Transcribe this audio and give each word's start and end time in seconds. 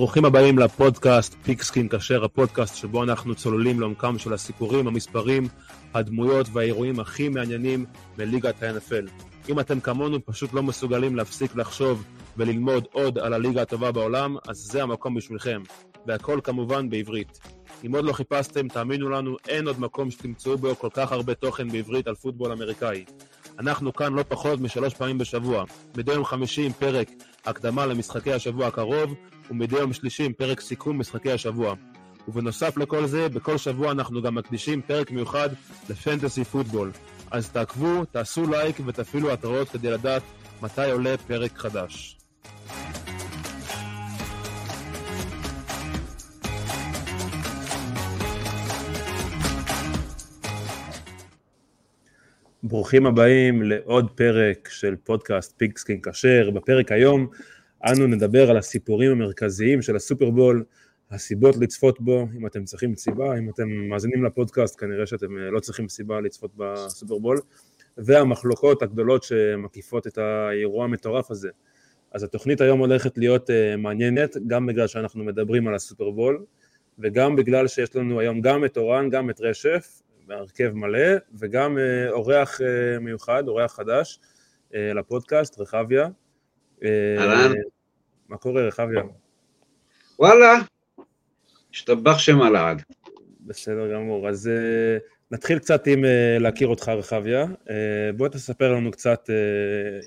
ברוכים 0.00 0.24
הבאים 0.24 0.58
לפודקאסט 0.58 1.34
פיקסקין 1.42 1.88
כשר, 1.88 2.24
הפודקאסט 2.24 2.76
שבו 2.76 3.02
אנחנו 3.02 3.34
צוללים 3.34 3.80
לעומקם 3.80 4.18
של 4.18 4.32
הסיפורים, 4.32 4.86
המספרים, 4.86 5.48
הדמויות 5.94 6.46
והאירועים 6.52 7.00
הכי 7.00 7.28
מעניינים 7.28 7.84
בליגת 8.16 8.62
ה-NFL. 8.62 9.24
אם 9.48 9.60
אתם 9.60 9.80
כמונו 9.80 10.24
פשוט 10.24 10.52
לא 10.52 10.62
מסוגלים 10.62 11.16
להפסיק 11.16 11.56
לחשוב 11.56 12.04
וללמוד 12.36 12.86
עוד 12.92 13.18
על 13.18 13.32
הליגה 13.32 13.62
הטובה 13.62 13.92
בעולם, 13.92 14.36
אז 14.48 14.56
זה 14.56 14.82
המקום 14.82 15.14
בשבילכם. 15.14 15.62
והכל 16.06 16.40
כמובן 16.44 16.90
בעברית. 16.90 17.38
אם 17.86 17.94
עוד 17.94 18.04
לא 18.04 18.12
חיפשתם, 18.12 18.68
תאמינו 18.68 19.08
לנו, 19.08 19.36
אין 19.48 19.66
עוד 19.66 19.80
מקום 19.80 20.10
שתמצאו 20.10 20.58
בו 20.58 20.76
כל 20.76 20.88
כך 20.94 21.12
הרבה 21.12 21.34
תוכן 21.34 21.68
בעברית 21.68 22.06
על 22.06 22.14
פוטבול 22.14 22.52
אמריקאי. 22.52 23.04
אנחנו 23.58 23.92
כאן 23.92 24.14
לא 24.14 24.24
פחות 24.28 24.60
משלוש 24.60 24.94
פעמים 24.94 25.18
בשבוע. 25.18 25.64
מדי 25.96 26.12
יום 26.12 26.24
חמישי 26.24 26.66
עם 26.66 26.72
פרק 26.72 27.10
הקדמה 27.46 27.86
למשחקי 27.86 28.32
השבוע 28.32 28.66
הקרוב, 28.66 29.14
ומדי 29.50 29.76
יום 29.76 29.92
שלישי 29.92 30.24
עם 30.24 30.32
פרק 30.32 30.60
סיכום 30.60 30.98
משחקי 30.98 31.32
השבוע. 31.32 31.74
ובנוסף 32.28 32.76
לכל 32.76 33.06
זה, 33.06 33.28
בכל 33.28 33.58
שבוע 33.58 33.92
אנחנו 33.92 34.22
גם 34.22 34.34
מקדישים 34.34 34.82
פרק 34.82 35.10
מיוחד 35.10 35.48
לפנטסי 35.90 36.44
פוטבול. 36.44 36.90
אז 37.30 37.50
תעקבו, 37.50 38.04
תעשו 38.04 38.50
לייק 38.50 38.76
ותפעילו 38.86 39.32
התראות 39.32 39.68
כדי 39.68 39.90
לדעת 39.90 40.22
מתי 40.62 40.90
עולה 40.90 41.16
פרק 41.16 41.58
חדש. 41.58 42.16
ברוכים 52.62 53.06
הבאים 53.06 53.62
לעוד 53.62 54.10
פרק 54.10 54.68
של 54.72 54.96
פודקאסט 55.04 55.54
פיגסקין 55.58 56.00
כשר. 56.02 56.50
בפרק 56.50 56.92
היום 56.92 57.26
אנו 57.84 58.06
נדבר 58.06 58.50
על 58.50 58.56
הסיפורים 58.56 59.10
המרכזיים 59.10 59.82
של 59.82 59.96
הסופרבול, 59.96 60.64
הסיבות 61.10 61.56
לצפות 61.56 62.00
בו, 62.00 62.26
אם 62.36 62.46
אתם 62.46 62.64
צריכים 62.64 62.96
סיבה, 62.96 63.38
אם 63.38 63.50
אתם 63.50 63.68
מאזינים 63.68 64.24
לפודקאסט 64.24 64.80
כנראה 64.80 65.06
שאתם 65.06 65.38
אה, 65.38 65.50
לא 65.50 65.60
צריכים 65.60 65.88
סיבה 65.88 66.20
לצפות 66.20 66.50
בסופרבול, 66.56 67.40
והמחלוקות 67.98 68.82
הגדולות 68.82 69.22
שמקיפות 69.22 70.06
את 70.06 70.18
האירוע 70.18 70.84
המטורף 70.84 71.30
הזה. 71.30 71.48
אז 72.12 72.22
התוכנית 72.22 72.60
היום 72.60 72.78
הולכת 72.78 73.18
להיות 73.18 73.50
uh, 73.50 73.76
מעניינת, 73.76 74.36
גם 74.46 74.66
בגלל 74.66 74.86
שאנחנו 74.86 75.24
מדברים 75.24 75.68
על 75.68 75.74
הסופרבול, 75.74 76.44
וגם 76.98 77.36
בגלל 77.36 77.68
שיש 77.68 77.96
לנו 77.96 78.20
היום 78.20 78.40
גם 78.40 78.64
את 78.64 78.76
אורן, 78.76 79.10
גם 79.10 79.30
את 79.30 79.40
רשף, 79.40 80.02
בהרכב 80.26 80.72
מלא, 80.74 81.16
וגם 81.38 81.76
uh, 81.76 82.10
אורח 82.10 82.60
uh, 82.60 82.64
מיוחד, 83.00 83.48
אורח 83.48 83.72
חדש 83.72 84.20
uh, 84.70 84.74
לפודקאסט, 84.94 85.60
רחביה. 85.60 86.08
אהלן. 86.84 87.52
מה 88.28 88.36
קורה, 88.36 88.62
רחביה? 88.62 89.02
וואלה, 90.18 90.58
השתבח 91.72 92.18
שם 92.18 92.40
על 92.42 92.56
העד. 92.56 92.82
בסדר 93.40 93.94
גמור, 93.94 94.28
אז 94.28 94.50
uh, 94.52 95.02
נתחיל 95.30 95.58
קצת 95.58 95.86
עם 95.86 96.04
uh, 96.04 96.42
להכיר 96.42 96.68
אותך, 96.68 96.88
רחביה. 96.88 97.44
Uh, 97.44 97.70
בוא 98.16 98.28
תספר 98.28 98.72
לנו 98.72 98.90
קצת, 98.90 99.30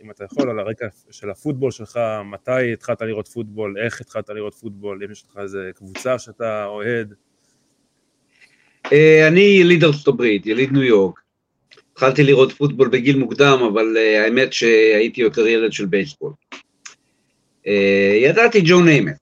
אם 0.04 0.12
אתה 0.12 0.24
יכול, 0.24 0.50
על 0.50 0.60
הרקע 0.60 0.88
של 1.12 1.30
הפוטבול 1.30 1.72
שלך, 1.72 2.00
מתי 2.26 2.74
התחלת 2.74 3.02
לראות 3.02 3.28
פוטבול, 3.28 3.76
איך 3.86 4.02
התחלת 4.02 4.30
לראות 4.30 4.54
פוטבול, 4.54 5.04
אם 5.06 5.12
יש 5.12 5.26
לך 5.30 5.38
איזה 5.38 5.72
קבוצה 5.76 6.20
שאתה 6.20 6.66
אוהד. 6.66 7.14
אני 9.28 9.42
יליד 9.42 9.84
ארצות 9.84 10.08
הברית, 10.08 10.46
יליד 10.46 10.72
ניו 10.72 10.84
יורק. 10.84 11.20
התחלתי 11.92 12.24
לראות 12.24 12.52
פוטבול 12.52 12.88
בגיל 12.88 13.18
מוקדם, 13.18 13.60
אבל 13.72 13.98
האמת 13.98 14.54
שהייתי 14.54 15.22
יותר 15.22 15.48
ילד 15.48 15.74
של 15.74 15.86
בייסבול. 15.86 16.34
Uh, 17.66 17.70
ידעתי 18.24 18.62
ג'ו 18.66 18.82
ניימט, 18.82 19.14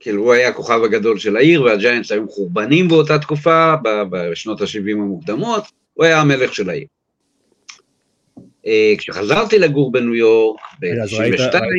כאילו 0.00 0.22
הוא 0.22 0.32
היה 0.32 0.48
הכוכב 0.48 0.80
הגדול 0.84 1.18
של 1.18 1.36
העיר, 1.36 1.62
והג'יינטס 1.62 2.12
היו 2.12 2.22
מחורבנים 2.22 2.88
באותה 2.88 3.18
תקופה, 3.18 3.74
בשנות 4.10 4.60
ה-70 4.60 4.92
המוקדמות, 4.92 5.64
הוא 5.94 6.04
היה 6.04 6.20
המלך 6.20 6.54
של 6.54 6.70
העיר. 6.70 6.86
Uh, 8.38 8.98
כשחזרתי 8.98 9.58
לגור 9.58 9.92
בניו 9.92 10.14
יורק, 10.14 10.60
ב-92... 10.80 11.02
אז 11.02 11.12
ראית 11.12 11.34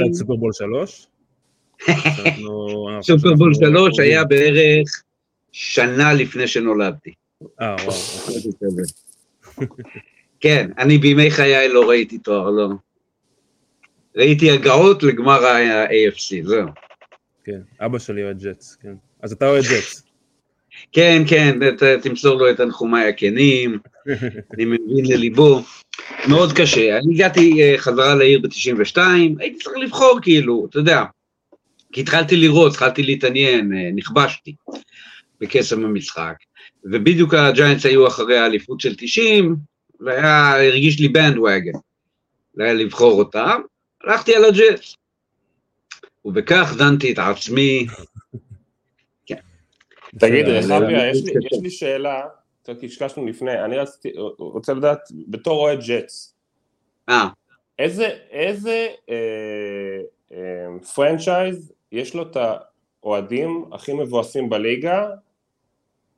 את 0.09 0.13
סופרבול 0.13 0.53
3? 0.53 1.07
סופרבול 3.01 3.53
3 3.53 3.99
היה 3.99 4.23
בערך 4.23 5.03
שנה 5.51 6.13
לפני 6.13 6.47
שנולדתי. 6.47 7.13
אה, 7.61 7.75
וואו. 7.85 7.97
כן, 10.39 10.69
אני 10.77 10.97
בימי 10.97 11.31
חיי 11.31 11.69
לא 11.69 11.89
ראיתי 11.89 12.17
תואר, 12.17 12.49
לא. 12.49 12.67
ראיתי 14.15 14.51
הגעות 14.51 15.03
לגמר 15.03 15.45
ה-AFC, 15.45 16.47
זהו. 16.47 16.67
כן, 17.43 17.61
אבא 17.79 17.99
שלי 17.99 18.23
אוהד 18.23 18.43
ג'טס, 18.43 18.77
כן. 18.81 18.93
אז 19.21 19.31
אתה 19.31 19.49
אוהד 19.49 19.63
ג'טס. 19.63 20.03
כן, 20.95 21.23
כן, 21.27 21.59
תמסור 22.01 22.35
לו 22.35 22.49
את 22.49 22.57
תנחומיי 22.57 23.09
הכנים, 23.09 23.79
אני 24.53 24.65
מבין 24.65 25.05
לליבו. 25.05 25.61
מאוד 26.29 26.53
קשה. 26.53 26.97
אני 26.97 27.13
הגעתי 27.13 27.63
אה, 27.63 27.77
חזרה 27.77 28.15
לעיר 28.15 28.39
ב-92, 28.39 28.97
הייתי 29.39 29.57
צריך 29.63 29.77
לבחור 29.77 30.19
כאילו, 30.21 30.67
אתה 30.69 30.79
יודע. 30.79 31.03
כי 31.91 32.01
התחלתי 32.01 32.35
לראות, 32.35 32.71
התחלתי 32.71 33.03
להתעניין, 33.03 33.73
אה, 33.73 33.89
נכבשתי 33.95 34.55
בקסם 35.41 35.85
המשחק. 35.85 36.33
ובדיוק 36.83 37.33
הג'יינטס 37.33 37.85
היו 37.85 38.07
אחרי 38.07 38.37
האליפות 38.37 38.79
של 38.79 38.95
90, 38.97 39.55
והיה, 39.99 40.65
הרגיש 40.67 40.99
לי 40.99 41.07
בנדווגן, 41.07 41.71
היה 42.57 42.73
לבחור 42.73 43.19
אותם, 43.19 43.61
הלכתי 44.03 44.35
על 44.35 44.45
הג'טס. 44.45 44.95
ובכך 46.25 46.73
דנתי 46.77 47.13
את 47.13 47.19
עצמי. 47.19 47.85
כן. 49.25 49.35
תגיד, 50.19 50.45
רחביה, 50.45 51.09
יש 51.09 51.23
לי 51.61 51.69
שאלה, 51.69 52.21
קצת 52.63 52.73
קשקשנו 52.81 53.25
לפני, 53.25 53.65
אני 53.65 53.77
רציתי, 53.77 54.11
רוצה 54.37 54.73
לדעת, 54.73 54.99
בתור 55.27 55.59
אוהד 55.59 55.79
ג'טס, 55.87 56.35
אה. 57.09 57.27
איזה, 57.79 58.17
איזה 58.31 58.87
אה, 59.09 59.15
אה, 60.31 60.79
franchise 60.95 61.73
יש 61.91 62.15
לו 62.15 62.23
את 62.23 62.37
האוהדים 63.03 63.65
הכי 63.71 63.93
מבואסים 63.93 64.49
בליגה 64.49 65.09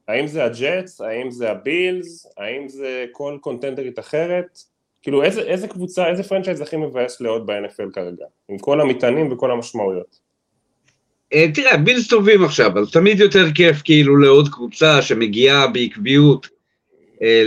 האם 0.07 0.27
זה 0.27 0.43
הג'טס, 0.43 1.01
האם 1.01 1.31
זה 1.31 1.51
הבילס, 1.51 2.27
האם 2.37 2.67
זה 2.67 3.05
כל 3.11 3.37
contender 3.41 3.89
ית 3.89 3.99
אחרת? 3.99 4.63
כאילו 5.03 5.23
איזה, 5.23 5.41
איזה 5.41 5.67
קבוצה, 5.67 6.07
איזה 6.07 6.23
franchise 6.23 6.61
הכי 6.61 6.77
מבאס 6.77 7.21
לאהוד 7.21 7.45
ב-NFL 7.45 7.91
כרגע, 7.93 8.25
עם 8.49 8.57
כל 8.57 8.81
המטענים 8.81 9.31
וכל 9.31 9.51
המשמעויות? 9.51 10.19
אה, 11.33 11.45
תראה, 11.53 11.77
בילס 11.77 12.07
טובים 12.07 12.43
עכשיו, 12.43 12.67
אבל 12.67 12.85
תמיד 12.91 13.19
יותר 13.19 13.51
כיף 13.55 13.81
כאילו 13.83 14.17
לאהוד 14.17 14.49
קבוצה 14.49 15.01
שמגיעה 15.01 15.67
בעקביות 15.67 16.47
אה, 17.21 17.41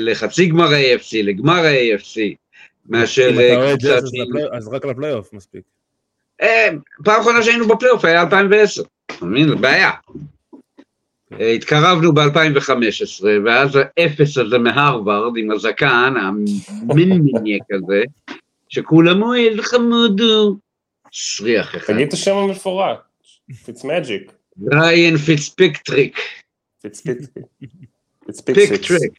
לחצי 0.00 0.46
גמר 0.46 0.72
ה-AFC, 0.74 1.22
לגמר 1.22 1.66
ה-AFC, 1.66 2.20
מאשר 2.86 3.56
אוהד 3.56 3.78
ג'אטס 3.78 4.10
אז 4.52 4.68
רק 4.68 4.84
לפלייאוף 4.84 5.32
מספיק. 5.32 5.62
אה, 6.42 6.68
פעם 7.04 7.20
אחרונה 7.20 7.42
שהיינו 7.42 7.68
בפלייאוף 7.68 8.04
היה 8.04 8.20
2010, 8.20 8.82
אתה 9.06 9.24
מבין? 9.24 9.60
בעיה. 9.60 9.90
התקרבנו 11.38 12.14
ב-2015, 12.14 13.24
ואז 13.44 13.78
האפס 13.96 14.38
הזה 14.38 14.58
מהרווארד 14.58 15.36
עם 15.36 15.50
הזקן, 15.50 16.14
המינמיניה 16.88 17.58
כזה, 17.72 18.02
שכולם 18.68 19.22
אוהב 19.22 19.60
חמוד 19.60 20.20
הוא, 20.20 20.56
שריח 21.10 21.76
אחד. 21.76 21.94
תגיד 21.94 22.08
את 22.08 22.12
השם 22.12 22.36
המפורט, 22.36 22.98
פיץ 23.64 23.84
מג'יק. 23.84 24.32
ריאן 24.72 25.16
פיצפטריק. 25.16 26.18
פיצפטריק. 28.26 29.12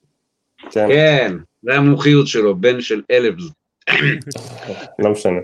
כן. 0.72 0.88
כן, 0.88 1.36
זה 1.64 1.74
המומחיות 1.74 2.28
שלו, 2.28 2.56
בן 2.56 2.82
של 2.82 3.02
אלף. 3.12 3.36
לא 5.00 5.12
משנה. 5.12 5.40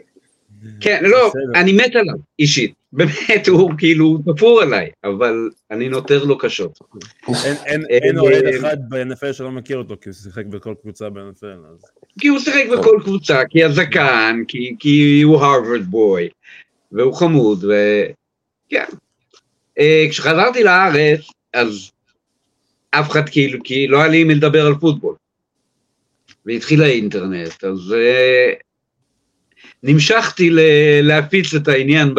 כן, 0.80 1.04
לא, 1.04 1.32
אני 1.56 1.74
מת 1.74 1.96
עליו, 1.96 2.16
אישית. 2.40 2.79
באמת, 2.94 3.48
הוא 3.48 3.72
כאילו 3.78 4.18
תפור 4.26 4.62
עליי, 4.62 4.90
אבל 5.04 5.50
אני 5.72 5.90
נוטר 5.90 6.24
לו 6.24 6.38
קשות. 6.38 6.80
אין 7.90 8.20
אוהד 8.20 8.44
אחד 8.60 8.78
ב-NFL 8.90 9.34
שלא 9.34 9.52
מכיר 9.52 9.78
אותו, 9.78 9.96
כי 10.02 10.10
הוא 10.10 10.14
שיחק 10.14 10.46
בכל 10.46 10.74
קבוצה 10.82 11.10
ב-NFL. 11.10 11.88
כי 12.20 12.28
הוא 12.28 12.40
שיחק 12.40 12.66
בכל 12.80 13.00
קבוצה, 13.04 13.42
כי 13.50 13.64
הזקן, 13.64 14.42
כי 14.80 15.22
הוא 15.22 15.38
Harvard 15.38 15.84
boy, 15.84 16.30
והוא 16.92 17.14
חמוד, 17.14 17.66
וכן. 17.66 18.86
אה, 19.80 20.06
כשחזרתי 20.10 20.64
לארץ, 20.64 21.20
אז 21.54 21.92
אף 22.92 23.12
אחד 23.12 23.30
כאילו, 23.30 23.60
כי 23.64 23.88
לא 23.88 23.98
היה 23.98 24.08
לי 24.08 24.24
מי 24.24 24.36
לדבר 24.36 24.66
על 24.66 24.76
פוטבול. 24.76 25.16
והתחיל 26.46 26.82
האינטרנט, 26.82 27.64
אז 27.64 27.96
אה, 29.86 29.92
נמשכתי 29.94 30.50
להפיץ 31.02 31.54
את 31.54 31.68
העניין 31.68 32.14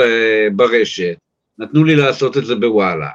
ברשת, 0.57 1.17
נתנו 1.59 1.85
לי 1.85 1.97
לעשות 1.97 2.37
את 2.37 2.45
זה 2.45 2.55
בוואלה. 2.55 3.09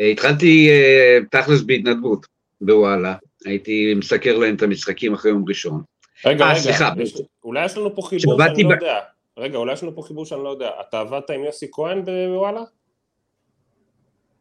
אה, 0.00 0.06
התחלתי 0.06 0.68
אה, 0.70 1.18
תכלס 1.30 1.62
בהתנדבות 1.62 2.26
בוואלה, 2.60 3.14
הייתי 3.44 3.94
מסקר 3.94 4.38
להם 4.38 4.54
את 4.54 4.62
המשחקים 4.62 5.14
אחרי 5.14 5.30
יום 5.30 5.44
ראשון. 5.48 5.82
רגע, 6.24 6.44
아, 6.44 6.52
רגע, 6.52 6.60
סליחה, 6.60 6.92
אולי 7.44 7.64
יש 7.64 7.76
לנו 7.76 7.94
פה 7.94 8.02
חיבור 8.02 8.38
שאני 8.38 8.62
לא 8.62 8.70
יודע. 8.70 8.98
רגע, 9.38 9.58
אולי 9.58 9.72
יש 9.72 9.82
לנו 9.82 9.94
פה 9.94 10.02
חיבור 10.02 10.26
שאני 10.26 10.44
לא 10.44 10.48
יודע. 10.48 10.70
אתה 10.88 11.00
עבדת 11.00 11.30
עם 11.30 11.44
יוסי 11.44 11.66
כהן 11.72 12.04
בוואלה? 12.04 12.62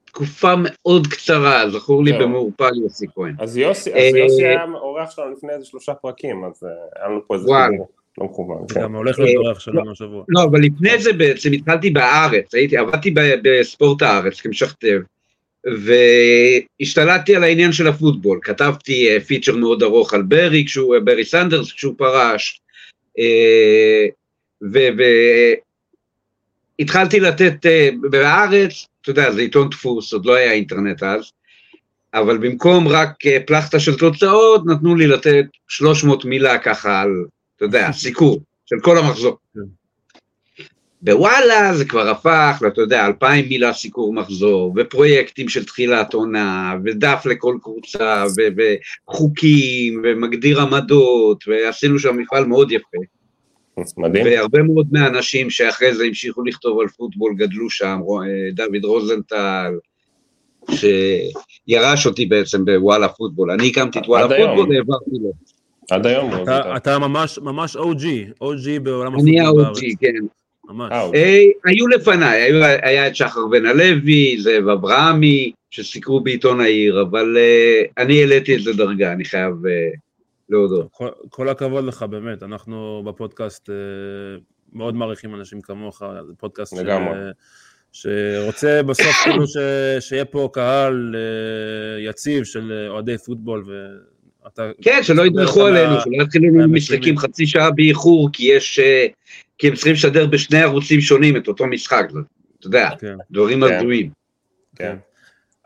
תקופה 0.06 0.53
מאוד 0.57 1.07
קצרה, 1.07 1.69
זכור 1.69 2.03
לי. 2.03 2.13
במעורפל 2.13 2.71
יוסי 2.83 3.06
כהן. 3.15 3.35
אז 3.39 3.57
יוסי, 3.57 3.94
אה, 3.94 4.09
אז 4.09 4.15
יוסי 4.15 4.45
היה 4.47 4.63
אורח 4.73 5.12
שלנו 5.12 5.31
לפני 5.31 5.53
איזה 5.53 5.65
שלושה 5.65 5.94
פרקים, 5.94 6.44
אז 6.45 6.63
אה, 6.63 6.69
היה 6.95 7.09
לנו 7.09 7.27
פה 7.27 7.35
איזה 7.35 7.47
וואלה. 7.47 7.77
לא 8.21 8.27
מכוון. 8.27 8.65
כן. 8.73 8.81
גם 8.81 8.95
הולך 8.95 9.19
אורח 9.38 9.59
שלנו 9.59 9.91
השבוע. 9.91 10.23
לא, 10.27 10.44
אבל 10.44 10.62
לפני 10.62 11.00
זה 11.00 11.13
בעצם 11.13 11.51
התחלתי 11.51 11.89
בארץ, 11.89 12.53
הייתי, 12.53 12.77
עבדתי 12.77 13.13
בספורט 13.44 14.01
הארץ 14.01 14.41
כמשכתב, 14.41 15.00
והשתלטתי 16.79 17.35
על 17.35 17.44
העניין 17.44 17.71
של 17.71 17.88
הפוטבול, 17.88 18.39
כתבתי 18.41 19.09
אה, 19.09 19.19
פיצ'ר 19.19 19.56
מאוד 19.56 19.83
ארוך 19.83 20.13
על 20.13 20.21
ברי, 20.21 20.65
כשהוא, 20.65 20.95
ברי 21.03 21.25
סנדרס 21.25 21.71
כשהוא 21.71 21.95
פרש, 21.97 22.62
אה, 23.19 24.06
והתחלתי 26.79 27.19
לתת 27.19 27.65
אה, 27.65 27.89
בארץ, 28.09 28.88
אתה 29.01 29.12
יודע, 29.12 29.31
זה 29.31 29.41
עיתון 29.41 29.69
דפוס, 29.69 30.13
עוד 30.13 30.25
לא 30.25 30.35
היה 30.35 30.51
אינטרנט 30.51 31.03
אז, 31.03 31.31
אבל 32.13 32.38
במקום 32.38 32.88
רק 32.88 33.25
אה, 33.25 33.38
פלחטה 33.47 33.79
של 33.79 33.97
תוצאות, 33.97 34.65
נתנו 34.65 34.95
לי 34.95 35.07
לתת 35.07 35.45
300 35.68 36.25
מילה 36.25 36.57
ככה 36.57 37.01
על, 37.01 37.25
אתה 37.61 37.69
יודע, 37.69 37.91
סיקור 38.03 38.41
של 38.65 38.75
כל 38.81 38.97
המחזור. 38.97 39.37
בוואלה 41.01 41.75
זה 41.75 41.85
כבר 41.85 42.09
הפך, 42.09 42.63
אתה 42.67 42.81
יודע, 42.81 43.05
אלפיים 43.05 43.49
מילה 43.49 43.73
סיקור 43.73 44.13
מחזור, 44.13 44.73
ופרויקטים 44.77 45.49
של 45.49 45.65
תחילת 45.65 46.13
עונה, 46.13 46.75
ודף 46.83 47.25
לכל 47.25 47.57
קבוצה, 47.61 48.23
ו- 48.37 48.61
וחוקים, 49.09 50.01
ומגדיר 50.03 50.61
עמדות, 50.61 51.43
ועשינו 51.47 51.99
שם 51.99 52.17
מפעל 52.17 52.45
מאוד 52.45 52.71
יפה. 52.71 52.97
מדהים. 53.97 54.25
והרבה 54.25 54.63
מאוד 54.63 54.87
מהאנשים 54.91 55.49
שאחרי 55.49 55.95
זה 55.95 56.03
המשיכו 56.03 56.43
לכתוב 56.43 56.79
על 56.79 56.87
פוטבול 56.87 57.35
גדלו 57.35 57.69
שם, 57.69 57.99
אה, 58.09 58.51
דוד 58.51 58.85
רוזנטל, 58.85 59.73
שירש 60.71 62.05
אותי 62.05 62.25
בעצם 62.25 62.65
בוואלה 62.65 63.07
פוטבול. 63.07 63.51
אני 63.51 63.67
הקמתי 63.67 63.99
את 63.99 64.07
וואלה. 64.07 64.27
פוטבול, 64.27 64.75
העברתי 64.75 65.11
לו. 65.11 65.31
עד 65.91 66.05
היום. 66.07 66.33
הוא 66.33 66.43
אתה- 66.43 66.57
עובד. 66.63 66.75
אתה 66.75 66.99
ממש 66.99 67.39
ממש 67.39 67.75
OG, 67.77 68.03
OG 68.43 68.79
בעולם 68.83 69.19
אני 69.19 69.41
הפוטבול 69.41 69.63
בארץ. 69.63 69.77
ה-OG, 69.77 69.85
כן. 69.99 70.13
ממש. 70.69 70.91
אה, 70.91 71.09
אה, 71.15 71.43
היו 71.65 71.88
לפניי, 71.88 72.51
היה 72.81 73.07
את 73.07 73.15
שחר 73.15 73.47
בן 73.51 73.65
הלוי, 73.65 74.38
זאב 74.41 74.67
אברהמי, 74.67 75.51
שסיקרו 75.71 76.19
בעיתון 76.21 76.61
העיר, 76.61 77.01
אבל 77.01 77.38
אה, 77.38 77.81
אני 78.03 78.19
העליתי 78.19 78.55
את 78.55 78.61
זה 78.63 78.73
דרגה, 78.73 79.11
אני 79.11 79.25
חייב 79.25 79.65
אה, 79.65 79.89
להודות. 80.49 80.88
כל- 80.91 81.07
כל 81.29 81.49
הכבוד 81.49 81.85
לך, 81.85 82.03
באמת. 82.03 82.44
אנחנו 82.44 83.03
בפודקאסט 83.05 83.69
מאוד 84.73 84.95
מעריכים 84.95 85.35
אנשים 85.35 85.61
כמוך, 85.61 86.01
זה 86.27 86.33
פודקאסט 86.37 86.75
ש-. 86.77 86.79
שרוצה 87.94 88.83
בסוף 88.83 89.15
כאילו 89.23 89.47
ש- 89.47 89.57
שיהיה 89.99 90.25
פה 90.25 90.49
קהל 90.53 91.15
יציב 91.99 92.44
של 92.44 92.87
אוהדי 92.89 93.17
פוטבול, 93.17 93.63
כן, 94.81 94.99
שלא 95.03 95.25
ידרכו 95.25 95.65
עלינו, 95.67 96.01
שלא 96.01 96.23
יתחילו 96.23 96.45
מהמצוינים. 96.45 96.75
משחקים 96.75 97.17
חצי 97.17 97.47
שעה 97.47 97.71
באיחור, 97.71 98.29
כי 98.33 98.43
יש... 98.43 98.79
אה, 98.79 99.07
כי 99.57 99.67
הם 99.67 99.73
צריכים 99.75 99.93
לשדר 99.93 100.25
בשני 100.25 100.61
ערוצים 100.61 101.01
שונים 101.01 101.38
את 101.38 101.47
אותו 101.47 101.67
משחק, 101.67 102.05
אתה 102.59 102.67
יודע, 102.67 102.89
כן. 102.99 103.15
דברים 103.31 103.67
כן. 103.67 103.73
הזויים. 103.73 104.09
כן. 104.75 104.95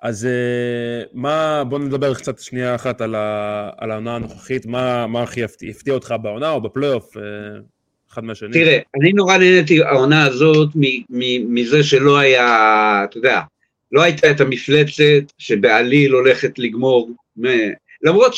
אז 0.02 0.26
אה, 0.26 1.04
מה, 1.14 1.64
בוא 1.64 1.80
נדבר 1.80 2.14
קצת 2.14 2.40
שנייה 2.40 2.76
אחת 2.76 3.02
על, 3.02 3.16
ה, 3.16 3.70
על 3.78 3.92
העונה 3.92 4.16
הנוכחית, 4.16 4.66
מה, 4.66 5.08
מה 5.08 5.24
הכי 5.24 5.44
הפתיע, 5.44 5.70
הפתיע 5.70 5.94
אותך 5.94 6.16
בעונה 6.22 6.52
או 6.52 6.62
בפלייאוף, 6.62 7.18
אה, 7.18 7.22
אחד 8.12 8.24
מהשני? 8.24 8.54
תראה, 8.54 8.80
אני 9.02 9.14
נורא 9.14 9.38
נהניתי 9.38 9.84
העונה 9.84 10.26
הזאת 10.26 10.70
מ- 10.76 11.04
מ- 11.10 11.56
מזה 11.56 11.84
שלא 11.84 12.18
היה, 12.18 13.02
אתה 13.10 13.18
יודע, 13.18 13.42
לא 13.92 14.02
הייתה 14.02 14.32
את 14.32 14.42
המפלצת 14.42 15.34
שבעליל 15.38 16.14
הולכת 16.14 16.60
לגמור, 16.60 17.10
מ- 17.38 17.72
למרות 18.04 18.34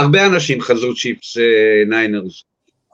שהרבה 0.00 0.26
אנשים 0.26 0.60
חזו 0.60 0.94
צ'יפס 0.94 1.36
אה, 1.38 1.82
ניינרס 1.86 2.44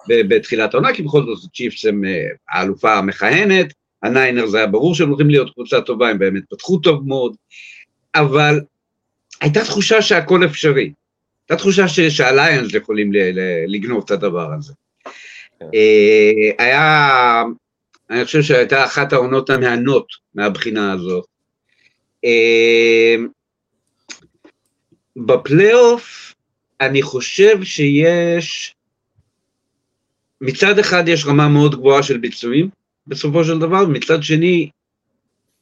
בתחילת 0.09 0.75
העונה, 0.75 0.95
כי 0.95 1.03
בכל 1.03 1.25
זאת 1.25 1.51
צ'יפס 1.55 1.85
הם 1.85 2.05
אה, 2.05 2.29
האלופה 2.51 2.95
המכהנת, 2.95 3.73
הניינרס 4.03 4.55
היה 4.55 4.67
ברור 4.67 4.95
שהם 4.95 5.09
הולכים 5.09 5.31
להיות 5.31 5.53
קבוצה 5.55 5.81
טובה, 5.81 6.09
הם 6.09 6.19
באמת 6.19 6.43
פתחו 6.51 6.79
טוב 6.79 7.09
מאוד, 7.09 7.37
אבל 8.15 8.61
הייתה 9.41 9.65
תחושה 9.65 10.03
שהכל 10.03 10.45
אפשרי. 10.45 10.93
הייתה 11.49 11.63
תחושה 11.63 11.89
שהליינס 11.89 12.75
יכולים 12.75 13.11
לגנוב 13.67 14.05
את 14.05 14.11
הדבר 14.11 14.53
הזה. 14.53 14.73
אה, 15.63 16.51
היה, 16.59 17.43
אני 18.11 18.25
חושב 18.25 18.43
שהייתה 18.43 18.85
אחת 18.85 19.13
העונות 19.13 19.51
המהנות 19.51 20.07
מהבחינה 20.35 20.93
הזאת. 20.93 21.27
אה, 22.25 23.17
בפלייאוף, 25.17 26.26
אני 26.81 27.03
חושב 27.03 27.63
שיש, 27.63 28.75
מצד 30.41 30.79
אחד 30.79 31.09
יש 31.09 31.27
רמה 31.27 31.49
מאוד 31.49 31.75
גבוהה 31.75 32.03
של 32.03 32.19
ביצועים, 32.19 32.69
בסופו 33.07 33.45
של 33.45 33.59
דבר, 33.59 33.87
מצד 33.87 34.23
שני, 34.23 34.71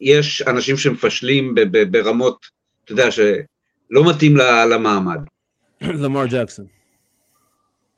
יש 0.01 0.43
אנשים 0.43 0.77
שמפשלים 0.77 1.55
ברמות, 1.91 2.47
אתה 2.85 2.93
יודע, 2.93 3.11
שלא 3.11 4.11
מתאים 4.11 4.37
למעמד. 4.71 5.19
למר 6.03 6.27
ג'קסון. 6.27 6.67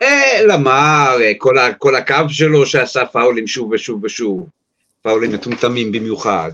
אה, 0.02 0.46
למר, 0.48 1.16
אה, 1.20 1.32
כל, 1.38 1.56
כל 1.78 1.96
הקו 1.96 2.28
שלו 2.28 2.66
שעשה 2.66 3.06
פאולים 3.06 3.46
שוב 3.46 3.70
ושוב 3.70 4.04
ושוב, 4.04 4.48
פאולים 5.02 5.32
מטומטמים 5.32 5.92
במיוחד. 5.92 6.50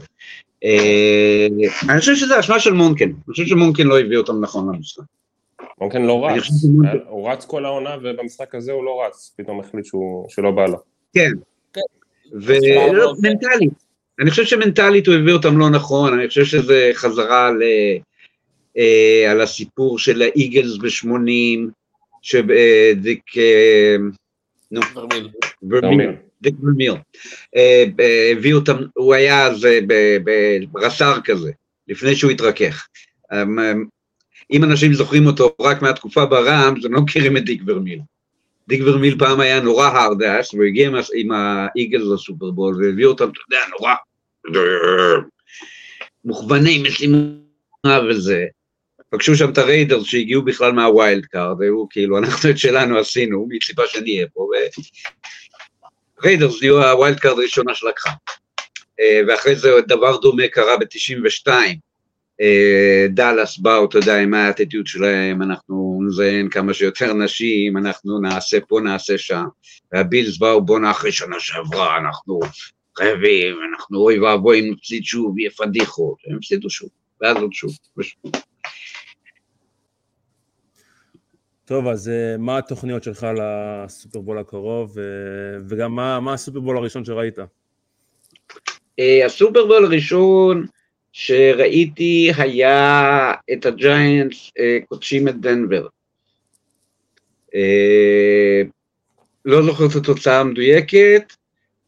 אה, 0.64 1.46
אני 1.88 2.00
חושב 2.00 2.14
שזה 2.14 2.40
אשמה 2.40 2.60
של 2.60 2.72
מונקן, 2.72 3.04
אני 3.04 3.30
חושב 3.30 3.46
שמונקן 3.46 3.86
לא 3.86 4.00
הביא 4.00 4.18
אותם 4.18 4.40
נכון 4.40 4.74
למשחק. 4.74 5.02
מונקן 5.82 6.02
לא 6.02 6.26
רץ, 6.26 6.32
היה- 6.84 6.92
הוא 7.08 7.30
רץ 7.30 7.44
כל 7.44 7.64
העונה 7.64 7.96
ובמשחק 8.02 8.54
הזה 8.54 8.72
הוא 8.72 8.84
לא 8.84 9.02
רץ, 9.06 9.34
פתאום 9.38 9.60
החליט 9.60 9.84
שהוא- 9.84 10.26
שלא 10.28 10.50
בא 10.50 10.66
לו. 10.66 10.78
כן. 11.14 11.30
ומנטלית, 12.32 13.72
אני 14.20 14.30
חושב 14.30 14.44
שמנטלית 14.44 15.06
הוא 15.06 15.14
הביא 15.14 15.32
אותם 15.32 15.58
לא 15.58 15.70
נכון, 15.70 16.18
אני 16.18 16.28
חושב 16.28 16.44
שזה 16.44 16.90
חזרה 16.94 17.50
ל, 17.50 17.62
אה, 18.78 19.30
על 19.30 19.40
הסיפור 19.40 19.98
של 19.98 20.22
האיגלס 20.22 20.76
ב-80, 20.76 21.70
שדיק, 22.22 23.22
אה, 23.38 23.96
נו, 24.70 24.80
ורמיל. 24.94 25.28
דיק 25.62 26.54
ורמיל. 26.62 26.92
אה, 27.56 27.84
אה, 28.00 28.32
הביא 28.36 28.54
אותם, 28.54 28.76
הוא 28.94 29.14
היה 29.14 29.46
אז 29.46 29.64
אה, 29.64 29.78
ב- 29.86 30.16
ב- 30.24 30.64
ברס"ר 30.72 31.20
כזה, 31.24 31.50
לפני 31.88 32.14
שהוא 32.14 32.30
התרכך. 32.30 32.86
אם 34.52 34.64
אנשים 34.64 34.94
זוכרים 34.94 35.26
אותו 35.26 35.54
רק 35.60 35.82
מהתקופה 35.82 36.26
בראמס, 36.26 36.74
הם 36.84 36.94
לא 36.94 37.00
מכירים 37.00 37.36
את 37.36 37.44
דיק 37.44 37.62
ורמיל. 37.66 38.00
דיק 38.68 38.82
ורמיל 38.86 39.18
פעם 39.18 39.40
היה 39.40 39.60
נורא 39.60 39.86
hard-ass, 39.86 40.54
והוא 40.54 40.64
הגיע 40.64 40.90
עם 41.14 41.32
האיגלס 41.32 42.04
לסופרבול, 42.14 42.84
והביא 42.84 43.06
אותם, 43.06 43.28
אתה 43.28 43.40
יודע, 43.48 43.60
נורא 43.70 43.94
מוכווני 46.24 46.82
משימה 46.82 47.98
וזה. 48.10 48.46
פגשו 49.10 49.36
שם 49.36 49.50
את 49.50 49.58
הריידרס 49.58 50.04
שהגיעו 50.04 50.42
בכלל 50.42 50.72
מה 50.72 50.90
wild 50.90 51.26
card, 51.26 51.62
היו 51.62 51.88
כאילו, 51.90 52.18
אנחנו 52.18 52.50
את 52.50 52.58
שלנו 52.58 52.98
עשינו, 52.98 53.46
מי 53.48 53.58
ציפה 53.58 53.82
שאני 53.86 54.16
אהיה 54.16 54.26
פה, 54.34 54.48
ריידרס 56.24 56.62
נהיו 56.62 56.88
ה 56.88 56.95
wild 56.95 57.20
card 57.20 57.38
הראשונה 57.38 57.74
שלקחה. 57.74 58.10
אה, 59.00 59.20
ואחרי 59.28 59.56
זה 59.56 59.70
דבר 59.88 60.16
דומה 60.16 60.48
קרה 60.48 60.76
ב-92. 60.76 61.48
דאלאס 63.08 63.58
באו, 63.58 63.84
אתה 63.84 63.98
יודע, 63.98 64.18
עם 64.18 64.34
האטיטיוד 64.34 64.86
שלהם, 64.86 65.42
אנחנו 65.42 66.00
נזיין 66.06 66.48
כמה 66.48 66.74
שיותר 66.74 67.12
נשים, 67.12 67.76
אנחנו 67.76 68.18
נעשה 68.18 68.58
פה, 68.60 68.80
נעשה 68.84 69.18
שם. 69.18 69.44
והבילס 69.92 70.38
באו, 70.38 70.64
בואנה 70.64 70.90
אחרי 70.90 71.12
שנה 71.12 71.36
שעברה, 71.40 71.98
אנחנו 71.98 72.40
חייבים, 72.96 73.56
אנחנו 73.72 73.98
אוי 73.98 74.18
ואבוי 74.18 74.60
אם 74.60 74.72
נפסיד 74.72 75.04
שוב, 75.04 75.38
יהיה 75.38 75.50
פדיחות. 75.50 76.16
הם 76.26 76.36
הפסידו 76.36 76.70
שוב, 76.70 76.88
ואז 77.20 77.36
עוד 77.36 77.52
שוב. 77.52 77.70
ושוב. 77.96 78.32
טוב, 81.64 81.88
אז 81.88 82.08
אה, 82.08 82.36
מה 82.38 82.58
התוכניות 82.58 83.02
שלך 83.02 83.26
לסופרבול 83.36 84.38
הקרוב, 84.38 84.98
אה, 84.98 85.04
וגם 85.68 85.94
מה, 85.94 86.20
מה 86.20 86.32
הסופרבול 86.32 86.76
הראשון 86.76 87.04
שראית? 87.04 87.38
אה, 88.98 89.26
הסופרבול 89.26 89.84
הראשון 89.84 90.66
שראיתי 91.12 92.32
היה 92.36 93.32
את 93.52 93.66
הג'יינטס 93.66 94.50
אה, 94.58 94.78
כותשים 94.88 95.28
את 95.28 95.40
דנבר. 95.40 95.86
אה, 97.54 98.62
לא 99.44 99.62
זוכר 99.62 99.86
את 99.86 99.96
התוצאה 99.96 100.40
המדויקת, 100.40 101.32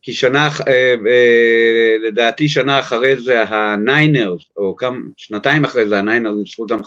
כי 0.02 0.12
שנה, 0.12 0.48
אה, 0.68 0.94
אה, 1.06 1.96
לדעתי 2.08 2.48
שנה 2.48 2.80
אחרי 2.80 3.20
זה 3.20 3.42
הניינרס, 3.42 4.42
או 4.56 4.76
כמה, 4.76 4.98
שנתיים 5.16 5.64
אחרי 5.64 5.88
זה 5.88 5.98
הניינרס 5.98 6.34
ניצחו 6.38 6.62
אותם 6.62 6.78
55-10, 6.78 6.84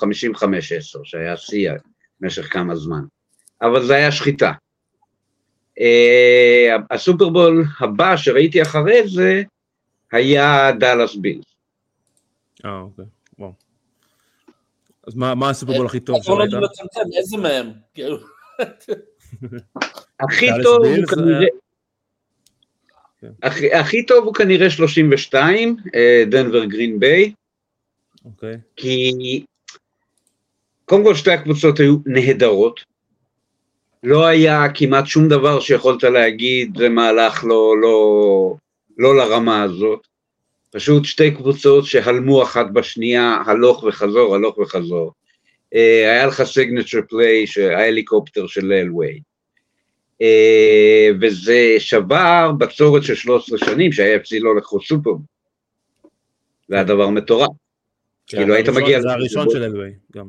שהיה 1.04 1.38
שיא 1.38 1.72
במשך 2.20 2.54
כמה 2.54 2.76
זמן. 2.76 3.02
אבל 3.62 3.86
זה 3.86 3.96
היה 3.96 4.12
שחיטה. 4.12 4.52
אה, 5.80 6.76
הסופרבול 6.92 7.66
הבא 7.80 8.18
שראיתי 8.18 8.62
אחרי 8.62 9.08
זה, 9.08 9.44
היה 10.12 10.72
דאלאס 10.80 11.16
בילס. 11.16 11.46
אה, 12.66 12.80
אוקיי, 12.80 13.06
וואו. 13.40 13.54
אז 15.08 15.16
מה 15.16 15.36
מה 15.36 15.50
הסופרבול 15.50 15.86
הכי 15.86 16.00
טוב? 16.00 16.18
לנו 16.30 16.62
לצמצם, 16.62 17.00
איזה 17.18 17.38
מהם? 17.38 17.72
כאילו, 17.94 18.18
הכי 20.20 20.50
דאלאס 20.50 20.64
טוב 20.66 20.86
הוא 20.86 21.06
כנראה... 21.06 21.48
הכי- 23.44 23.74
הכי 23.74 24.06
טוב 24.06 24.26
הוא 24.26 24.34
כנראה 24.34 24.70
32, 24.70 25.78
אה, 25.96 26.24
דנבר 26.30 26.66
גרין 26.66 27.00
ביי, 27.00 27.34
אוקיי. 28.26 28.58
כי 28.76 29.12
קודם 30.86 31.04
כל 31.04 31.16
שתי 31.16 31.32
הקבוצות 31.32 31.80
היו 31.80 31.98
נהדרות. 32.06 32.80
לא 34.04 34.26
היה 34.26 34.64
כמעט 34.74 35.06
שום 35.06 35.28
דבר 35.28 35.60
שיכולת 35.60 36.04
להגיד 36.04 36.78
זה 36.78 36.90
מהלך 36.90 37.44
לא, 37.44 37.76
לא, 37.82 38.56
לא 38.98 39.18
לרמה 39.18 39.64
הזאת. 39.64 40.08
פשוט 40.72 41.06
שתי 41.06 41.32
קבוצות 41.32 41.86
שהלמו 41.86 42.44
אחת 42.44 42.66
בשנייה, 42.74 43.42
הלוך 43.46 43.84
וחזור, 43.84 44.36
הלוך 44.36 44.58
וחזור. 44.58 45.14
אה, 45.76 46.12
היה 46.12 46.26
לך 46.26 46.44
סיגנצ'ר 46.44 47.00
פליי, 47.10 47.46
ההליקופטר 47.76 48.48
של 48.48 48.72
אלווי. 48.72 49.20
אה, 50.22 51.10
וזה 51.22 51.76
שבר 51.80 52.52
בצורת 52.58 53.04
של 53.04 53.16
13 53.16 53.58
שנים 53.58 53.92
שה-AFC 53.92 54.40
לא 54.40 54.56
לקחו 54.56 54.82
סופרבול. 54.82 55.22
זה 56.68 56.76
היה 56.76 56.84
דבר 56.84 57.10
מטורף. 57.10 57.50
כן, 58.28 58.38
כאילו, 58.38 58.54
היית 58.54 58.70
מגיע 58.70 59.02
זה. 59.02 59.12
הראשון 59.12 59.50
של 59.50 59.64
אלווי, 59.64 59.92
גם. 60.16 60.28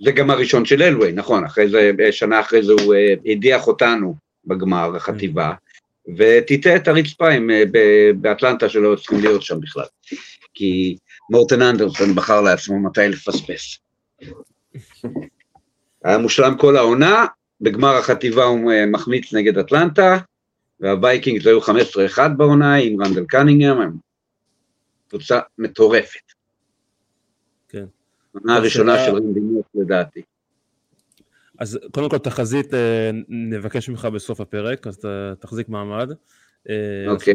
זה 0.00 0.12
גם 0.12 0.30
הראשון 0.30 0.64
של 0.64 0.82
אלווי, 0.82 1.12
נכון, 1.12 1.44
אחרי 1.44 1.68
זה, 1.68 1.92
שנה 2.10 2.40
אחרי 2.40 2.62
זה 2.62 2.72
הוא 2.72 2.94
אה, 2.94 3.14
הדיח 3.26 3.66
אותנו 3.66 4.14
בגמר 4.44 4.96
החטיבה, 4.96 5.52
וטיטא 6.16 6.76
את 6.76 6.88
הרצפה 6.88 7.30
עם, 7.30 7.50
אה, 7.50 7.62
באטלנטה 8.20 8.68
שלא 8.68 8.96
צריכים 8.96 9.20
להיות 9.20 9.42
שם 9.42 9.60
בכלל, 9.60 9.84
כי 10.54 10.96
מורטן 11.30 11.62
אנדרסון 11.62 12.14
בחר 12.14 12.40
לעצמו 12.40 12.78
מתי 12.78 13.08
לפספס. 13.08 13.78
היה 16.04 16.18
מושלם 16.18 16.56
כל 16.58 16.76
העונה, 16.76 17.26
בגמר 17.60 17.96
החטיבה 17.96 18.44
הוא 18.44 18.72
אה, 18.72 18.86
מחמיץ 18.86 19.34
נגד 19.34 19.58
אטלנטה, 19.58 20.18
והווייקינגס 20.80 21.46
היו 21.46 21.60
15-1 21.60 21.68
בעונה 22.36 22.74
עם 22.74 23.02
רנדל 23.02 23.24
קנינגהם, 23.28 23.80
הם 23.80 23.92
קבוצה 25.08 25.40
מטורפת. 25.58 26.32
כן. 27.68 27.84
העונה 28.34 28.56
הראשונה 28.56 29.04
של 29.04 29.12
מוס 29.20 29.66
לדעתי. 29.74 30.22
אז 31.58 31.78
קודם 31.92 32.08
כל 32.08 32.18
תחזית 32.18 32.74
אה, 32.74 33.10
נבקש 33.28 33.88
ממך 33.88 34.04
בסוף 34.04 34.40
הפרק, 34.40 34.86
אז 34.86 35.00
תחזיק 35.40 35.68
מעמד. 35.68 36.10
אה, 36.68 36.74
אוקיי. 37.08 37.34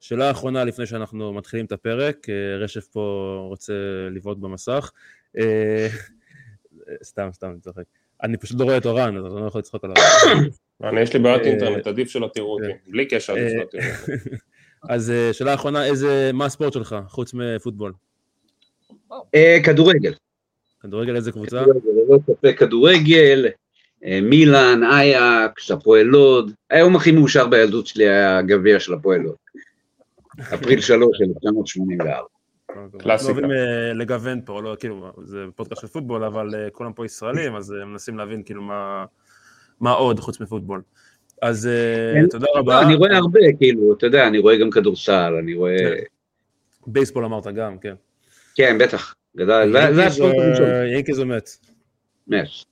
שאלה 0.00 0.30
אחרונה 0.30 0.64
לפני 0.64 0.86
שאנחנו 0.86 1.32
מתחילים 1.32 1.66
את 1.66 1.72
הפרק, 1.72 2.28
אה, 2.28 2.56
רשף 2.56 2.86
פה 2.86 3.36
רוצה 3.48 3.72
לבעוט 4.10 4.38
במסך. 4.38 4.92
סתם, 7.02 7.28
סתם, 7.32 7.50
אני 7.50 7.60
צוחק. 7.60 7.82
אני 8.22 8.36
פשוט 8.36 8.60
לא 8.60 8.64
רואה 8.64 8.76
את 8.76 8.86
אורן, 8.86 9.16
אז 9.16 9.24
אני 9.24 9.42
לא 9.42 9.46
יכול 9.46 9.58
לצחוק 9.58 9.84
עליו. 9.84 9.96
אני, 10.84 11.00
יש 11.00 11.14
לי 11.14 11.20
בעיות 11.20 11.42
אינטרנט, 11.42 11.86
עדיף 11.86 12.08
שלא 12.08 12.30
תראו 12.34 12.54
אותי. 12.54 12.66
כן. 12.66 12.92
בלי 12.92 13.06
קשר, 13.06 13.32
עדיף 13.32 13.52
שלא 13.52 13.64
תראו 13.64 13.82
אותי. 13.82 14.36
אז 14.94 15.12
שאלה 15.32 15.54
אחרונה, 15.54 15.84
איזה, 15.84 16.30
מה 16.34 16.46
הספורט 16.46 16.72
שלך, 16.72 16.96
חוץ 17.08 17.34
מפוטבול? 17.34 17.92
כדורגל. 19.64 20.14
כדורגל 20.82 21.16
איזה 21.16 21.32
קבוצה? 21.32 21.62
כדורגל, 21.64 21.80
ללא 22.08 22.18
ספק 22.26 22.58
כדורגל, 22.58 23.46
אה, 24.04 24.20
מילאן, 24.22 24.82
אייקס, 24.84 25.70
הפועל 25.70 26.06
לוד. 26.06 26.52
היום 26.70 26.96
הכי 26.96 27.12
מאושר 27.12 27.46
בילדות 27.46 27.86
שלי 27.86 28.08
היה 28.08 28.38
הגביע 28.38 28.80
של 28.80 28.94
הפועל 28.94 29.20
לוד. 29.20 29.34
אפריל 30.54 30.80
3, 30.80 31.20
1984. 31.20 32.26
קלאסיקה. 32.98 33.12
אנחנו 33.12 33.28
אוהבים 33.28 33.50
אה, 33.50 33.92
לגוון 33.92 34.40
פה, 34.44 34.62
לא, 34.62 34.76
כאילו, 34.80 35.12
זה 35.24 35.44
פודקאסט 35.56 35.80
של 35.80 35.86
פוטבול, 35.86 36.24
אבל 36.24 36.54
אה, 36.54 36.70
כולם 36.70 36.92
פה 36.92 37.04
ישראלים, 37.04 37.56
אז 37.56 37.74
מנסים 37.86 38.18
להבין 38.18 38.42
כאילו 38.42 38.62
מה, 38.62 39.04
מה 39.80 39.90
עוד 39.90 40.20
חוץ 40.20 40.40
מפוטבול. 40.40 40.82
אז. 41.42 41.68
תודה 42.30 42.46
לא, 42.54 42.60
רבה. 42.60 42.82
אני 42.82 42.94
רואה 42.94 43.16
הרבה, 43.16 43.40
כאילו, 43.58 43.94
אתה 43.94 44.06
יודע, 44.06 44.26
אני 44.26 44.38
רואה 44.38 44.56
גם 44.56 44.70
כדורסל, 44.70 45.34
אני 45.38 45.54
רואה... 45.54 45.76
כן. 45.78 46.02
בייסבול 46.86 47.24
אמרת 47.24 47.46
גם, 47.46 47.78
כן. 47.78 47.94
כן, 48.54 48.78
בטח. 48.80 49.14
גדל, 49.36 49.72
זה- 49.72 49.78
ינקיז 49.78 49.98
הספורט 49.98 50.34
הראשון. 50.38 50.66
ינקיז 50.86 51.20
או 51.20 51.26
מצ? 51.26 51.60
מץ. 52.26 52.64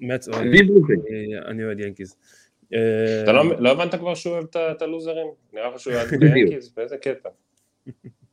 מצ 0.00 0.28
או... 0.28 0.34
אני 1.48 1.64
אוהד 1.64 1.80
ינקיז. 1.80 2.16
אה, 2.74 3.22
אתה 3.22 3.32
לא 3.32 3.60
לא 3.60 3.70
הבנת 3.70 3.94
כבר 3.94 4.14
שהוא 4.14 4.32
אוהב 4.32 4.44
את 4.50 4.56
את 4.56 4.82
הלוזרים? 4.82 5.26
נראה 5.52 5.70
לך 5.74 5.80
שהוא 5.80 5.92
יעד 5.92 6.06
בדיוק. 6.06 6.22
ביאנקיז? 6.32 6.72
באיזה 6.76 6.96
קטע? 6.96 7.28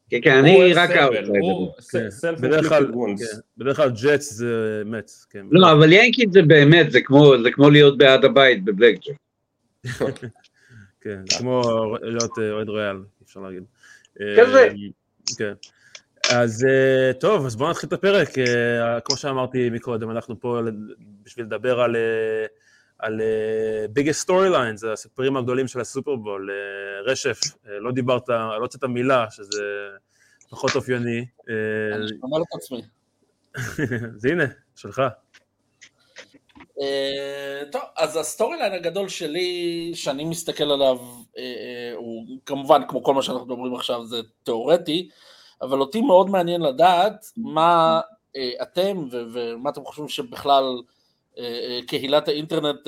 כן, 0.10 0.18
כן, 0.22 0.38
אני 0.38 0.56
אוהב 0.56 0.78
רק. 0.78 0.90
הוא 1.42 1.72
כן. 1.92 2.08
בדרך 2.42 2.70
כלל. 2.70 2.86
כן, 3.18 3.26
בדרך 3.58 3.78
כלל 3.78 3.90
ג'טס 3.90 4.34
זה 4.34 4.82
מצ, 4.86 5.26
כן. 5.30 5.46
לא, 5.52 5.72
אבל 5.72 5.94
ינקיד 5.94 6.32
זה 6.32 6.42
באמת, 6.42 6.92
זה 6.92 7.02
כמו 7.02 7.34
זה 7.44 7.52
כמו 7.52 7.70
להיות 7.70 7.98
בעד 7.98 8.26
הבית 8.26 8.64
בבלק 8.64 8.96
ג'ק. 9.00 9.16
כן, 11.04 11.20
כמו 11.38 11.62
להיות 12.02 12.32
אה, 12.40 12.52
אוהד 12.52 12.70
ריאל, 12.70 12.98
אפשר 13.24 13.40
להגיד. 13.40 13.64
כזה. 14.38 14.64
אה, 14.64 14.74
כן. 15.38 15.54
אז 16.36 16.66
אה, 16.66 17.14
טוב, 17.14 17.46
אז 17.46 17.56
בואו 17.56 17.70
נתחיל 17.70 17.88
את 17.88 17.94
הפרק. 17.94 18.38
אה, 18.38 19.00
כמו 19.00 19.18
שאמרתי 19.18 19.70
מקודם, 19.70 20.12
אנחנו 20.12 20.40
פה 20.40 20.60
בשביל 21.24 21.46
לדבר 21.46 21.80
על, 21.80 21.96
אה, 21.96 22.46
על 23.00 23.22
storylines, 24.12 24.84
הסיפורים 24.84 25.38
הגדולים 25.38 25.68
של 25.68 25.80
הסופרבול. 25.80 26.50
רשף, 27.06 27.40
לא 27.66 27.92
דיברת, 27.92 28.30
לא 28.30 28.58
הוצאת 28.62 28.84
מילה, 28.84 29.26
שזה 29.32 29.64
פחות 30.50 30.76
אופייני. 30.76 31.26
אני 31.96 32.08
שומר 32.22 32.42
את 32.42 32.56
עצמי. 32.56 32.82
אז 34.16 34.26
הנה, 34.26 34.44
שלך. 34.76 35.02
טוב, 37.72 37.82
אז 37.98 38.18
ה 38.18 38.58
storyline 38.58 38.74
הגדול 38.74 39.10
שלי, 39.10 39.92
שאני 39.94 40.26
מסתכל 40.26 40.72
עליו, 40.72 40.98
הוא 41.96 42.38
כמובן, 42.46 42.82
כמו 42.88 43.04
כל 43.04 43.14
מה 43.14 43.22
שאנחנו 43.22 43.46
מדברים 43.46 43.76
עכשיו, 43.76 44.06
זה 44.06 44.18
תיאורטי, 44.44 45.10
אבל 45.62 45.82
אותי 45.82 46.02
מאוד 46.02 46.30
מעניין 46.30 46.62
לדעת 46.62 47.26
מה 47.38 48.02
אה, 48.36 48.52
אתם 48.62 49.08
ומה 49.12 49.70
אתם 49.70 49.86
חושבים 49.86 50.10
שבכלל 50.10 50.82
אה, 51.38 51.44
אה, 51.44 51.80
קהילת 51.88 52.28
האינטרנט 52.28 52.88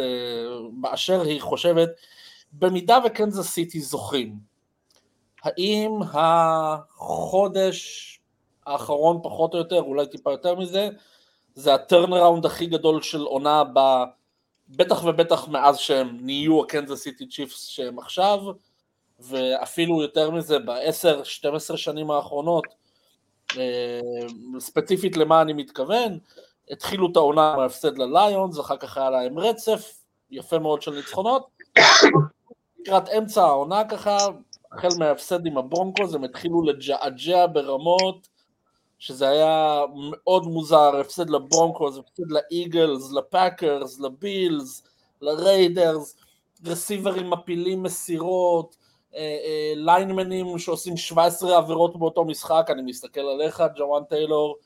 באשר 0.73 1.21
היא 1.21 1.41
חושבת, 1.41 1.89
במידה 2.53 2.99
וקנזס 3.05 3.49
סיטי 3.49 3.81
זוכים, 3.81 4.35
האם 5.43 5.99
החודש 6.13 8.09
האחרון 8.65 9.19
פחות 9.23 9.53
או 9.53 9.59
יותר, 9.59 9.81
אולי 9.81 10.07
טיפה 10.07 10.31
יותר 10.31 10.55
מזה, 10.55 10.89
זה 11.55 11.73
הטרנראונד 11.73 12.45
הכי 12.45 12.65
גדול 12.65 13.01
של 13.01 13.21
עונה 13.21 13.63
ב... 13.73 13.79
בטח 14.69 15.03
ובטח 15.03 15.47
מאז 15.47 15.77
שהם 15.77 16.17
נהיו 16.21 16.63
הקנזס 16.63 17.03
סיטי 17.03 17.27
צ'יפס 17.27 17.65
שהם 17.65 17.99
עכשיו, 17.99 18.39
ואפילו 19.29 20.01
יותר 20.01 20.31
מזה 20.31 20.59
ב-10-12 20.59 21.77
שנים 21.77 22.11
האחרונות, 22.11 22.63
אה, 23.57 23.99
ספציפית 24.59 25.17
למה 25.17 25.41
אני 25.41 25.53
מתכוון, 25.53 26.17
התחילו 26.71 27.11
את 27.11 27.15
העונה 27.15 27.55
מההפסד 27.57 27.97
לליונס, 27.97 28.59
אחר 28.59 28.77
כך 28.77 28.97
היה 28.97 29.09
להם 29.09 29.39
רצף, 29.39 30.03
יפה 30.31 30.59
מאוד 30.59 30.81
של 30.81 30.91
ניצחונות, 30.91 31.47
לקראת 32.79 33.09
אמצע 33.09 33.43
העונה 33.43 33.83
ככה, 33.83 34.17
החל 34.71 34.87
מההפסד 34.99 35.45
עם 35.45 35.57
הברונקוס, 35.57 36.13
הם 36.13 36.23
התחילו 36.23 36.61
לג'עג'ע 36.61 37.45
ברמות, 37.53 38.27
שזה 38.99 39.29
היה 39.29 39.81
מאוד 39.91 40.43
מוזר, 40.43 40.95
הפסד 40.99 41.29
לברונקוס, 41.29 41.97
הפסד 41.97 42.31
לאיגלס, 42.31 43.11
לפאקרס, 43.11 43.99
לבילס, 43.99 44.83
לריידרס, 45.21 46.15
רסיברים 46.65 47.29
מפילים 47.29 47.83
מסירות, 47.83 48.75
ליינמנים 49.75 50.59
שעושים 50.59 50.97
17 50.97 51.57
עבירות 51.57 51.99
באותו 51.99 52.25
משחק, 52.25 52.67
אני 52.69 52.81
מסתכל 52.81 53.21
עליך, 53.21 53.63
ג'וואן 53.75 54.03
טיילור, 54.03 54.57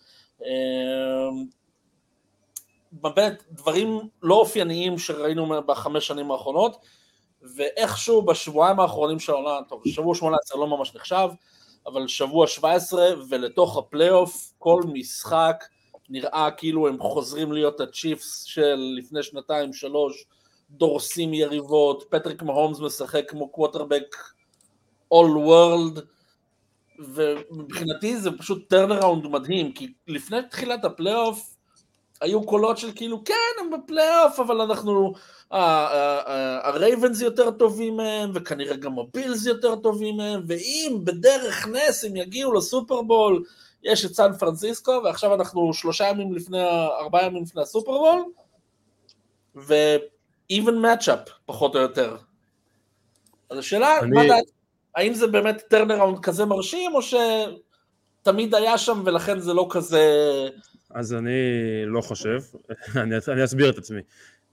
אה, 0.46 1.30
באמת, 2.92 3.44
דברים 3.52 4.00
לא 4.24 4.36
אופייניים 4.36 4.98
שראינו 4.98 5.62
בחמש 5.66 6.08
שנים 6.08 6.32
האחרונות, 6.32 6.78
ואיכשהו 7.56 8.22
בשבועיים 8.22 8.80
האחרונים 8.80 9.20
של 9.20 9.32
העונה, 9.32 9.60
טוב, 9.70 9.82
שבוע 9.88 10.16
18 10.16 10.60
לא 10.60 10.68
ממש 10.68 10.96
נחשב, 10.96 11.30
אבל 11.86 12.08
שבוע 12.08 12.48
17 12.48 13.08
ולתוך 13.30 13.78
הפלייאוף, 13.78 14.54
כל 14.58 14.82
משחק 14.94 15.64
נראה 16.10 16.50
כאילו 16.58 16.88
הם 16.88 17.00
חוזרים 17.00 17.52
להיות 17.52 17.80
הצ'יפס 17.80 18.44
של 18.44 18.96
לפני 18.98 19.24
שנתיים, 19.24 19.74
שלוש, 19.74 20.26
דורסים 20.70 21.34
יריבות, 21.34 22.04
פטריק 22.10 22.44
מהומס 22.44 22.80
משחק 22.80 23.30
כמו 23.30 23.50
quarterback 23.50 24.16
all 25.14 25.48
world, 25.48 26.02
ומבחינתי 27.00 28.18
זה 28.18 28.30
פשוט 28.38 28.70
turnaround 28.70 29.28
מדהים, 29.28 29.72
כי 29.72 29.94
לפני 30.08 30.38
תחילת 30.50 30.86
הפלייאוף 30.86 31.56
היו 32.22 32.44
קולות 32.46 32.78
של 32.78 32.92
כאילו, 32.96 33.24
כן, 33.24 33.34
הם 33.60 33.70
בפלייאוף, 33.72 34.40
אבל 34.40 34.62
אנחנו, 34.62 35.14
הרייבנס 36.62 37.22
יותר 37.22 37.52
טובים 37.52 37.98
מהם, 37.98 38.32
וכנראה 38.34 38.76
גם 38.76 39.00
הבילס 39.00 39.46
יותר 39.46 39.76
טובים 39.76 40.18
מהם, 40.18 40.44
ואם 40.48 40.98
בדרך 41.04 41.68
נס 41.68 42.06
הם 42.06 42.16
יגיעו 42.16 42.54
לסופרבול, 42.54 43.44
יש 43.84 44.06
את 44.06 44.14
סן 44.14 44.32
פרנסיסקו, 44.40 45.02
ועכשיו 45.04 45.34
אנחנו 45.34 45.74
שלושה 45.74 46.08
ימים 46.08 46.34
לפני, 46.34 46.64
ארבעה 47.00 47.26
ימים 47.26 47.44
לפני 47.44 47.62
הסופרבול, 47.62 48.24
ו-even 49.56 50.76
matchup, 50.84 51.30
פחות 51.46 51.76
או 51.76 51.80
יותר. 51.82 52.18
אז 53.50 53.58
השאלה, 53.58 54.00
אני- 54.00 54.12
מה 54.12 54.28
דעת, 54.28 54.44
האם 54.98 55.14
זה 55.14 55.28
באמת 55.28 55.64
turnaround 55.68 56.20
כזה 56.20 56.46
מרשים, 56.46 56.92
או 56.96 57.00
שתמיד 58.22 58.56
היה 58.56 58.78
שם 58.78 59.02
ולכן 59.06 59.40
זה 59.40 59.54
לא 59.54 59.68
כזה... 59.70 60.02
אז 60.92 61.14
אני 61.14 61.32
לא 61.86 62.02
חושב, 62.02 62.40
אני, 63.02 63.16
אני 63.28 63.44
אסביר 63.44 63.70
את 63.70 63.78
עצמי. 63.78 64.02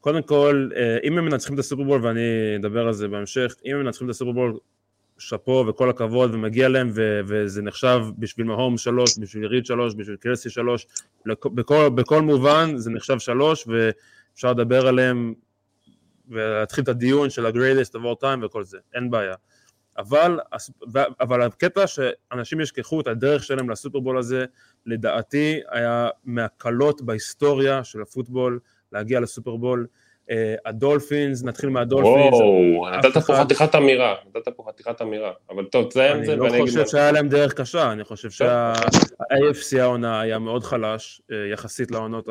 קודם 0.01 0.23
כל, 0.23 0.69
אה, 0.77 0.99
אם 1.05 1.19
הם 1.19 1.25
מנצחים 1.25 1.55
את 1.55 1.59
הסופרבול, 1.59 2.05
ואני 2.05 2.57
אדבר 2.61 2.87
על 2.87 2.93
זה 2.93 3.09
בהמשך, 3.09 3.55
אם 3.65 3.71
הם 3.75 3.85
מנצחים 3.85 4.07
את 4.07 4.11
הסופרבול, 4.11 4.59
שאפו 5.19 5.65
וכל 5.69 5.91
הכבוד, 5.91 6.35
ומגיע 6.35 6.69
להם, 6.69 6.91
ו- 6.95 7.21
וזה 7.27 7.63
נחשב 7.63 8.01
בשביל 8.19 8.47
מהומס 8.47 8.79
שלוש, 8.79 9.19
בשביל 9.19 9.47
ריד 9.47 9.67
שלוש, 9.67 9.95
בשביל 9.95 10.17
קלסי 10.17 10.51
שלוש, 10.51 10.87
בכל, 11.27 11.89
בכל 11.95 12.23
מובן 12.23 12.77
זה 12.77 12.91
נחשב 12.91 13.19
שלוש, 13.19 13.67
ואפשר 13.67 14.51
לדבר 14.51 14.87
עליהם, 14.87 15.35
ולהתחיל 16.29 16.85
את 16.85 16.89
הדיון 16.89 17.31
של 17.31 17.47
ה-greatest 17.47 17.91
of 17.91 17.99
all 17.99 18.23
time 18.23 18.45
וכל 18.45 18.65
זה, 18.65 18.79
אין 18.95 19.11
בעיה. 19.11 19.35
אבל, 19.99 20.39
אבל 21.21 21.43
הקטע 21.43 21.87
שאנשים 21.87 22.61
ישכחו 22.61 23.01
את 23.01 23.07
הדרך 23.07 23.45
שלהם 23.45 23.71
לסופרבול 23.71 24.19
הזה, 24.19 24.45
לדעתי 24.87 25.61
היה 25.71 26.09
מהקלות 26.25 27.03
בהיסטוריה 27.03 27.85
של 27.85 28.03
הפוטבול 28.03 28.59
להגיע 28.93 29.21
לסופרבול. 29.21 29.87
אה, 30.31 30.55
הדולפינס, 30.67 31.45
נתחיל 31.45 31.69
מהדולפינס. 31.71 32.35
וואו, 32.35 32.91
נתת 32.91 33.19
פה 33.27 33.35
חתיכת 33.37 33.75
אמירה, 33.75 34.15
נתת 34.29 34.49
פה 34.57 34.65
חתיכת 34.69 35.03
אמירה, 35.03 35.33
אבל 35.51 35.65
טוב, 35.65 35.89
תסיים 35.89 36.21
את 36.21 36.25
זה 36.25 36.33
אני 36.33 36.41
לא 36.41 36.65
חושב 36.67 36.87
שהיה 36.87 37.13
להם 37.13 37.29
דרך 37.29 37.55
קשה, 37.55 37.93
אני 37.93 38.05
חושב 38.05 38.31
שה-AFC 38.31 39.81
העונה 39.81 40.21
היה 40.21 40.39
מאוד 40.39 40.65
חלש 40.65 41.23
אה, 41.33 41.37
יחסית 41.53 41.91
לעונות 41.91 42.29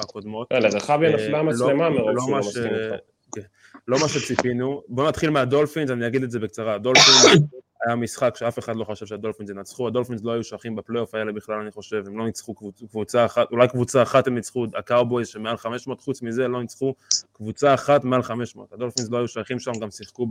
הקודמות. 0.00 0.48
לרחביה 0.52 1.10
אה, 1.10 1.14
נפלה 1.14 1.38
לא- 1.38 1.42
מצלמה 1.42 1.90
מרוב 1.90 2.10
לא 2.10 2.20
שהוא 2.20 2.32
לא 2.32 2.38
מסכים 2.38 2.74
איתך. 2.74 2.94
כן, 3.34 3.40
לא 3.88 3.98
מה 4.00 4.08
שציפינו. 4.08 4.82
בואו 4.88 5.08
נתחיל 5.08 5.30
מהדולפינס, 5.30 5.90
אני 5.90 6.06
אגיד 6.06 6.22
את 6.22 6.30
זה 6.30 6.38
בקצרה. 6.38 6.74
הדולפינס 6.74 7.24
היה 7.86 7.96
משחק 7.96 8.34
שאף 8.36 8.58
אחד 8.58 8.76
לא 8.76 8.84
חשב 8.84 9.06
שהדולפינס 9.06 9.50
ינצחו, 9.50 9.86
הדולפינס 9.86 10.20
לא 10.24 10.32
היו 10.32 10.44
שייכים 10.44 10.76
בפלייאוף 10.76 11.14
האלה 11.14 11.32
בכלל, 11.32 11.60
אני 11.60 11.70
חושב, 11.70 12.02
הם 12.06 12.18
לא 12.18 12.24
ניצחו 12.24 12.54
קבוצ- 12.54 12.86
קבוצה 12.90 13.26
אחת, 13.26 13.50
אולי 13.50 13.68
קבוצה 13.68 14.02
אחת 14.02 14.26
הם 14.26 14.34
ניצחו, 14.34 14.66
הקאובויז 14.74 15.28
שמעל 15.28 15.56
500, 15.56 16.00
חוץ 16.00 16.22
מזה 16.22 16.48
לא 16.48 16.60
ניצחו 16.60 16.94
קבוצה 17.32 17.74
אחת 17.74 18.04
מעל 18.04 18.22
500. 18.22 18.72
הדולפינס 18.72 19.10
לא 19.10 19.18
היו 19.18 19.28
שייכים 19.28 19.58
שם, 19.58 19.72
גם 19.80 19.90
שיחקו 19.90 20.28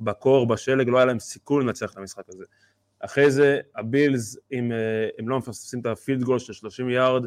בקור, 0.00 0.46
בשלג, 0.46 0.88
לא 0.88 0.96
היה 0.96 1.06
להם 1.06 1.18
סיכוי 1.18 1.64
לנצח 1.64 1.92
את 1.92 1.96
המשחק 1.96 2.24
הזה. 2.28 2.44
אחרי 3.00 3.30
זה, 3.30 3.60
הבילס, 3.76 4.36
אם 4.52 4.72
אה, 4.72 5.08
הם 5.18 5.28
לא 5.28 5.38
מפספסים 5.38 5.80
את 5.80 5.86
ה 5.86 5.92
field 5.92 6.22
goal 6.22 6.38
של 6.38 6.52
30 6.52 6.90
יארד, 6.90 7.26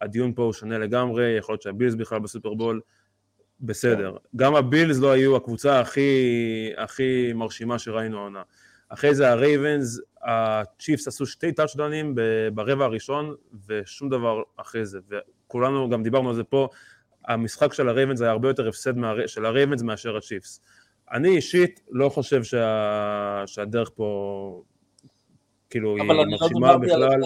הדיון 0.00 0.32
פה 0.34 0.42
הוא 0.42 0.52
שונה 0.52 0.78
לגמרי, 0.78 1.36
יכול 1.38 1.52
להיות 1.52 1.62
שהבילס 1.62 1.94
בכלל 1.94 2.18
בסופרבול, 2.18 2.80
בסדר. 3.66 4.16
גם 4.36 4.54
הבילס 4.54 4.98
לא 4.98 5.12
היו 5.12 5.36
הקבוצה 5.36 5.80
הכי, 5.80 6.72
הכי 6.76 7.32
מרשימה 7.32 7.78
שראינו 7.78 8.18
העונה. 8.18 8.42
אחרי 8.88 9.14
זה 9.14 9.30
הרייבנס, 9.30 10.00
הצ'יפס 10.22 11.08
עשו 11.08 11.26
שתי 11.26 11.52
טאצ'דאונים 11.52 12.14
ברבע 12.54 12.84
הראשון, 12.84 13.34
ושום 13.68 14.08
דבר 14.08 14.42
אחרי 14.56 14.86
זה. 14.86 14.98
וכולנו 15.08 15.90
גם 15.90 16.02
דיברנו 16.02 16.28
על 16.28 16.34
זה 16.34 16.44
פה, 16.44 16.68
המשחק 17.28 17.72
של 17.72 17.88
הרייבנס 17.88 18.20
היה 18.20 18.30
הרבה 18.30 18.48
יותר 18.48 18.68
הפסד 18.68 18.96
מה, 18.96 19.14
של 19.26 19.46
הרייבנס 19.46 19.82
מאשר 19.82 20.16
הצ'יפס. 20.16 20.60
אני 21.12 21.28
אישית 21.28 21.80
לא 21.90 22.08
חושב 22.08 22.44
שה, 22.44 23.42
שהדרך 23.46 23.90
פה, 23.94 24.62
כאילו, 25.70 25.96
אבל 25.96 26.10
היא 26.10 26.18
לא 26.18 26.24
מרשימה 26.24 26.78
בכלל. 26.78 27.02
הדרך. 27.02 27.24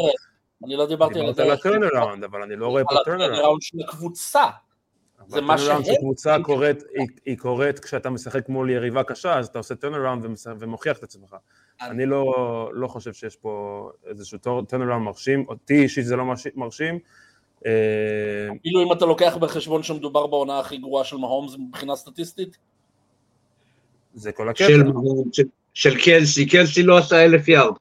אני 0.64 0.76
לא 0.76 0.86
דיברתי 0.86 1.20
על 1.20 1.26
דיברת 1.26 1.38
על 1.38 1.44
הדרך. 1.50 1.66
ה 1.66 1.71
turnaround, 1.71 2.24
אבל 2.24 2.42
אני 2.42 2.56
לא 2.56 2.66
רואה 2.68 2.84
פה 2.84 2.94
turnaround. 3.04 3.62
של 3.62 3.78
הקבוצה. 3.88 4.44
זה 5.28 5.40
מה 5.40 5.58
שהם- 5.58 5.84
שקבוצה 5.84 6.36
קורית, 6.42 6.82
היא, 6.94 7.06
היא 7.26 7.38
קורית 7.38 7.78
כשאתה 7.78 8.10
משחק 8.10 8.48
מול 8.48 8.70
יריבה 8.70 9.02
קשה, 9.02 9.38
אז 9.38 9.46
אתה 9.46 9.58
עושה 9.58 9.74
turnaround 9.74 10.24
ומוכיח 10.58 10.98
את 10.98 11.02
עצמך. 11.02 11.36
אני- 11.82 12.06
לא, 12.06 12.34
לא 12.74 12.88
חושב 12.88 13.12
שיש 13.12 13.36
פה 13.36 13.50
איזשהו 14.06 14.38
turnaround 14.68 15.02
מרשים, 15.04 15.44
אותי 15.48 15.82
אישית 15.82 16.04
זה 16.06 16.16
לא 16.16 16.24
מרש- 16.24 16.56
מרשים. 16.56 16.98
אה, 17.66 17.72
אפילו 18.60 18.82
אם 18.82 18.92
אתה 18.92 19.06
לוקח 19.06 19.36
בחשבון 19.40 19.82
שמדובר 19.82 20.26
בעונה 20.26 20.58
הכי 20.58 20.76
גרועה 20.76 21.04
של 21.04 21.16
מהומס 21.16 21.56
מבחינה 21.68 21.96
סטטיסטית, 21.96 22.56
זה 24.14 24.32
כל 24.32 24.48
הקטע. 24.48 24.64
של, 24.66 24.82
של, 25.32 25.42
של 25.74 26.00
קלסי, 26.04 26.46
קלסי 26.46 26.82
לא 26.82 26.98
עשה 26.98 27.24
אלף 27.24 27.48
יארד. 27.48 27.74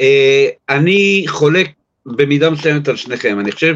אה, 0.00 0.48
אני 0.68 1.24
חולק 1.28 1.68
במידה 2.06 2.50
מסוימת 2.50 2.88
על 2.88 2.96
שניכם, 2.96 3.40
אני 3.40 3.52
חושב 3.52 3.74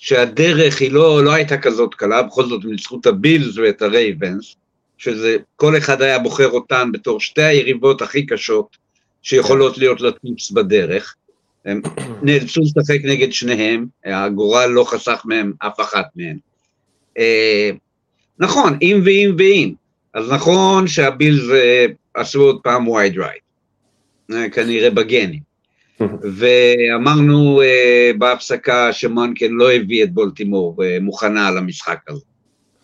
שהדרך 0.00 0.80
היא 0.80 0.92
לא, 0.92 1.24
לא 1.24 1.32
הייתה 1.32 1.58
כזאת 1.58 1.94
קלה, 1.94 2.22
בכל 2.22 2.44
זאת 2.46 2.64
הם 2.64 2.70
ניצחו 2.70 2.98
את 3.00 3.06
הבילס 3.06 3.56
ואת 3.56 3.82
הרייבנס, 3.82 4.56
שזה, 4.98 5.36
כל 5.56 5.76
אחד 5.78 6.02
היה 6.02 6.18
בוחר 6.18 6.48
אותן 6.50 6.92
בתור 6.92 7.20
שתי 7.20 7.42
היריבות 7.42 8.02
הכי 8.02 8.26
קשות 8.26 8.76
שיכולות 9.22 9.78
להיות 9.78 10.00
לטיפס 10.00 10.50
בדרך. 10.50 11.14
הם 11.64 11.82
נאלצו 12.22 12.60
לשחק 12.60 12.98
נגד 13.04 13.32
שניהם, 13.32 13.86
הגורל 14.04 14.66
לא 14.66 14.84
חסך 14.84 15.22
מהם 15.24 15.52
אף 15.58 15.80
אחת 15.80 16.06
מהם. 16.16 16.36
אה, 17.18 17.70
נכון, 18.38 18.78
אם 18.82 19.00
ואם 19.04 19.34
ואם. 19.38 19.72
אז 20.14 20.30
נכון 20.30 20.88
שהבילס 20.88 21.50
אה, 21.50 21.86
עשו 22.14 22.40
עוד 22.40 22.60
פעם 22.62 22.88
wide 22.88 23.16
right, 23.16 24.34
אה, 24.34 24.50
כנראה 24.50 24.90
בגנים. 24.90 25.49
ואמרנו 26.38 27.62
אה, 27.62 28.10
בהפסקה 28.18 28.92
שמנקן 28.92 29.50
לא 29.50 29.72
הביא 29.72 30.04
את 30.04 30.12
בולטימור 30.12 30.84
אה, 30.84 30.98
מוכנה 31.00 31.50
למשחק 31.50 31.98
הזה. 32.08 32.20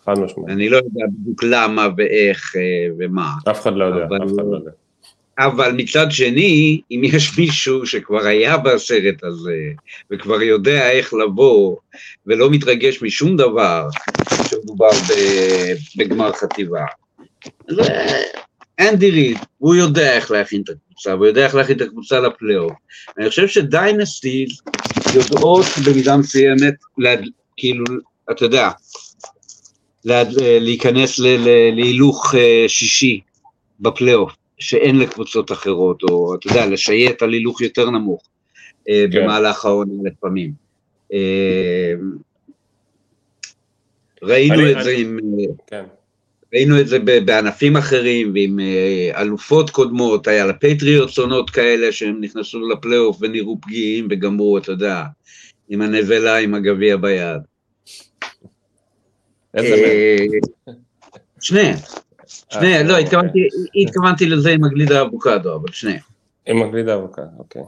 חד 0.05 0.19
משמעית. 0.19 0.49
אני 0.49 0.69
לא 0.69 0.77
יודע 0.77 1.07
בדיוק 1.19 1.43
למה 1.43 1.89
ואיך 1.97 2.57
אה, 2.57 2.89
ומה. 2.99 3.31
אף 3.51 3.63
אחד 3.63 3.73
לא 3.77 3.85
יודע, 3.85 4.05
אבל- 4.05 4.17
אף 4.17 4.31
אחד 4.35 4.45
לא 4.51 4.57
יודע. 4.57 4.71
אבל 5.39 5.73
מצד 5.77 6.07
שני, 6.11 6.81
אם 6.91 7.01
יש 7.05 7.39
מישהו 7.39 7.87
שכבר 7.87 8.27
היה 8.27 8.57
בסרט 8.57 9.25
הזה, 9.25 9.57
וכבר 10.11 10.43
יודע 10.43 10.91
איך 10.91 11.15
לבוא, 11.15 11.77
ולא 12.27 12.51
מתרגש 12.51 13.03
משום 13.03 13.37
דבר, 13.37 13.89
כשמדובר 14.45 14.91
בגמר 15.97 16.33
חטיבה, 16.33 16.85
אנדי 18.81 19.11
ריד, 19.11 19.39
הוא 19.59 19.75
יודע 19.75 20.13
איך 20.13 20.31
להכין 20.31 20.63
את 20.63 20.69
הקבוצה, 20.69 21.13
הוא 21.13 21.27
יודע 21.27 21.45
איך 21.45 21.55
להכין 21.55 21.77
את 21.77 21.81
הקבוצה 21.83 22.21
לפלייאוף. 22.21 22.73
אני 23.19 23.29
חושב 23.29 23.49
שדיינסטיז 23.49 24.49
יודעות 25.15 25.67
במידה 25.87 26.17
מסוימת, 26.17 26.75
כאילו, 27.57 27.85
אתה 28.31 28.45
יודע, 28.45 28.71
לה, 30.05 30.23
להיכנס 30.61 31.19
ל- 31.19 31.27
ל- 31.27 31.75
להילוך 31.75 32.35
אה, 32.39 32.65
שישי 32.69 33.21
בפלייאוף. 33.81 34.33
שאין 34.59 34.99
לקבוצות 34.99 35.53
אחרות, 35.53 36.03
או 36.03 36.35
אתה 36.35 36.47
יודע, 36.47 36.67
לשייט 36.67 37.23
על 37.23 37.33
הילוך 37.33 37.61
יותר 37.61 37.91
נמוך 37.91 38.23
אה, 38.89 39.05
כן. 39.13 39.23
במהלך 39.23 39.65
העונה 39.65 39.93
לפעמים. 40.05 40.53
אה, 41.13 41.93
ראינו 44.23 44.55
אני- 44.55 44.73
את 44.73 44.85
זה 44.85 44.91
אני- 44.91 45.01
עם... 45.03 45.19
אה, 45.41 45.45
כן. 45.67 45.85
ראינו 46.55 46.81
את 46.81 46.89
זה 46.89 46.99
בענפים 46.99 47.77
אחרים, 47.77 48.33
ועם 48.35 48.61
אה, 48.61 49.21
אלופות 49.21 49.71
קודמות, 49.71 50.27
היה 50.27 50.47
לפטריוטס 50.47 51.19
עונות 51.19 51.51
כאלה 51.51 51.93
שהם 51.93 52.21
נכנסו 52.21 52.69
לפלייאוף 52.69 53.19
ונראו 53.21 53.59
פגיעים 53.61 54.09
וגמרו, 54.11 54.59
אתה 54.59 54.73
יודע, 54.73 55.05
עם 55.69 55.83
הנבלה 55.83 56.37
עם 56.37 56.55
הגביע 56.55 56.97
ביד. 56.97 57.41
אה, 59.57 60.27
שניהם, 61.41 61.77
שניהם, 62.27 62.87
לא, 62.87 62.99
התכוונתי 62.99 63.49
התכוונתי 63.83 64.27
לזה 64.27 64.51
עם 64.51 64.65
הגלידה 64.65 64.99
האבוקדו, 64.99 65.55
אבל 65.55 65.73
שניהם. 65.73 66.01
עם 66.47 66.63
הגלידה 66.63 66.95
ארוכה, 66.95 67.23
אוקיי. 67.39 67.63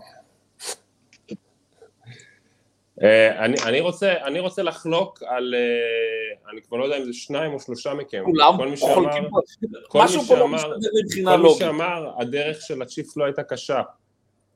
אה, 3.03 3.45
אני, 3.45 3.57
אני, 3.67 3.81
רוצה, 3.81 4.15
אני 4.25 4.41
רוצה 4.41 4.63
לחלוק 4.63 5.23
על, 5.27 5.55
אה, 5.55 6.53
אני 6.53 6.63
כבר 6.63 6.77
לא 6.77 6.85
יודע 6.85 6.99
אם 6.99 7.05
זה 7.05 7.13
שניים 7.13 7.53
או 7.55 7.61
שלושה 7.61 7.95
מכם, 7.95 8.23
כולם 8.25 8.57
כל 8.57 8.69
מי 8.69 8.77
חולקים 8.77 9.23
שאמר, 9.23 9.29
פה, 9.31 9.41
כל 9.89 9.99
מי 9.99 10.05
משהו 10.05 10.23
פה 10.23 10.37
לא 10.37 10.49
מסתדר 10.49 10.91
מבחינה 11.05 11.31
כל 11.31 11.37
מי 11.37 11.43
לוגית. 11.43 11.59
שאמר 11.59 12.11
הדרך 12.19 12.61
של 12.61 12.83
הצ'יפס 12.83 13.17
לא 13.17 13.25
הייתה 13.25 13.43
קשה. 13.43 13.83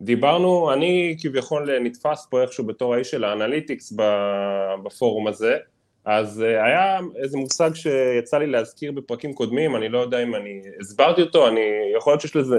דיברנו, 0.00 0.72
אני 0.72 1.16
כביכול 1.20 1.78
נתפס 1.78 2.26
פה 2.30 2.42
איכשהו 2.42 2.64
בתור 2.64 2.94
האיש 2.94 3.10
של 3.10 3.24
האנליטיקס 3.24 3.92
בפורום 4.84 5.26
הזה, 5.26 5.56
אז 6.04 6.42
אה, 6.42 6.64
היה 6.64 7.00
איזה 7.16 7.38
מושג 7.38 7.70
שיצא 7.74 8.38
לי 8.38 8.46
להזכיר 8.46 8.92
בפרקים 8.92 9.34
קודמים, 9.34 9.76
אני 9.76 9.88
לא 9.88 9.98
יודע 9.98 10.22
אם 10.22 10.34
אני 10.34 10.62
הסברתי 10.80 11.22
אותו, 11.22 11.48
אני, 11.48 11.60
יכול 11.96 12.12
להיות 12.12 12.20
שיש 12.20 12.36
לזה 12.36 12.56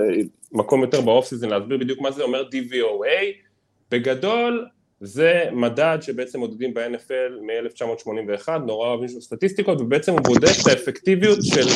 מקום 0.52 0.82
יותר 0.82 1.02
באוף 1.02 1.26
season 1.25 1.49
להסביר 1.50 1.78
בדיוק 1.78 2.02
מה 2.02 2.12
זה 2.12 2.24
אומר 2.24 2.41
DVOA, 2.41 3.24
בגדול 3.91 4.67
זה 5.01 5.43
מדד 5.51 5.97
שבעצם 6.01 6.39
מודדים 6.39 6.73
ב-NFL 6.73 7.41
מ-1981, 7.41 8.49
נורא 8.49 8.88
אוהבים 8.88 9.08
של 9.08 9.21
סטטיסטיקות, 9.21 9.82
ובעצם 9.82 10.12
הוא 10.12 10.21
בודק 10.21 10.51
את 10.62 10.67
האפקטיביות 10.67 11.39
של 11.41 11.67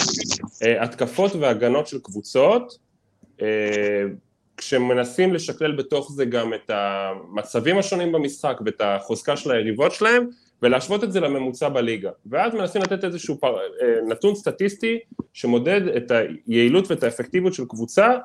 אה, 0.64 0.84
התקפות 0.84 1.36
והגנות 1.36 1.88
של 1.88 2.00
קבוצות, 2.00 2.78
אה, 3.42 4.04
כשמנסים 4.58 5.34
לשקלל 5.34 5.76
בתוך 5.76 6.12
זה 6.12 6.26
גם 6.26 6.54
את 6.54 6.72
המצבים 6.74 7.78
השונים 7.78 8.12
במשחק 8.12 8.58
ואת 8.66 8.82
החוזקה 8.82 9.38
של 9.38 9.52
היריבות 9.52 9.92
שלהם, 9.92 10.28
ולהשוות 10.62 11.04
את 11.04 11.12
זה 11.12 11.20
לממוצע 11.20 11.70
בליגה. 11.70 12.12
ואז 12.26 12.54
מנסים 12.54 12.82
לתת 12.82 13.04
איזשהו 13.04 13.40
פר... 13.40 13.58
אה, 13.58 13.96
נתון 14.08 14.36
סטטיסטי 14.36 15.00
שמודד 15.34 15.82
את 15.88 16.12
היעילות 16.12 16.92
ואת 16.92 17.04
האפקטיביות 17.04 17.54
של 17.54 17.66
קבוצה, 17.66 18.18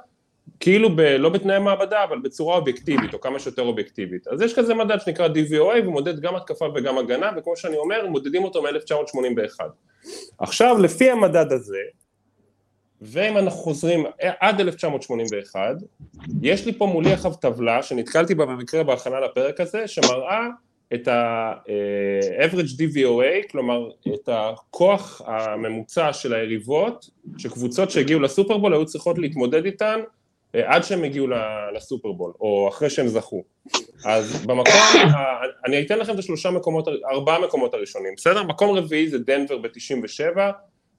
כאילו 0.61 0.97
ב... 0.97 1.01
לא 1.01 1.29
בתנאי 1.29 1.59
מעבדה, 1.59 2.05
אבל 2.05 2.19
בצורה 2.19 2.57
אובייקטיבית, 2.57 3.15
או 3.15 3.21
כמה 3.21 3.39
שיותר 3.39 3.63
אובייקטיבית. 3.63 4.29
אז 4.29 4.43
יש 4.43 4.55
כזה 4.55 4.75
מדד 4.75 4.99
שנקרא 5.01 5.29
DVOA, 5.29 5.83
והוא 5.83 5.93
מודד 5.93 6.21
גם 6.21 6.37
התקפה 6.37 6.67
וגם 6.75 6.99
הגנה, 6.99 7.31
וכמו 7.37 7.57
שאני 7.57 7.77
אומר, 7.77 8.07
מודדים 8.07 8.45
אותו 8.45 8.63
מ-1981. 8.63 9.61
עכשיו, 10.39 10.79
לפי 10.79 11.11
המדד 11.11 11.53
הזה, 11.53 11.79
ואם 13.01 13.39
אנחנו 13.39 13.59
חוזרים 13.59 14.05
עד 14.41 14.61
1981, 14.61 15.77
יש 16.43 16.67
לי 16.67 16.73
פה 16.73 16.87
מולי 16.87 17.13
עכשיו 17.13 17.35
טבלה 17.35 17.83
שנתקלתי 17.83 18.35
בה 18.35 18.47
במקרה 18.47 18.83
בהכנה 18.83 19.21
לפרק 19.21 19.61
הזה, 19.61 19.89
שמראה 19.89 20.47
את 20.95 21.09
ה-average 21.09 22.81
DVOA, 22.81 23.51
כלומר 23.51 23.89
את 24.15 24.29
הכוח 24.33 25.23
הממוצע 25.27 26.13
של 26.13 26.35
היריבות, 26.35 27.11
שקבוצות 27.39 27.91
שהגיעו 27.91 28.21
לסופרבול 28.21 28.75
היו 28.75 28.87
צריכות 28.87 29.19
להתמודד 29.19 29.65
איתן 29.65 30.01
אה, 30.01 30.05
עד 30.55 30.85
שהם 30.85 31.05
הגיעו 31.05 31.27
לסופרבול, 31.75 32.33
או 32.41 32.69
אחרי 32.69 32.91
שהם 32.91 33.09
זכו. 33.09 33.43
אז 34.05 34.47
במקום, 34.47 34.75
אני 35.67 35.83
אתן 35.83 35.99
לכם 35.99 36.15
את 36.15 36.19
השלושה 36.19 36.51
מקומות, 36.51 36.89
ארבעה 37.13 37.41
מקומות 37.41 37.75
הראשונים, 37.75 38.15
בסדר? 38.17 38.43
מקום 38.43 38.77
רביעי 38.77 39.09
זה 39.09 39.19
דנבר 39.19 39.59
ב-97, 39.59 40.37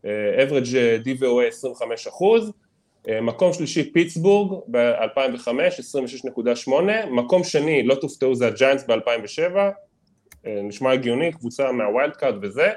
average 0.04 0.76
DVOA 1.06 1.48
25 1.48 2.08
אחוז, 2.08 2.52
אה, 3.10 3.22
מקום 3.22 3.54
שלישי 3.54 3.92
פיטסבורג 3.92 4.64
ב-2005, 4.72 5.48
26.8, 5.48 6.72
מקום 7.12 7.44
שני, 7.44 7.84
לא 7.84 7.96
תופתעו, 7.96 8.36
זה 8.36 8.48
הג'יינטס 8.48 8.84
ב-2007, 8.84 9.58
אה, 10.46 10.62
נשמע 10.64 10.92
הגיוני, 10.92 11.32
קבוצה 11.32 11.72
מה 11.72 11.86
wild 11.86 12.16
card 12.16 12.36
וזה, 12.42 12.72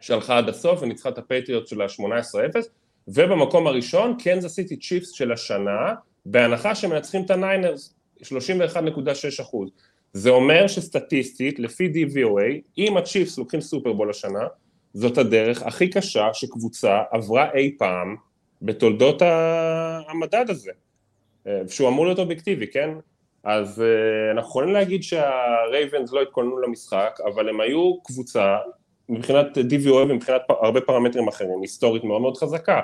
שהלכה 0.00 0.38
עד 0.38 0.48
הסוף 0.48 0.82
וניצחה 0.82 1.08
את 1.08 1.18
הפטריוטס 1.18 1.66
של 1.66 1.80
ה-18-0, 1.82 2.60
ובמקום 3.08 3.66
הראשון, 3.66 4.16
קנזס 4.18 4.54
סיטי 4.54 4.76
צ'יפס 4.76 5.10
של 5.10 5.32
השנה, 5.32 5.94
בהנחה 6.26 6.74
שמנצחים 6.74 7.22
את 7.24 7.30
הניינרס, 7.30 7.94
31.6 8.22 9.42
אחוז. 9.42 9.70
זה 10.12 10.30
אומר 10.30 10.66
שסטטיסטית, 10.66 11.58
לפי 11.58 11.92
DVOA, 11.94 12.60
אם 12.78 12.96
הצ'יפס 12.96 13.38
לוקחים 13.38 13.60
סופרבול 13.60 14.10
השנה, 14.10 14.46
זאת 14.94 15.18
הדרך 15.18 15.62
הכי 15.62 15.90
קשה 15.90 16.28
שקבוצה 16.32 17.02
עברה 17.10 17.52
אי 17.54 17.74
פעם 17.78 18.16
בתולדות 18.62 19.22
המדד 20.08 20.44
הזה, 20.48 20.70
אה, 21.46 21.60
שהוא 21.68 21.88
אמור 21.88 22.06
להיות 22.06 22.18
אובייקטיבי, 22.18 22.66
כן? 22.66 22.90
אז 23.44 23.78
uh, 23.78 24.32
אנחנו 24.32 24.50
יכולים 24.50 24.72
להגיד 24.72 25.02
שהרייבנס 25.02 26.12
לא 26.12 26.22
התכוננו 26.22 26.60
למשחק, 26.60 27.18
אבל 27.24 27.48
הם 27.48 27.60
היו 27.60 28.02
קבוצה 28.02 28.56
מבחינת 29.10 29.58
DVOA 29.58 29.92
ומבחינת 29.92 30.42
הרבה 30.48 30.80
פרמטרים 30.80 31.28
אחרים, 31.28 31.60
היסטורית 31.62 32.04
מאוד 32.04 32.20
מאוד 32.20 32.36
חזקה. 32.36 32.80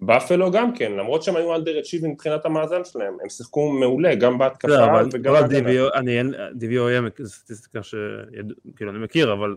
באפלו 0.00 0.50
גם 0.50 0.74
כן, 0.74 0.92
למרות 0.92 1.22
שהם 1.22 1.36
היו 1.36 1.56
אנדר 1.56 1.80
אצ'יב 1.80 2.06
מבחינת 2.06 2.44
המאזן 2.44 2.84
שלהם, 2.84 3.16
הם 3.22 3.28
שיחקו 3.28 3.72
מעולה, 3.72 4.14
גם 4.14 4.38
בהתקפה 4.38 4.68
לא, 4.68 5.08
וגם 5.12 5.32
בהגנה. 5.32 5.88
אני 5.94 6.18
אין, 6.18 6.34
DVOA 6.34 7.10
זה 7.18 7.30
סטטיסטיקה 7.30 7.82
שכאילו 7.82 8.90
אני 8.90 8.98
מכיר, 8.98 9.32
אבל 9.32 9.56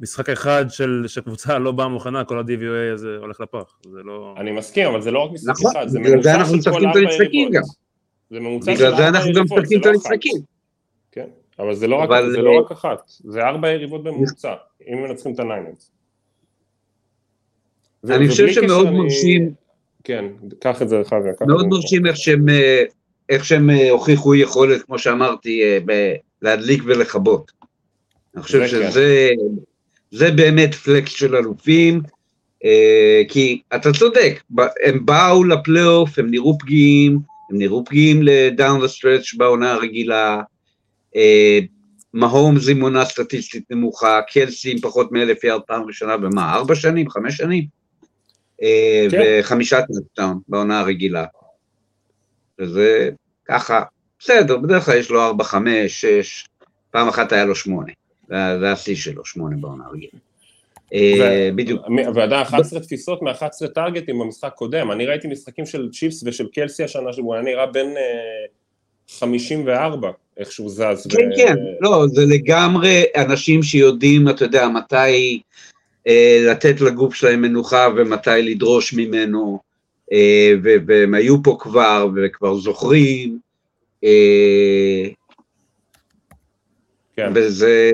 משחק 0.00 0.28
אחד 0.28 0.64
של, 0.68 1.04
שקבוצה 1.06 1.58
לא 1.58 1.72
באה 1.72 1.88
מוכנה, 1.88 2.24
כל 2.24 2.38
ה-DVOA 2.38 2.94
הזה 2.94 3.16
הולך 3.16 3.40
לפח, 3.40 3.78
זה 3.92 4.02
לא... 4.04 4.34
אני 4.36 4.52
מסכים, 4.52 4.88
אבל 4.88 5.02
זה 5.02 5.10
לא 5.10 5.18
רק 5.18 5.32
משחק 5.32 5.50
נכון, 5.50 5.70
אחד, 5.76 5.88
זה 5.88 5.98
ממוצע 5.98 6.34
אנחנו 6.34 6.62
של 6.62 6.70
כל 6.70 6.86
משחקים 6.86 6.90
את 6.90 6.96
ארבע. 6.96 7.24
יריבות. 7.24 7.64
זה 8.30 8.40
ממוצע 8.40 8.76
של 8.76 8.84
בגלל 8.84 8.96
זה 8.96 9.08
אנחנו 9.08 9.32
גם 9.32 9.44
משחקים 9.44 9.80
את 9.80 9.86
לא. 9.86 9.90
המשחקים. 9.90 10.36
כן, 11.12 11.26
אבל 11.58 11.74
זה 11.74 11.86
לא 11.86 11.96
רק- 11.96 12.08
אבל- 12.08 12.30
זה 12.32 12.42
לא 12.42 12.60
רק 12.60 12.70
אחת, 12.72 13.02
זה 13.24 13.42
ארבע 13.46 13.68
יריבות 13.70 14.02
בממוצע, 14.04 14.54
אם 14.88 15.02
מנצחים 15.02 15.34
את 15.34 15.40
הניינרס. 15.40 15.90
אני 18.10 18.28
חושב 18.28 18.48
שמאוד 18.48 18.86
אני- 18.86 18.98
מרשים, 18.98 19.52
כן, 20.04 20.24
קח 20.60 20.82
את 20.82 20.88
זה 20.88 21.02
חוויה. 21.04 21.34
קח 21.34 21.42
את 21.42 21.46
מאוד. 21.48 21.66
מרשים 21.66 22.06
איך 22.06 22.16
שהם, 22.16 22.48
אה, 22.48 22.82
איך 23.28 23.44
שהם 23.44 23.70
אה, 23.70 23.90
הוכיחו 23.90 24.34
יכולת, 24.34 24.82
כמו 24.82 24.98
שאמרתי, 24.98 25.62
אה, 25.62 25.78
ב- 25.86 26.14
להדליק 26.42 26.82
ולכבות. 26.86 27.52
אני 28.34 28.42
חושב 28.42 28.58
כן. 28.60 28.66
שזה 28.68 29.30
זה 30.10 30.30
באמת 30.30 30.74
flex 30.74 31.10
של 31.10 31.36
אלופים, 31.36 32.00
אה, 32.64 33.22
כי 33.28 33.62
אתה 33.74 33.92
צודק, 33.92 34.42
הם 34.84 35.06
באו 35.06 35.44
לפלייאוף, 35.44 36.18
הם 36.18 36.30
נראו 36.30 36.58
פגיעים, 36.58 37.18
הם 37.50 37.58
נראו 37.58 37.84
פגיעים 37.84 38.20
ל 38.22 38.34
down 38.34 38.82
the 38.82 38.98
stretch 38.98 39.34
בעונה 39.34 39.72
הרגילה, 39.72 40.42
אה, 41.16 41.58
מהומס 42.12 42.68
עם 42.68 42.80
עונה 42.80 43.04
סטטיסטית 43.04 43.64
נמוכה, 43.70 44.20
קלסי 44.32 44.72
עם 44.72 44.78
פחות 44.78 45.12
מאלף 45.12 45.44
יארד 45.44 45.62
פעם 45.66 45.82
ראשונה 45.86 46.16
במה, 46.16 46.54
ארבע 46.54 46.74
שנים, 46.74 47.10
חמש 47.10 47.36
שנים? 47.36 47.64
אה, 48.62 49.06
כן. 49.10 49.38
וחמישה 49.40 49.82
touchdown 49.82 50.40
בעונה 50.48 50.80
הרגילה. 50.80 51.24
וזה 52.60 53.10
ככה, 53.44 53.82
בסדר, 54.18 54.56
בדרך 54.56 54.84
כלל 54.84 54.96
יש 54.96 55.10
לו 55.10 55.22
ארבע, 55.22 55.44
חמש, 55.44 56.00
שש, 56.00 56.46
פעם 56.90 57.08
אחת 57.08 57.32
היה 57.32 57.44
לו 57.44 57.54
שמונה. 57.54 57.92
זה 58.28 58.72
השיא 58.72 58.96
שלו, 58.96 59.24
שמונה 59.24 59.56
בעונה 59.60 59.84
הרגילה. 59.86 60.18
אה, 60.94 61.50
בדיוק. 61.54 61.82
ועדיין 62.14 62.42
11 62.42 62.80
תפיסות 62.80 63.22
מ-11 63.22 63.68
טארגטים 63.74 64.18
במשחק 64.18 64.52
קודם, 64.54 64.90
אני 64.90 65.06
ראיתי 65.06 65.28
משחקים 65.28 65.66
של 65.66 65.88
צ'יפס 65.92 66.22
ושל 66.26 66.46
קלסי 66.54 66.84
השנה 66.84 67.12
שהוא 67.12 67.34
היה 67.34 67.42
נראה 67.42 67.66
בין 67.66 67.96
אה, 67.96 68.46
54, 69.18 70.10
איך 70.38 70.52
שהוא 70.52 70.70
זז. 70.70 71.06
כן, 71.08 71.28
ו- 71.32 71.36
כן, 71.36 71.56
לא, 71.80 72.06
זה 72.08 72.24
לגמרי 72.26 73.04
אנשים 73.16 73.62
שיודעים, 73.62 74.28
אתה 74.28 74.44
יודע, 74.44 74.68
מתי 74.68 75.40
אה, 76.06 76.46
לתת 76.50 76.80
לגוף 76.80 77.14
שלהם 77.14 77.42
מנוחה 77.42 77.88
ומתי 77.96 78.42
לדרוש 78.42 78.94
ממנו, 78.94 79.58
אה, 80.12 80.52
ו- 80.62 80.76
והם 80.86 81.14
היו 81.14 81.42
פה 81.42 81.56
כבר, 81.60 82.08
וכבר 82.16 82.56
זוכרים, 82.56 83.38
אה, 84.04 85.08
כן. 87.16 87.32
וזה, 87.34 87.90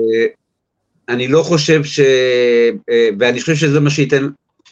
אני 1.09 1.27
לא 1.27 1.43
חושב 1.43 1.83
ש... 1.83 1.99
אה, 2.89 3.09
ואני 3.19 3.41
חושב 3.41 3.55
שזה 3.55 3.79
מה 3.79 3.89
שייתן, 3.89 4.27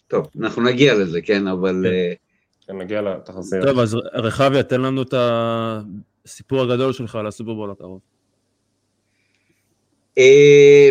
טוב, 0.08 0.26
אנחנו 0.40 0.62
נגיע 0.62 0.94
לזה, 0.94 1.20
כן, 1.20 1.46
אבל... 1.46 1.80
כן. 1.84 1.92
אה, 1.92 2.12
כן, 2.66 2.78
נגיע 2.78 3.02
לתחזית. 3.02 3.62
טוב, 3.62 3.78
אז 3.78 3.96
רחביה, 4.14 4.62
תן 4.62 4.80
לנו 4.80 5.02
את 5.02 5.14
הסיפור 6.26 6.62
הגדול 6.62 6.92
שלך 6.92 7.14
על 7.14 7.26
הסופרבול 7.26 7.70
הקרוב. 7.70 8.00
אה, 10.18 10.90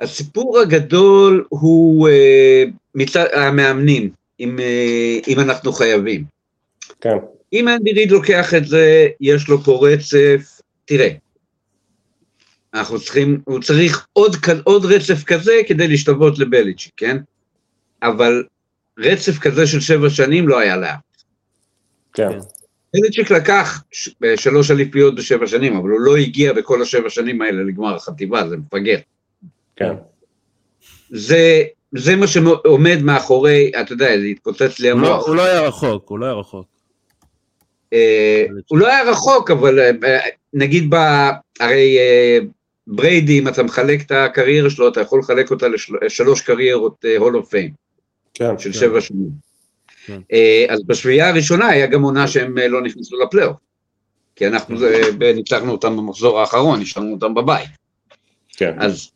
הסיפור 0.00 0.58
הגדול 0.58 1.44
הוא 1.48 2.08
אה, 2.08 2.64
מצד 2.94 3.26
המאמנים, 3.32 4.10
אם, 4.40 4.58
אה, 4.60 5.18
אם 5.28 5.40
אנחנו 5.40 5.72
חייבים. 5.72 6.24
כן, 7.00 7.16
אם 7.52 7.68
אנדי 7.68 7.92
ריד 7.92 8.10
לוקח 8.10 8.54
את 8.54 8.66
זה, 8.66 9.08
יש 9.20 9.48
לו 9.48 9.58
פה 9.58 9.88
רצף, 9.88 10.60
תראה, 10.84 11.08
אנחנו 12.74 13.00
צריכים, 13.00 13.40
הוא 13.44 13.60
צריך 13.60 14.06
עוד, 14.12 14.36
עוד 14.64 14.84
רצף 14.84 15.24
כזה 15.24 15.52
כדי 15.68 15.88
להשתוות 15.88 16.38
לבליצ'י, 16.38 16.90
כן? 16.96 17.16
אבל 18.02 18.44
רצף 18.98 19.38
כזה 19.38 19.66
של 19.66 19.80
שבע 19.80 20.10
שנים 20.10 20.48
לא 20.48 20.58
היה 20.58 20.76
לה. 20.76 20.96
כן, 22.14 22.38
בליצ'יק 22.94 23.30
לקח 23.30 23.82
ש- 23.92 24.10
שלוש 24.36 24.70
אליפיות 24.70 25.14
בשבע 25.14 25.46
שנים, 25.46 25.76
אבל 25.76 25.90
הוא 25.90 26.00
לא 26.00 26.16
הגיע 26.16 26.52
בכל 26.52 26.82
השבע 26.82 27.10
שנים 27.10 27.42
האלה 27.42 27.62
לגמר 27.62 27.94
החטיבה, 27.94 28.48
זה 28.48 28.56
מפגר. 28.56 28.98
כן. 29.76 29.92
זה, 31.10 31.62
זה 31.92 32.16
מה 32.16 32.26
שעומד 32.26 32.98
מאחורי, 33.02 33.70
אתה 33.80 33.92
יודע, 33.92 34.18
זה 34.20 34.24
התפוצץ 34.24 34.78
לי 34.80 34.90
הוא 34.90 35.00
לא- 35.00 35.06
המוח. 35.14 35.26
הוא 35.26 35.36
לא 35.36 35.42
היה 35.42 35.60
רחוק, 35.60 36.08
הוא 36.08 36.18
לא 36.18 36.24
היה 36.26 36.34
רחוק. 36.34 36.66
אה, 37.92 38.44
הוא 38.68 38.78
לא 38.78 38.86
היה 38.86 39.10
רחוק, 39.10 39.50
אבל 39.50 39.78
אה, 39.80 40.18
נגיד, 40.52 40.90
ב, 40.90 40.96
הרי 41.60 41.98
אה, 41.98 42.38
בריידי, 42.86 43.38
אם 43.38 43.48
אתה 43.48 43.62
מחלק 43.62 44.00
את 44.06 44.10
הקריירה 44.10 44.70
שלו, 44.70 44.88
אתה 44.88 45.00
יכול 45.00 45.20
לחלק 45.20 45.50
אותה 45.50 45.66
לשלוש 46.02 46.40
קריירות 46.40 47.04
hall 47.18 47.36
of 47.36 47.48
fame 47.50 47.70
כן, 48.34 48.58
של 48.58 48.72
כן. 48.72 48.78
שבע 48.78 49.00
שנים. 49.00 49.47
כן. 50.08 50.20
אה, 50.32 50.66
אז 50.68 50.82
בשביעייה 50.86 51.28
הראשונה 51.28 51.66
היה 51.66 51.86
גם 51.86 52.02
עונה 52.02 52.28
שהם 52.28 52.58
אה, 52.58 52.68
לא 52.68 52.82
נכנסו 52.82 53.16
לפלייאוף. 53.16 53.56
כי 54.36 54.46
אנחנו 54.46 54.76
אה, 54.84 55.32
ניצחנו 55.34 55.72
אותם 55.72 55.96
במחזור 55.96 56.40
האחרון, 56.40 56.80
השארנו 56.80 57.12
אותם 57.12 57.34
בבית. 57.34 57.70
כן, 58.56 58.74
אז 58.80 59.10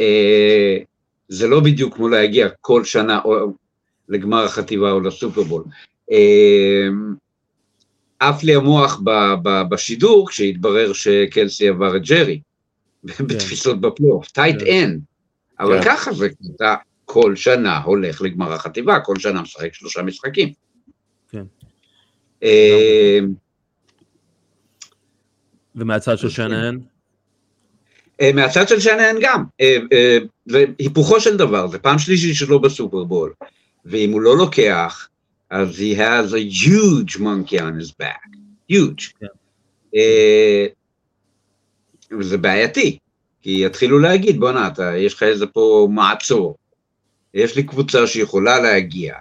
אה, 0.00 0.78
זה 1.28 1.46
לא 1.48 1.60
בדיוק 1.60 1.94
כמו 1.94 2.08
להגיע 2.08 2.48
כל 2.60 2.84
שנה 2.84 3.20
או 3.24 3.52
לגמר 4.08 4.44
החטיבה 4.44 4.90
או 4.90 5.00
לסופרבול. 5.00 5.64
אה, 6.12 6.88
עף 8.18 8.42
לי 8.42 8.54
המוח 8.54 9.00
ב, 9.04 9.10
ב, 9.42 9.62
בשידור 9.68 10.28
כשהתברר 10.28 10.92
שקלסי 10.92 11.68
עבר 11.68 11.96
את 11.96 12.02
ג'רי 12.02 12.40
בתפיסות 13.04 13.80
בפלייאוף, 13.80 14.30
tight 14.30 14.60
כן. 14.60 14.66
end. 14.66 15.00
אבל 15.60 15.82
כן. 15.82 15.90
ככה 15.90 16.12
זה, 16.12 16.28
אתה 16.56 16.74
כל 17.06 17.36
שנה 17.36 17.78
הולך 17.78 18.22
לגמר 18.22 18.52
החטיבה, 18.52 19.00
כל 19.00 19.18
שנה 19.18 19.42
משחק 19.42 19.74
שלושה 19.74 20.02
משחקים. 20.02 20.52
כן. 21.30 21.44
אה, 22.42 23.18
ומהצד 25.74 26.18
של 26.18 26.30
שנהן? 26.30 26.80
אה, 28.20 28.30
מהצד 28.34 28.68
של 28.68 28.80
שנהן 28.80 29.16
גם, 29.20 29.44
אה, 29.60 29.76
אה, 29.92 30.18
זה 30.46 30.64
היפוכו 30.78 31.20
של 31.20 31.36
דבר, 31.36 31.68
זה 31.68 31.78
פעם 31.78 31.98
שלישית 31.98 32.36
שלו 32.36 32.60
בסופרבול, 32.60 33.32
ואם 33.84 34.12
הוא 34.12 34.20
לא 34.20 34.36
לוקח, 34.36 35.08
אז 35.50 35.78
he 35.78 35.98
has 35.98 36.32
a 36.32 36.64
huge 36.64 37.16
monkey 37.16 37.58
on 37.58 37.82
his 37.82 37.92
back, 38.02 38.36
huge. 38.72 39.12
כן. 39.20 39.26
וזה 42.18 42.38
בעייתי, 42.38 42.98
כי 43.42 43.64
יתחילו 43.66 43.98
להגיד, 43.98 44.40
בואנה, 44.40 44.70
יש 44.96 45.14
לך 45.14 45.22
איזה 45.22 45.46
פה 45.46 45.88
מעצור, 45.90 46.56
יש 47.36 47.56
לי 47.56 47.62
קבוצה 47.62 48.06
שיכולה 48.06 48.60
להגיע, 48.60 49.14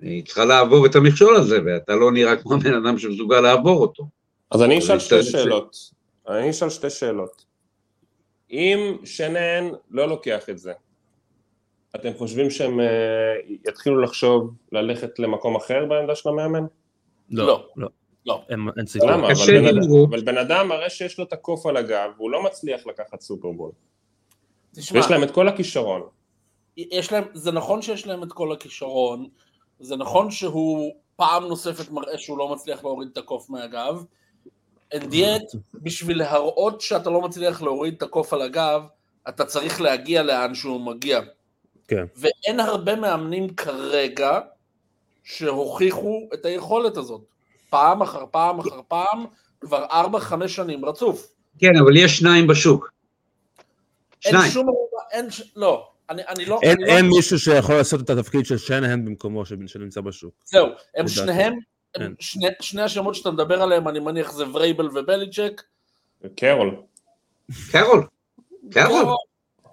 היא 0.00 0.24
צריכה 0.24 0.44
לעבור 0.44 0.86
את 0.86 0.94
המכשול 0.96 1.36
הזה, 1.36 1.58
ואתה 1.66 1.94
לא 1.94 2.12
נראה 2.12 2.36
כמו 2.36 2.58
בן 2.58 2.74
אדם 2.74 2.98
שמסוגל 2.98 3.40
לעבור 3.40 3.80
אותו. 3.80 4.04
אז 4.50 4.62
אני 4.62 4.78
אשאל 4.78 4.98
שתי 4.98 5.22
שאלות. 5.22 5.76
אני 6.28 6.50
אשאל 6.50 6.70
שתי 6.70 6.90
שאלות. 6.90 7.44
אם 8.50 8.96
שנן 9.04 9.68
לא 9.90 10.08
לוקח 10.08 10.50
את 10.50 10.58
זה, 10.58 10.72
אתם 11.96 12.10
חושבים 12.18 12.50
שהם 12.50 12.80
אה, 12.80 12.86
יתחילו 13.68 14.00
לחשוב 14.00 14.54
ללכת 14.72 15.18
למקום 15.18 15.56
אחר 15.56 15.84
בעמדה 15.88 16.14
של 16.14 16.28
המאמן? 16.28 16.64
לא. 17.30 17.66
לא. 17.76 17.88
לא. 18.26 18.42
אין 18.48 18.60
אין 18.76 18.86
סיכוי. 18.86 19.10
למה? 19.10 19.26
אבל 19.32 19.34
בן 19.46 19.66
אדם- 19.66 19.76
לראות. 19.78 20.08
אבל 20.08 20.20
בן 20.24 20.38
אדם 20.38 20.68
מראה 20.68 20.90
שיש 20.90 21.18
לו 21.18 21.24
את 21.24 21.32
הקוף 21.32 21.66
על 21.66 21.76
הגב, 21.76 22.10
והוא 22.16 22.30
לא 22.30 22.42
מצליח 22.44 22.86
לקחת 22.86 23.20
סופרבול. 23.20 23.70
ויש 24.76 25.10
להם 25.10 25.22
את 25.22 25.30
כל 25.30 25.48
הכישרון. 25.48 26.02
יש 26.90 27.12
להם, 27.12 27.24
זה 27.34 27.52
נכון 27.52 27.82
שיש 27.82 28.06
להם 28.06 28.22
את 28.22 28.32
כל 28.32 28.52
הכישרון, 28.52 29.28
זה 29.80 29.96
נכון 29.96 30.30
שהוא 30.30 30.94
פעם 31.16 31.44
נוספת 31.44 31.90
מראה 31.90 32.18
שהוא 32.18 32.38
לא 32.38 32.48
מצליח 32.48 32.84
להוריד 32.84 33.08
את 33.12 33.18
הקוף 33.18 33.50
מהגב, 33.50 34.04
and 34.94 35.12
yet, 35.12 35.56
בשביל 35.74 36.18
להראות 36.18 36.80
שאתה 36.80 37.10
לא 37.10 37.20
מצליח 37.20 37.62
להוריד 37.62 37.94
את 37.94 38.02
הקוף 38.02 38.32
על 38.32 38.42
הגב, 38.42 38.82
אתה 39.28 39.44
צריך 39.44 39.80
להגיע 39.80 40.22
לאן 40.22 40.54
שהוא 40.54 40.80
מגיע. 40.80 41.20
כן. 41.88 42.04
ואין 42.16 42.60
הרבה 42.60 42.96
מאמנים 42.96 43.54
כרגע 43.54 44.40
שהוכיחו 45.24 46.28
את 46.34 46.44
היכולת 46.44 46.96
הזאת. 46.96 47.20
פעם 47.70 48.02
אחר 48.02 48.24
פעם 48.30 48.60
אחר 48.60 48.80
פעם, 48.88 49.26
כבר 49.60 49.84
ארבע, 49.84 50.20
חמש 50.20 50.56
שנים 50.56 50.84
רצוף. 50.84 51.32
כן, 51.58 51.76
אבל 51.84 51.96
יש 51.96 52.18
שניים 52.18 52.46
בשוק. 52.46 52.90
אין 54.24 54.32
שניים. 54.32 54.50
שום 54.52 54.68
ערובה, 54.68 55.02
אין, 55.10 55.30
ש- 55.30 55.52
לא, 55.56 55.89
אני, 56.10 56.22
אני 56.28 56.44
לא, 56.46 56.58
אין 56.62 56.76
אני 56.76 56.86
לא 56.86 56.92
אין 56.96 57.06
מישהו 57.06 57.38
שיכול 57.38 57.74
לעשות 57.74 58.00
את 58.00 58.10
התפקיד 58.10 58.46
של 58.46 58.58
שנהן 58.58 59.04
במקומו 59.04 59.42
שנמצא 59.46 60.00
בשוק. 60.00 60.34
זהו, 60.44 60.66
הם. 60.96 61.08
שניהם, 61.08 61.54
כן. 61.94 62.02
הם 62.02 62.14
שני, 62.18 62.46
שני 62.60 62.82
השמות 62.82 63.14
שאתה 63.14 63.30
מדבר 63.30 63.62
עליהם, 63.62 63.88
אני 63.88 64.00
מניח 64.00 64.32
זה 64.32 64.44
ורייבל 64.44 64.82
ובליצ'ק. 64.94 65.62
קרול. 66.36 66.76
קרול. 67.70 68.06
קרול. 68.70 69.04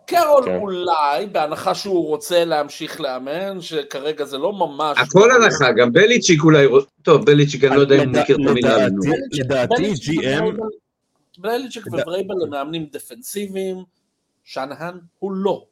קרול 0.07 0.45
כן. 0.45 0.55
אולי, 0.55 1.25
בהנחה 1.31 1.75
שהוא 1.75 2.07
רוצה 2.07 2.45
להמשיך 2.45 3.01
לאמן, 3.01 3.61
שכרגע 3.61 4.25
זה 4.25 4.37
לא 4.37 4.53
ממש... 4.53 4.97
הכל 4.97 5.29
הנחה, 5.31 5.71
גם 5.71 5.93
בליצ'יק 5.93 6.43
אולי, 6.43 6.65
טוב, 7.01 7.25
בליצ'יק 7.25 7.63
אני 7.63 7.75
לא 7.75 7.81
יודע 7.81 7.95
אם 8.03 8.13
לד- 8.13 8.17
מכיר 8.21 8.35
את 8.35 8.49
המילה. 8.49 8.77
לדעתי- 9.31 9.93
GM 9.93 10.43
לדע- 11.37 11.87
וברייבל 11.93 12.35
הם 12.43 12.49
מאמנים 12.49 12.85
דפנסיביים, 12.91 13.77
שנהן 14.43 14.93
הוא 15.19 15.31
לא. 15.31 15.65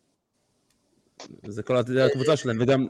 זה 1.47 1.63
כל 1.63 1.75
זה 1.87 2.05
הקבוצה 2.05 2.35
שלהם, 2.37 2.57
וגם 2.61 2.87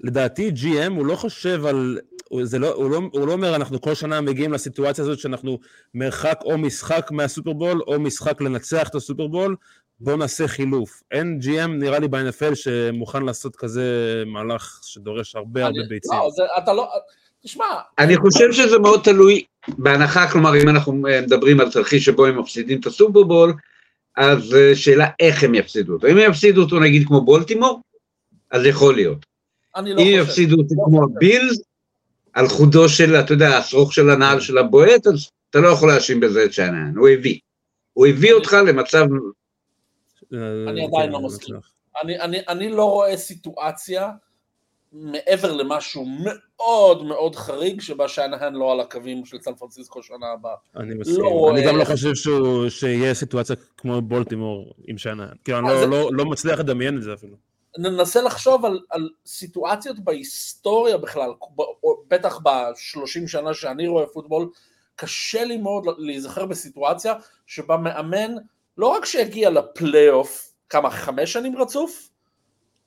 לדעתי 0.00 0.50
GM 0.62 0.90
הוא 0.96 1.06
לא 1.06 1.16
חושב 1.16 1.66
על, 1.66 1.98
הוא, 2.28 2.44
זה 2.44 2.58
לא, 2.58 2.74
הוא, 2.74 2.90
לא, 2.90 3.00
הוא 3.12 3.26
לא 3.26 3.32
אומר 3.32 3.56
אנחנו 3.56 3.80
כל 3.80 3.94
שנה 3.94 4.20
מגיעים 4.20 4.52
לסיטואציה 4.52 5.04
הזאת 5.04 5.18
שאנחנו 5.18 5.58
מרחק 5.94 6.40
או 6.44 6.58
משחק 6.58 7.08
מהסופרבול 7.10 7.82
או 7.86 8.00
משחק 8.00 8.40
לנצח 8.40 8.88
את 8.88 8.94
הסופרבול, 8.94 9.56
בואו 10.00 10.16
נעשה 10.16 10.48
חילוף. 10.48 11.02
אין 11.10 11.38
GM 11.42 11.66
נראה 11.68 11.98
לי 11.98 12.08
ב-NFL 12.08 12.54
שמוכן 12.54 13.22
לעשות 13.22 13.56
כזה 13.56 13.84
מהלך 14.26 14.80
שדורש 14.84 15.36
הרבה 15.36 15.64
הרבה 15.64 15.78
אני- 15.80 15.88
ביצים. 15.88 16.12
לא, 16.18 16.30
זה, 16.36 16.42
אתה 16.58 16.72
לא... 16.72 16.88
תשמע, 17.44 17.64
אני 17.98 18.16
חושב 18.16 18.52
שזה 18.52 18.78
מאוד 18.78 19.00
תלוי 19.04 19.44
בהנחה, 19.68 20.30
כלומר, 20.30 20.62
אם 20.62 20.68
אנחנו 20.68 21.06
אה, 21.08 21.20
מדברים 21.20 21.60
על 21.60 21.70
תרחיש 21.70 22.04
שבו 22.04 22.26
הם 22.26 22.38
מפסידים 22.40 22.80
את 22.80 22.86
הסופרבול, 22.86 23.52
אז 24.16 24.54
אה, 24.54 24.76
שאלה 24.76 25.10
איך 25.20 25.44
הם 25.44 25.54
יפסידו 25.54 25.92
אותו. 25.92 26.06
אם 26.06 26.18
הם 26.18 26.30
יפסידו 26.30 26.62
אותו 26.62 26.80
נגיד 26.80 27.06
כמו 27.06 27.24
בולטימור, 27.24 27.80
אז 28.50 28.66
יכול 28.66 28.94
להיות. 28.94 29.26
אני 29.76 29.94
לא 29.94 30.00
אם 30.00 30.06
חושב. 30.06 30.22
יפסידו 30.22 30.56
אותו 30.56 30.74
לא 30.74 30.84
כמו. 30.86 31.04
הבילס, 31.04 31.60
על 32.32 32.48
חודו 32.48 32.88
של, 32.88 33.16
אתה 33.16 33.32
יודע, 33.32 33.58
השרוך 33.58 33.92
של 33.94 34.10
הנעל 34.10 34.40
של 34.40 34.58
הבועט, 34.58 35.06
אז 35.06 35.30
אתה 35.50 35.58
לא 35.60 35.68
יכול 35.68 35.88
להאשים 35.88 36.20
בזה 36.20 36.44
את 36.44 36.52
שיינן, 36.52 36.96
הוא 36.96 37.08
הביא. 37.08 37.38
הוא 37.92 38.06
הביא 38.06 38.32
אותך 38.32 38.56
למצב, 38.66 39.06
אה, 40.34 40.38
אני 40.68 40.80
כן, 40.80 40.96
עדיין 40.96 41.12
לא 41.12 41.20
מסכים. 41.20 41.56
בטוח. 41.56 41.72
אני, 42.04 42.20
אני, 42.20 42.38
אני 42.48 42.70
לא 42.70 42.84
רואה 42.84 43.16
סיטואציה 43.16 44.10
מעבר 45.00 45.52
למשהו 45.52 46.04
מאוד 46.24 47.04
מאוד 47.04 47.36
חריג 47.36 47.80
שבה 47.80 48.08
שיינהן 48.08 48.54
לא 48.54 48.72
על 48.72 48.80
הקווים 48.80 49.24
של 49.24 49.40
סן 49.40 49.54
פרנסיסקו 49.54 50.02
שנה 50.02 50.26
הבאה. 50.32 50.54
אני 50.76 50.94
מסכים. 50.94 51.24
רואה 51.24 51.52
אני 51.54 51.66
גם 51.66 51.76
לא 51.76 51.84
חושב 51.84 52.14
שהוא- 52.14 52.68
שיהיה 52.68 53.14
סיטואציה 53.14 53.56
כמו 53.76 54.00
בולטימור 54.02 54.74
עם 54.86 54.98
שנה. 54.98 55.26
כאילו, 55.44 55.58
אני 55.58 55.66
לא- 55.68 55.80
זה- 55.80 55.86
לא- 55.86 56.08
לא 56.12 56.24
מצליח 56.24 56.58
לדמיין 56.58 56.96
את 56.96 57.02
זה 57.02 57.14
אפילו. 57.14 57.36
ננסה 57.78 58.22
לחשוב 58.22 58.64
על, 58.64 58.80
על 58.90 59.08
סיטואציות 59.26 59.98
בהיסטוריה 59.98 60.96
בכלל, 60.96 61.30
בטח 62.08 62.40
בשלושים 62.44 63.28
שנה 63.28 63.54
שאני 63.54 63.88
רואה 63.88 64.06
פוטבול, 64.06 64.48
קשה 64.96 65.44
לי 65.44 65.56
מאוד 65.56 65.84
להיזכר 65.98 66.46
בסיטואציה 66.46 67.14
שבה 67.46 67.76
מאמן 67.76 68.30
לא 68.78 68.86
רק 68.86 69.04
שהגיע 69.04 69.50
לפלייאוף, 69.50 70.52
כמה, 70.68 70.90
חמש 70.90 71.32
שנים 71.32 71.56
רצוף? 71.58 72.08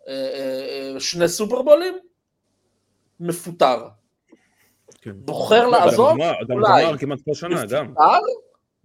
אה, 0.09 0.13
אה, 0.13 0.93
אה, 0.93 0.99
שני 0.99 1.27
סופרבולים? 1.27 1.93
מפוטר. 3.19 3.77
כן. 5.01 5.11
בוחר 5.15 5.67
לעזוב? 5.67 6.17
אולי. 6.51 6.83
גמר 6.85 6.97
כמעט 6.97 7.19
כל 7.25 7.33
שנה, 7.33 7.65
גם. 7.65 7.85
מפוטר? 7.85 8.01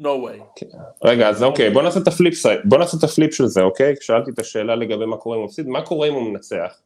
no 0.02 0.04
way. 0.04 0.64
רגע, 1.04 1.28
אז 1.28 1.42
אוקיי, 1.42 1.70
בוא 1.70 1.82
נעשה 1.82 2.00
את 2.00 2.08
ה 2.09 2.14
flip 2.14 2.35
בוא 2.64 2.78
נעשה 2.78 2.96
את 2.98 3.04
ה 3.05 3.11
flip 3.11 3.35
של 3.34 3.46
זה, 3.46 3.62
אוקיי? 3.62 3.94
שאלתי 4.00 4.30
את 4.30 4.38
השאלה 4.38 4.76
לגבי 4.76 5.06
מה 5.06 5.16
קורה 5.16 5.37
אם 5.37 5.40
הוא 5.40 5.46
מפסיד, 5.48 5.68
מה 5.68 5.82
קורה 5.82 6.08
אם 6.08 6.14
הוא 6.14 6.22
מנצח? 6.30 6.80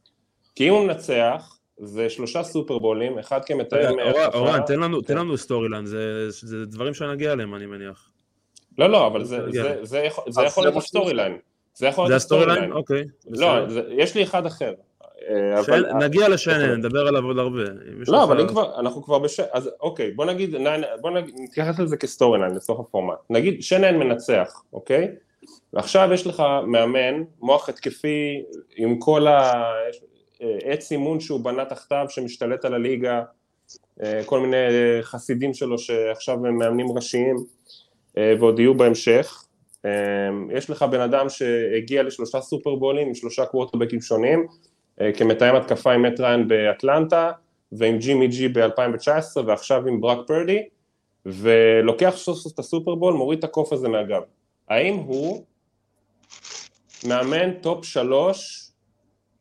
כי 0.55 0.69
אם 0.69 0.73
הוא 0.73 0.85
מנצח, 0.85 1.57
זה 1.77 2.09
שלושה 2.09 2.43
סופרבולים, 2.43 3.19
אחד 3.19 3.45
כמתאם, 3.45 3.99
או 4.33 4.42
קיי, 4.42 4.59
תן 4.67 4.79
לנו- 4.79 5.01
תן 5.01 5.07
כן. 5.13 5.17
לנו 5.19 5.37
story 5.37 5.69
line, 5.69 5.85
זה 5.85 6.29
זה 6.29 6.65
דברים 6.65 6.93
שנגיע 6.93 7.33
אליהם, 7.33 7.55
אני 7.55 7.65
מניח. 7.65 8.09
לא, 8.77 8.89
לא, 8.89 9.07
אבל 9.07 9.23
זה- 9.23 10.03
יכול- 10.45 10.63
להיות 10.63 10.75
ה 10.77 10.83
story 10.83 11.13
line. 11.13 11.37
זה 11.79 11.87
יכול 11.87 12.03
להיות 12.05 12.15
ה 12.15 12.20
story 12.20 12.45
line? 12.45 12.71
אוקיי. 12.71 13.03
לא. 13.29 13.69
זה- 13.69 13.81
יש 13.89 14.15
לי 14.15 14.23
אחד 14.23 14.45
אחר. 14.45 14.73
אה, 15.29 15.59
אבל- 15.59 15.93
נגיע 15.93 16.29
לשנן, 16.29 16.55
יכול. 16.61 16.75
נדבר 16.75 17.07
עליו 17.07 17.23
עוד 17.25 17.37
הרבה. 17.39 17.61
לא, 18.07 18.23
אבל 18.23 18.41
אם 18.41 18.47
כבר, 18.47 18.79
אנחנו 18.79 19.03
כבר 19.03 19.19
בש... 19.19 19.39
אז 19.39 19.69
אוקיי, 19.81 20.11
בוא 20.11 20.25
נגיד, 20.25 20.55
בוא 21.01 21.11
נתייחס 21.35 21.79
לזה 21.79 21.97
כסטורי 21.97 22.39
ליין 22.39 22.55
לסוף 22.55 22.79
הפורמט. 22.79 23.17
נגיד 23.29 23.63
שנן 23.63 23.97
מנצח, 23.97 24.63
אוקיי? 24.73 25.07
ועכשיו 25.73 26.09
יש 26.13 26.27
לך 26.27 26.43
מאמן, 26.67 27.23
מוח 27.41 27.69
התקפי, 27.69 28.43
עם 28.75 28.99
כל 28.99 29.27
העץ 29.27 30.91
אימון 30.91 31.19
שהוא 31.19 31.39
בנה 31.39 31.65
תחתיו, 31.65 32.05
שמשתלט 32.09 32.65
על 32.65 32.73
הליגה, 32.73 33.21
אה, 34.03 34.21
כל 34.25 34.39
מיני 34.39 34.57
חסידים 35.01 35.53
שלו 35.53 35.79
שעכשיו 35.79 36.45
הם 36.45 36.57
מאמנים 36.57 36.91
ראשיים, 36.91 37.35
אה, 38.17 38.33
ועוד 38.39 38.59
יהיו 38.59 38.73
בהמשך. 38.75 39.43
אה, 39.85 39.91
יש 40.51 40.69
לך 40.69 40.83
בן 40.83 41.01
אדם 41.01 41.29
שהגיע 41.29 42.03
לשלושה 42.03 42.41
סופרבולים 42.41 43.07
עם 43.07 43.15
שלושה 43.15 43.45
קוורטרבקים 43.45 44.01
שונים, 44.01 44.47
אה, 45.01 45.11
כמתאם 45.13 45.55
התקפה 45.55 45.93
עם 45.93 46.01
מאט 46.01 46.19
ריין 46.19 46.47
באטלנטה, 46.47 47.31
ועם 47.71 47.97
ג'ימי 47.97 48.27
ג'י 48.27 48.47
ב-2019, 48.47 49.41
ועכשיו 49.45 49.87
עם 49.87 50.01
ברוק 50.01 50.27
פרדי, 50.27 50.63
ולוקח 51.25 52.13
סוף 52.15 52.37
סוף 52.37 52.53
את 52.53 52.59
הסופרבול, 52.59 53.13
מוריד 53.13 53.39
את 53.39 53.43
הקוף 53.43 53.73
הזה 53.73 53.87
מהגב. 53.87 54.21
האם 54.69 54.95
הוא 54.95 55.45
מאמן 57.07 57.53
top 57.53 57.85
שלוש 57.85 58.67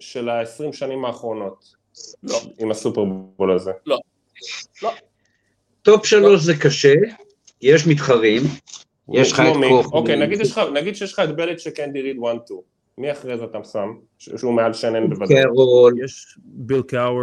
של 0.01 0.29
ה-20 0.29 0.73
שנים 0.73 1.05
האחרונות? 1.05 1.75
לא. 2.23 2.41
עם 2.59 2.71
הסופרבול 2.71 3.53
הזה. 3.53 3.73
top 5.83 6.07
שלוש 6.07 6.41
זה 6.41 6.53
קשה, 6.61 6.95
יש 7.63 7.87
מתחרים, 7.87 8.43
יש 9.13 9.33
לך 9.33 9.41
את? 9.41 9.47
קוף. 9.69 9.87
אוקיי, 9.93 10.17
נגיד 10.17 10.41
יש 10.41 10.59
נגיד 10.75 10.97
שיש 10.97 11.13
לך 11.13 11.19
את 11.25 11.37
בליץ' 11.37 11.65
אנדי 11.85 12.03
ריד 12.03 12.17
1-2. 12.17 12.53
מי 12.99 13.13
אחרי 13.13 13.39
זה 13.39 13.45
אתה 13.45 13.59
שם? 13.65 13.89
ש- 14.19 14.31
שהוא 14.37 14.53
מעל 14.53 14.73
שנן 14.73 15.09
בוודאי. 15.11 15.43
קרול, 15.43 15.95
יש 16.05 16.39
ביל 16.45 16.83
קאוור, 16.83 17.21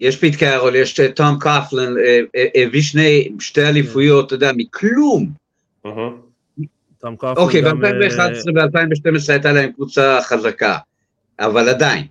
יש 0.00 0.16
פיט- 0.16 0.36
קרול, 0.36 0.76
יש 0.76 1.00
את 1.00 1.16
תום 1.16 1.36
קפלן, 1.40 1.98
אה, 1.98 2.20
אה, 2.36 2.62
הביא 2.62 2.82
שני, 2.82 3.32
שתי 3.40 3.62
אליפויות, 3.62 4.26
אתה 4.26 4.34
יודע, 4.34 4.50
מכלום. 4.56 5.28
טום 7.00 7.16
אוקיי, 7.36 7.62
גם, 7.62 7.80
ב-2011 7.80 8.50
ו-2012 8.54 9.32
הייתה 9.32 9.52
להם 9.52 9.72
קבוצה 9.72 10.18
חזקה, 10.22 10.78
אבל 11.40 11.68
עדיין. 11.68 12.04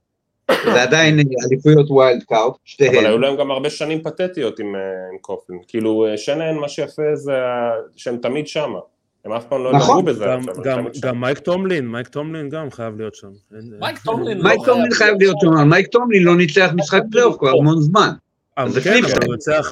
זה 0.51 0.83
עדיין 0.83 1.19
אליפויות 1.47 1.91
ווילד 1.91 2.23
קארט, 2.23 2.41
אבל 2.47 2.53
שתיהן. 2.65 3.05
היו 3.05 3.17
להם 3.17 3.37
גם 3.37 3.51
הרבה 3.51 3.69
שנים 3.69 4.03
פתטיות 4.03 4.59
עם, 4.59 4.75
אה, 4.75 4.81
עם 5.13 5.17
קופלין. 5.21 5.59
כאילו, 5.67 6.05
אה, 6.05 6.17
שנהן, 6.17 6.55
מה 6.55 6.69
שיפה 6.69 7.01
זה 7.15 7.33
שהם 7.95 8.17
תמיד 8.17 8.47
שמה. 8.47 8.79
הם 9.25 9.31
אף 9.31 9.45
פעם 9.45 9.63
לא 9.63 9.71
נכון. 9.73 9.89
נגעו 9.99 10.03
בזה. 10.03 10.25
גם- 10.63 10.85
אבל 11.03 11.11
מייק 11.11 11.39
טומלין, 11.39 11.87
מייק 11.87 12.07
טומלין 12.07 12.49
גם 12.49 12.71
חייב 12.71 12.97
להיות 12.97 13.15
שם. 13.15 13.27
מייק 13.79 13.97
טומלין 14.03 14.37
לא 14.37 14.51
טומלין 14.65 14.91
חייב 14.93 15.15
להיות 15.19 15.35
שם, 15.41 15.69
מייק 15.69 15.87
טומלין 15.87 16.23
לא 16.23 16.35
ניצח 16.37 16.71
משחק 16.75 17.01
פלייאוף 17.11 17.37
כבר 17.39 17.49
המון 17.49 17.81
זמן. 17.81 18.09
אבל 18.57 18.69
זה 18.69 18.81
כן, 18.81 19.01
אבל. 19.03 19.13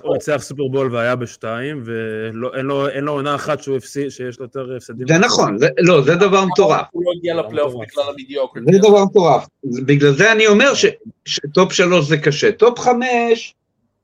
הוא 0.03 0.13
ניצח- 0.13 0.41
סופרבול 0.41 0.95
והיה 0.95 1.15
בשתיים, 1.15 1.83
ואין 1.85 2.65
לו 3.05 3.11
עונה 3.11 3.35
אחת 3.35 3.63
שהוא 3.63 3.77
הפסיד, 3.77 4.09
שיש 4.09 4.39
לו 4.39 4.45
יותר 4.45 4.75
הפסדים. 4.77 5.07
זה 5.07 5.17
נכון, 5.17 5.57
זה- 5.57 5.67
לא, 5.79 6.01
זה 6.01 6.15
דבר 6.15 6.45
מטורף. 6.45 6.85
הוא 6.91 7.03
לא 7.05 7.11
הגיע 7.17 7.35
לפלייאוף 7.35 7.73
מטורף. 7.73 7.87
בגלל 7.93 8.05
ה 8.09 8.14
mediocre. 8.14 8.59
זה 8.71 8.77
דבר 8.79 9.05
מטורף. 9.05 9.45
בגלל 9.63 10.11
זה 10.11 10.31
אני 10.31 10.47
אומר 10.47 10.73
ש- 10.73 10.85
ש 11.25 11.44
top 11.44 11.73
שלוש 11.73 12.05
זה 12.07 12.17
קשה. 12.17 12.51
top 12.51 12.79
חמש, 12.79 13.53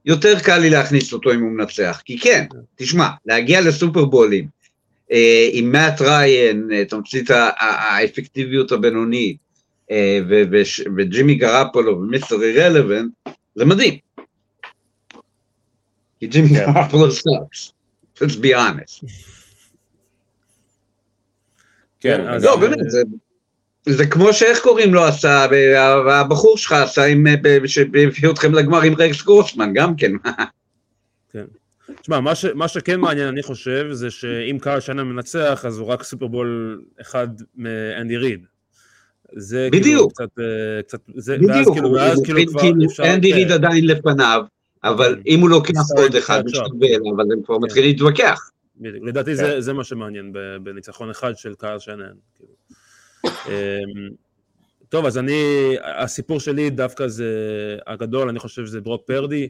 יותר 0.05 0.39
קל 0.39 0.57
לי 0.57 0.69
להכניס 0.69 1.13
אותו 1.13 1.31
אם 1.33 1.41
הוא 1.41 1.51
מנצח. 1.51 2.01
כי 2.05 2.19
כן, 2.19 2.45
תשמע, 2.75 3.07
להגיע 3.25 3.61
לסופרבולים 3.61 4.47
אה, 5.11 5.49
עם 5.51 5.71
מאט 5.71 6.01
ריין, 6.01 6.69
אה, 6.73 6.85
תמצית 6.85 7.29
האפקטיביות 7.59 8.71
הבינונית, 8.71 9.37
אה, 9.91 10.19
וג'ימי 10.97 11.35
גרופולו 11.35 11.97
ו 11.97 12.09
Mr. 12.09 12.43
Irrelevant, 12.43 13.11
זה 13.55 13.65
מדהים. 13.65 13.93
כי 16.19 16.27
ג'ימי 16.27 16.49
כן. 16.49 16.65
גרופולו 16.73 17.11
sucks. 17.11 17.73
let's 18.17 18.35
be 18.43 18.55
honest. 18.57 19.05
כן, 21.99 22.27
אז- 22.27 22.43
לא, 22.43 22.59
באמת, 22.59 22.77
זה, 22.87 23.01
זה 23.89 24.05
כמו 24.07 24.33
שאיך 24.33 24.59
קוראים 24.61 24.93
לו 24.93 25.03
עשה, 25.05 25.45
והבחור 26.05 26.57
שלך 26.57 26.71
עשה 26.71 27.05
עם, 27.05 27.25
ב- 27.41 27.65
שהביא 27.67 28.07
אתכם 28.31 28.53
לגמר 28.53 28.81
עם 28.81 28.93
רקס 28.97 29.21
גרוסמן, 29.23 29.73
גם 29.73 29.95
כן. 29.95 30.11
תשמע, 32.01 32.19
מה, 32.19 32.35
ש, 32.35 32.45
מה 32.45 32.67
שכן 32.67 32.99
מעניין, 32.99 33.27
אני 33.27 33.43
חושב, 33.43 33.87
זה 33.91 34.11
שאם 34.11 34.57
קהל 34.61 34.79
שנה 34.79 35.03
מנצח, 35.03 35.63
אז 35.67 35.77
הוא 35.79 35.87
רק 35.87 36.03
סופרבול 36.03 36.81
אחד 37.01 37.27
מאנדי 37.55 38.17
ריד. 38.17 38.45
זה 39.35 39.67
כאילו 39.71 39.83
בדיוק. 39.83 40.11
קצת, 40.13 40.29
אה, 40.39 40.43
קצת, 40.83 40.99
זה, 41.15 41.37
ואז 41.47 41.49
בדיוק, 41.49 41.73
כאילו, 41.73 41.89
הוא- 41.89 41.97
ואז 41.97 42.21
כאילו 42.23 42.39
כבר 42.47 42.59
כאילו 42.61 42.85
אפשר... 42.85 43.03
אנדי 43.13 43.29
כן, 43.31 43.35
ריד 43.37 43.51
עדיין 43.51 43.85
לפניו, 43.87 44.41
אבל 44.83 45.15
כן. 45.15 45.21
אם 45.27 45.39
הוא 45.39 45.49
לוקח 45.49 45.81
עוד 45.97 46.15
אחד, 46.15 46.43
אבל 47.15 47.31
הם 47.33 47.43
כבר 47.43 47.55
כן. 47.57 47.63
מתחילים 47.63 47.89
להתווכח. 47.89 48.49
לדעתי 48.81 49.35
זה, 49.35 49.61
זה 49.61 49.73
מה 49.73 49.83
שמעניין 49.83 50.33
בניצחון 50.63 51.09
אחד 51.09 51.37
של 51.37 51.53
קהל 51.55 51.79
שנן. 51.79 52.13
כאילו. 52.35 52.53
אמ, 53.23 54.09
טוב, 54.89 55.05
אז 55.05 55.17
אני, 55.17 55.75
הסיפור 55.83 56.39
שלי 56.39 56.69
דווקא 56.69 57.07
זה 57.07 57.33
הגדול, 57.87 58.29
אני 58.29 58.39
חושב 58.39 58.65
שזה 58.65 58.81
ברוק 58.81 59.07
פרדי, 59.07 59.49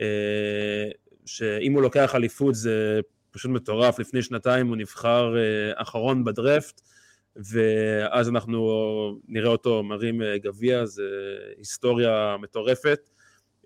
אה, 0.00 0.88
שאם 1.26 1.72
הוא 1.72 1.82
לוקח 1.82 2.14
אליפות 2.14 2.54
זה 2.54 3.00
פשוט 3.30 3.50
מטורף, 3.50 3.98
לפני 3.98 4.22
שנתיים 4.22 4.68
הוא 4.68 4.76
נבחר 4.76 5.36
אה, 5.36 5.82
אחרון 5.82 6.24
בדרפט, 6.24 6.80
ואז 7.36 8.28
אנחנו 8.28 8.60
נראה 9.28 9.50
אותו 9.50 9.82
מרים 9.82 10.22
אה, 10.22 10.38
גביע, 10.38 10.84
זה 10.84 11.08
היסטוריה 11.58 12.36
מטורפת. 12.40 13.10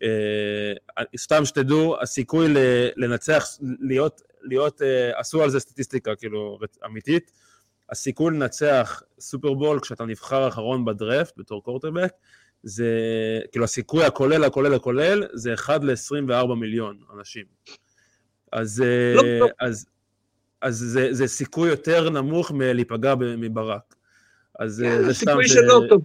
אה, 0.02 1.04
סתם 1.16 1.44
שתדעו, 1.44 1.96
הסיכוי 2.00 2.48
ל- 2.48 2.88
לנצח, 2.96 3.46
להיות, 3.80 4.22
להיות, 4.42 4.82
אה, 4.82 5.20
עשו 5.20 5.42
על 5.42 5.50
זה 5.50 5.60
סטטיסטיקה 5.60 6.14
כאילו 6.14 6.58
אמיתית, 6.86 7.32
הסיכוי 7.90 8.34
לנצח 8.34 9.02
סופרבול 9.20 9.80
כשאתה 9.80 10.04
נבחר 10.04 10.48
אחרון 10.48 10.84
בדרפט 10.84 11.32
בתור 11.36 11.62
קורטרבק, 11.62 12.12
זה, 12.62 12.86
כאילו 13.52 13.64
הסיכוי 13.64 14.04
הכולל, 14.04 14.44
הכולל, 14.44 14.74
הכולל, 14.74 15.24
זה 15.32 15.54
1 15.54 15.84
ל-24 15.84 16.54
מיליון 16.54 16.98
אנשים. 17.18 17.44
אז, 18.52 18.82
אה, 18.82 19.14
לא 19.14 19.22
טוב. 19.38 19.50
אז, 19.60 19.86
אז 20.60 20.76
זה, 20.76 21.08
זה 21.10 21.26
סיכוי 21.26 21.70
יותר 21.70 22.10
נמוך 22.10 22.50
מלהיפגע 22.50 23.14
מברק. 23.18 23.94
אז 24.58 24.82
אה, 24.82 25.02
זה 25.04 25.14
סתם 25.14 25.30
הסיכוי 25.30 25.48
ש... 25.48 25.52
שלו 25.52 25.88
טוב. 25.88 26.02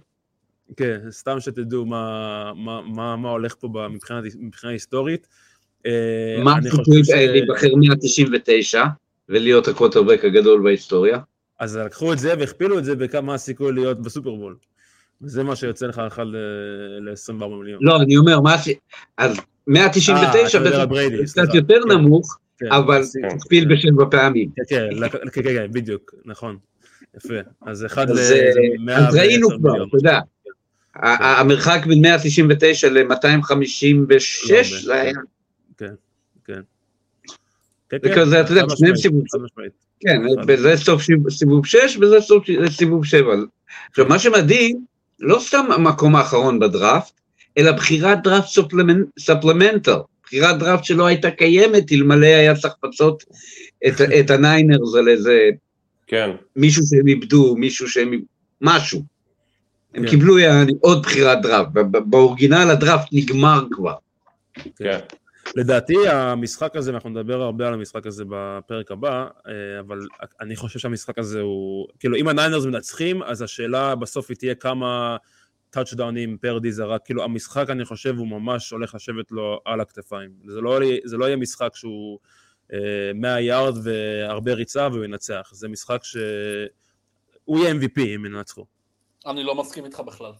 כן, 0.76 0.98
סתם 1.10 1.40
שתדעו 1.40 1.86
מה, 1.86 2.12
מה, 2.56 2.80
מה, 2.82 3.16
מה 3.16 3.30
הולך 3.30 3.54
פה 3.60 3.68
מבחינה, 3.90 4.20
מבחינה 4.38 4.72
היסטורית. 4.72 5.26
אה, 5.86 6.40
מה 6.44 6.58
הסיכוי 6.58 7.04
ש- 7.04 7.10
להיבחר 7.10 7.74
199 7.76 8.84
ולהיות 9.28 9.68
הקווטרבק 9.68 10.24
הגדול 10.24 10.62
בהיסטוריה? 10.62 11.18
אז 11.60 11.76
לקחו 11.76 12.12
את 12.12 12.18
זה 12.18 12.34
והכפילו 12.38 12.78
את 12.78 12.84
זה 12.84 12.96
בכמה 12.96 13.34
הסיכוי 13.34 13.72
להיות 13.72 14.02
בסופרבול. 14.02 14.56
וזה 15.22 15.42
מה 15.42 15.56
שיוצא 15.56 15.86
לך 15.86 15.98
אחד 15.98 16.24
ל-24 16.26 17.32
מיליון. 17.46 17.78
לא, 17.82 17.96
אני 18.02 18.16
אומר, 18.16 18.40
מה 18.40 18.54
הסיכוי? 18.54 18.80
אז 19.18 19.38
אה, 19.38 19.42
199 19.66 20.48
אתה 20.48 20.58
מדבר 20.58 20.70
בטח 20.70 20.78
על 20.80 20.86
בריידי, 20.86 21.24
קצת. 21.24 21.54
יותר 21.54 21.80
כן, 21.88 21.92
נמוך, 21.92 22.38
כן, 22.58 22.72
אבל 22.72 23.02
כן, 23.22 23.38
תכפיל 23.38 23.74
בשבע 23.74 24.04
פעמים. 24.10 24.50
כן, 24.56 24.62
כן, 24.68 25.08
כן, 25.10 25.18
כן, 25.32 25.42
כן, 25.42 25.66
בדיוק, 25.72 26.14
נכון. 26.24 26.56
יפה. 27.16 27.34
אז 27.62 27.86
אחד 27.86 28.10
אז, 28.10 28.32
אה, 28.32 28.50
ל-110 28.78 28.92
אז 29.08 29.16
ראינו 29.16 29.48
כבר, 29.48 29.70
מיליון. 29.70 29.88
אתה 29.88 29.96
יודע. 29.96 30.12
ה- 30.12 30.18
ה- 30.18 30.20
המרחק 30.96 31.86
בין 31.86 32.00
199 32.00 32.88
ל-256 32.88 34.84
זה 34.84 34.94
היה, 34.94 35.12
כן, 35.78 35.94
כן. 36.44 36.60
כן, 37.90 37.98
זה 38.02 38.08
כן, 38.08 38.20
כזה, 38.20 38.40
אתה 38.40 38.52
יודע, 38.52 38.62
חד 38.62 38.76
שניהם 38.76 38.94
משמעית, 38.94 39.02
סיבוב. 39.02 39.24
כן, 40.00 40.22
וזה 40.48 40.76
סוף 40.76 41.02
סיבוב 41.30 41.66
6 41.66 41.96
וזה 42.00 42.20
סוף 42.20 42.44
סיבוב 42.70 43.04
7. 43.04 43.34
עכשיו, 43.90 44.06
מה 44.08 44.18
שמדהים, 44.18 44.84
לא 45.20 45.38
סתם 45.40 45.64
המקום 45.70 46.16
האחרון 46.16 46.58
בדראפט, 46.58 47.12
אלא 47.58 47.72
בחירת 47.72 48.22
דראפט 48.22 48.48
supplemental, 49.18 49.96
בחירת 50.24 50.58
דראפט 50.58 50.84
שלא 50.84 51.06
הייתה 51.06 51.30
קיימת, 51.30 51.92
אלמלא 51.92 52.26
היה 52.26 52.54
צריך 52.56 52.74
לפצות 52.84 53.24
את, 53.86 54.00
את 54.20 54.30
הניינרס 54.30 54.94
על 54.94 55.08
איזה 55.08 55.50
כן, 56.06 56.30
מישהו 56.56 56.82
שהם 56.86 57.08
איבדו, 57.08 57.56
מישהו 57.56 57.88
שהם, 57.88 58.20
משהו. 58.60 59.13
הם 59.94 60.02
כן. 60.02 60.10
קיבלו 60.10 60.38
יעני, 60.38 60.72
עוד 60.80 61.02
בחירת 61.02 61.42
דראפט, 61.42 61.70
ב 62.06 62.13
original 62.13 62.70
הדראפט 62.70 63.08
נגמר 63.12 63.64
כבר. 63.70 63.94
כן. 64.76 64.98
לדעתי 65.56 66.08
המשחק 66.08 66.76
הזה, 66.76 66.90
אנחנו 66.90 67.10
נדבר 67.10 67.42
הרבה 67.42 67.68
על 67.68 67.74
המשחק 67.74 68.06
הזה 68.06 68.24
בפרק 68.28 68.90
הבא, 68.90 69.26
אה, 69.46 69.80
אבל 69.80 69.98
אני 70.40 70.56
חושב 70.56 70.78
שהמשחק 70.78 71.18
הזה 71.18 71.40
הוא, 71.40 71.88
כאילו 71.98 72.16
אם 72.16 72.28
הניינרס 72.28 72.64
מנצחים, 72.64 73.22
אז 73.22 73.42
השאלה 73.42 73.94
בסוף 73.94 74.30
היא 74.30 74.36
תהיה 74.36 74.54
כמה 74.54 75.16
טאצ'דאונים 75.70 76.36
פרדי 76.38 76.72
זרק, 76.72 77.00
כאילו 77.04 77.24
המשחק 77.24 77.70
אני 77.70 77.84
חושב 77.84 78.18
הוא 78.18 78.28
ממש 78.28 78.70
הולך 78.70 78.94
לשבת 78.94 79.30
לו 79.32 79.60
על 79.64 79.80
הכתפיים. 79.80 80.30
זה 80.46 80.60
לא, 80.60 80.80
זה 81.04 81.16
לא 81.16 81.24
יהיה 81.24 81.36
משחק 81.36 81.70
שהוא 81.74 82.18
אה, 82.72 82.78
100 83.14 83.40
יארד 83.40 83.74
והרבה 83.82 84.52
ריצה 84.52 84.88
והוא 84.92 85.04
ינצח, 85.04 85.50
זה 85.52 85.68
משחק 85.68 86.04
שהוא 86.04 87.58
יהיה 87.58 87.74
MVP 87.74 88.00
אם 88.00 88.26
ינצחו. 88.26 88.64
אני 89.26 89.44
לא 89.44 89.54
מסכים 89.54 89.84
איתך 89.84 90.00
בכלל. 90.00 90.30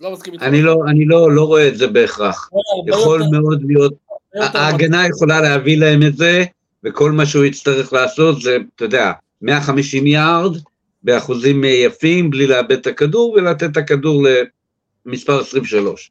לא 0.00 0.12
מסכים 0.12 0.32
איתך. 0.32 0.42
אני 0.42 0.62
לא, 0.62 0.76
אני 0.88 1.04
לא, 1.04 1.32
לא 1.32 1.44
רואה 1.44 1.68
את 1.68 1.76
זה 1.76 1.86
בהכרח. 1.86 2.50
הרבה 2.76 2.92
יכול 3.00 3.20
יותר- 3.22 3.30
מאוד 3.30 3.62
להיות, 3.66 3.94
ההגנה 4.34 5.06
יכולה 5.08 5.40
להביא 5.40 5.78
להם 5.78 6.02
את 6.02 6.16
זה, 6.16 6.44
וכל 6.84 7.12
מה 7.12 7.26
שהוא 7.26 7.44
יצטרך 7.44 7.92
לעשות 7.92 8.40
זה, 8.42 8.56
אתה 8.76 8.84
יודע, 8.84 9.12
150 9.42 10.06
יארד, 10.06 10.56
באחוזים 11.02 11.64
יפים, 11.64 12.30
בלי 12.30 12.46
לאבד 12.46 12.72
את 12.72 12.86
הכדור, 12.86 13.32
ולתת 13.32 13.70
את 13.72 13.76
הכדור 13.76 14.26
למספר 15.06 15.40
23. 15.40 16.10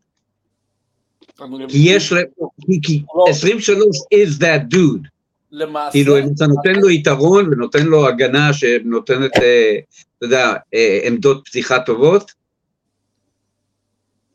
אני- 1.41 1.65
כי 1.69 1.77
יש 1.85 2.11
להם, 2.11 2.25
כי- 2.65 2.79
כי 2.83 3.03
לא. 3.17 3.25
23 3.29 3.97
is 4.13 4.39
that 4.41 4.73
dude. 4.75 5.07
למעשה, 5.51 5.91
כאילו, 5.91 6.19
אם 6.19 6.23
אתה 6.35 6.47
נותן 6.47 6.75
לו 6.75 6.89
יתרון 6.89 7.47
ונותן 7.47 7.85
לו 7.85 8.07
הגנה 8.07 8.53
שנותנת, 8.53 9.31
אה, 9.37 9.75
אתה 10.23 10.31
יודע, 10.31 10.53
אה, 10.73 10.99
עמדות 11.07 11.47
פתיחה 11.47 11.79
טובות, 11.85 12.31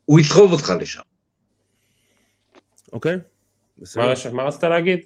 הוא 0.05 0.19
יסחוב 0.19 0.51
אותך 0.51 0.73
לשם. 0.81 1.01
אוקיי? 2.93 3.15
מה 3.15 3.21
בסדר. 3.77 4.33
מה 4.33 4.43
רצית 4.43 4.63
להגיד? 4.63 4.99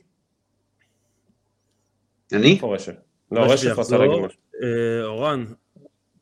אני? 2.33 2.59
לא, 3.31 3.39
רשף 3.39 3.65
רשף 3.65 3.79
רצה. 3.79 3.97
להגיד 3.97 4.19
משהו. 4.25 4.39
אה, 4.63 5.05
אורן, 5.05 5.45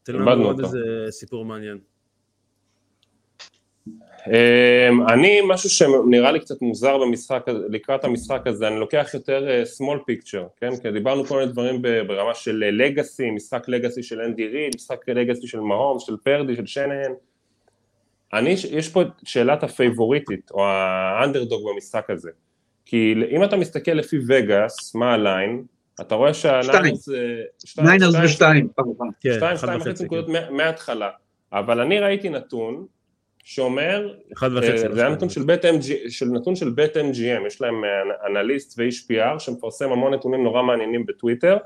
תן 0.03 0.15
לנו 0.15 0.45
עוד. 0.45 0.59
איזה 0.59 0.79
סיפור 1.09 1.45
מעניין. 1.45 1.77
אמ, 4.27 5.07
אני, 5.07 5.39
משהו 5.47 5.69
שנראה 5.69 6.31
לי 6.31 6.39
קצת 6.39 6.61
מוזר 6.61 6.97
במשחק, 6.97 7.43
הזה- 7.47 7.65
לקראת 7.69 8.03
המשחק 8.03 8.47
הזה, 8.47 8.67
אני 8.67 8.79
לוקח 8.79 9.09
יותר 9.13 9.49
אה, 9.49 9.63
small 9.63 9.97
picture, 9.99 10.43
כן? 10.61 10.75
כי 10.81 10.91
דיברנו 10.91 11.25
כל 11.25 11.39
מיני 11.39 11.51
דברים 11.51 11.81
ברמה 12.07 12.33
של 12.35 12.55
legacy, 12.71 13.31
משחק 13.31 13.67
legacy 13.69 14.03
של 14.03 14.21
אנדי 14.21 14.47
ריד, 14.47 14.71
משחק 14.75 15.09
legacy 15.09 15.47
של 15.47 15.59
מהומס, 15.59 15.99
של 15.99 16.15
פרדי, 16.23 16.55
של 16.55 16.65
שנהן. 16.65 17.13
אני, 18.33 18.49
יש 18.71 18.89
פה 18.89 19.01
את 19.01 19.07
שאלת 19.25 19.63
הפייבוריטית, 19.63 20.51
או 20.51 20.65
האנדרדוג 20.65 21.69
במשחק 21.73 22.09
הזה. 22.09 22.29
כי 22.85 23.13
אם 23.31 23.43
אתה 23.43 23.57
מסתכל 23.57 23.91
לפי 23.91 24.17
וגאס, 24.27 24.95
מה 24.95 25.13
ה 25.13 25.22
line, 25.22 25.63
אתה 26.01 26.15
רואה 26.15 26.33
שהניינרס... 26.33 27.09
אה, 27.09 27.15
שתיים- 27.65 27.87
ניינרס 27.87 28.09
שתיים- 28.13 28.25
ושתיים, 28.25 28.67
כמובן. 28.77 29.05
שתיים, 29.19 29.57
שתיים 29.57 29.81
וחצי. 29.81 30.03
נקודות 30.03 30.27
מה- 30.29 30.49
מההתחלה. 30.49 31.09
אבל 31.53 31.79
אני 31.81 31.99
ראיתי 31.99 32.29
נתון, 32.29 32.85
שאומר. 33.43 34.13
אה, 34.43 34.49
זה 34.93 35.01
היה. 35.01 35.09
נתון 35.09 35.29
של 35.29 35.43
Bet 35.43 35.65
MG, 35.65 36.09
של 36.09 36.25
נתון 36.25 36.55
של 36.55 36.69
BetMGM, 36.69 37.47
יש 37.47 37.61
להם 37.61 37.83
אה, 37.85 38.27
אנליסט 38.27 38.79
ואיש 38.79 39.07
PR 39.11 39.39
שמפרסם 39.39 39.91
המון 39.91 40.13
נתונים 40.13 40.43
נורא 40.43 40.63
מעניינים 40.63 41.05
בטוויטר, 41.05 41.57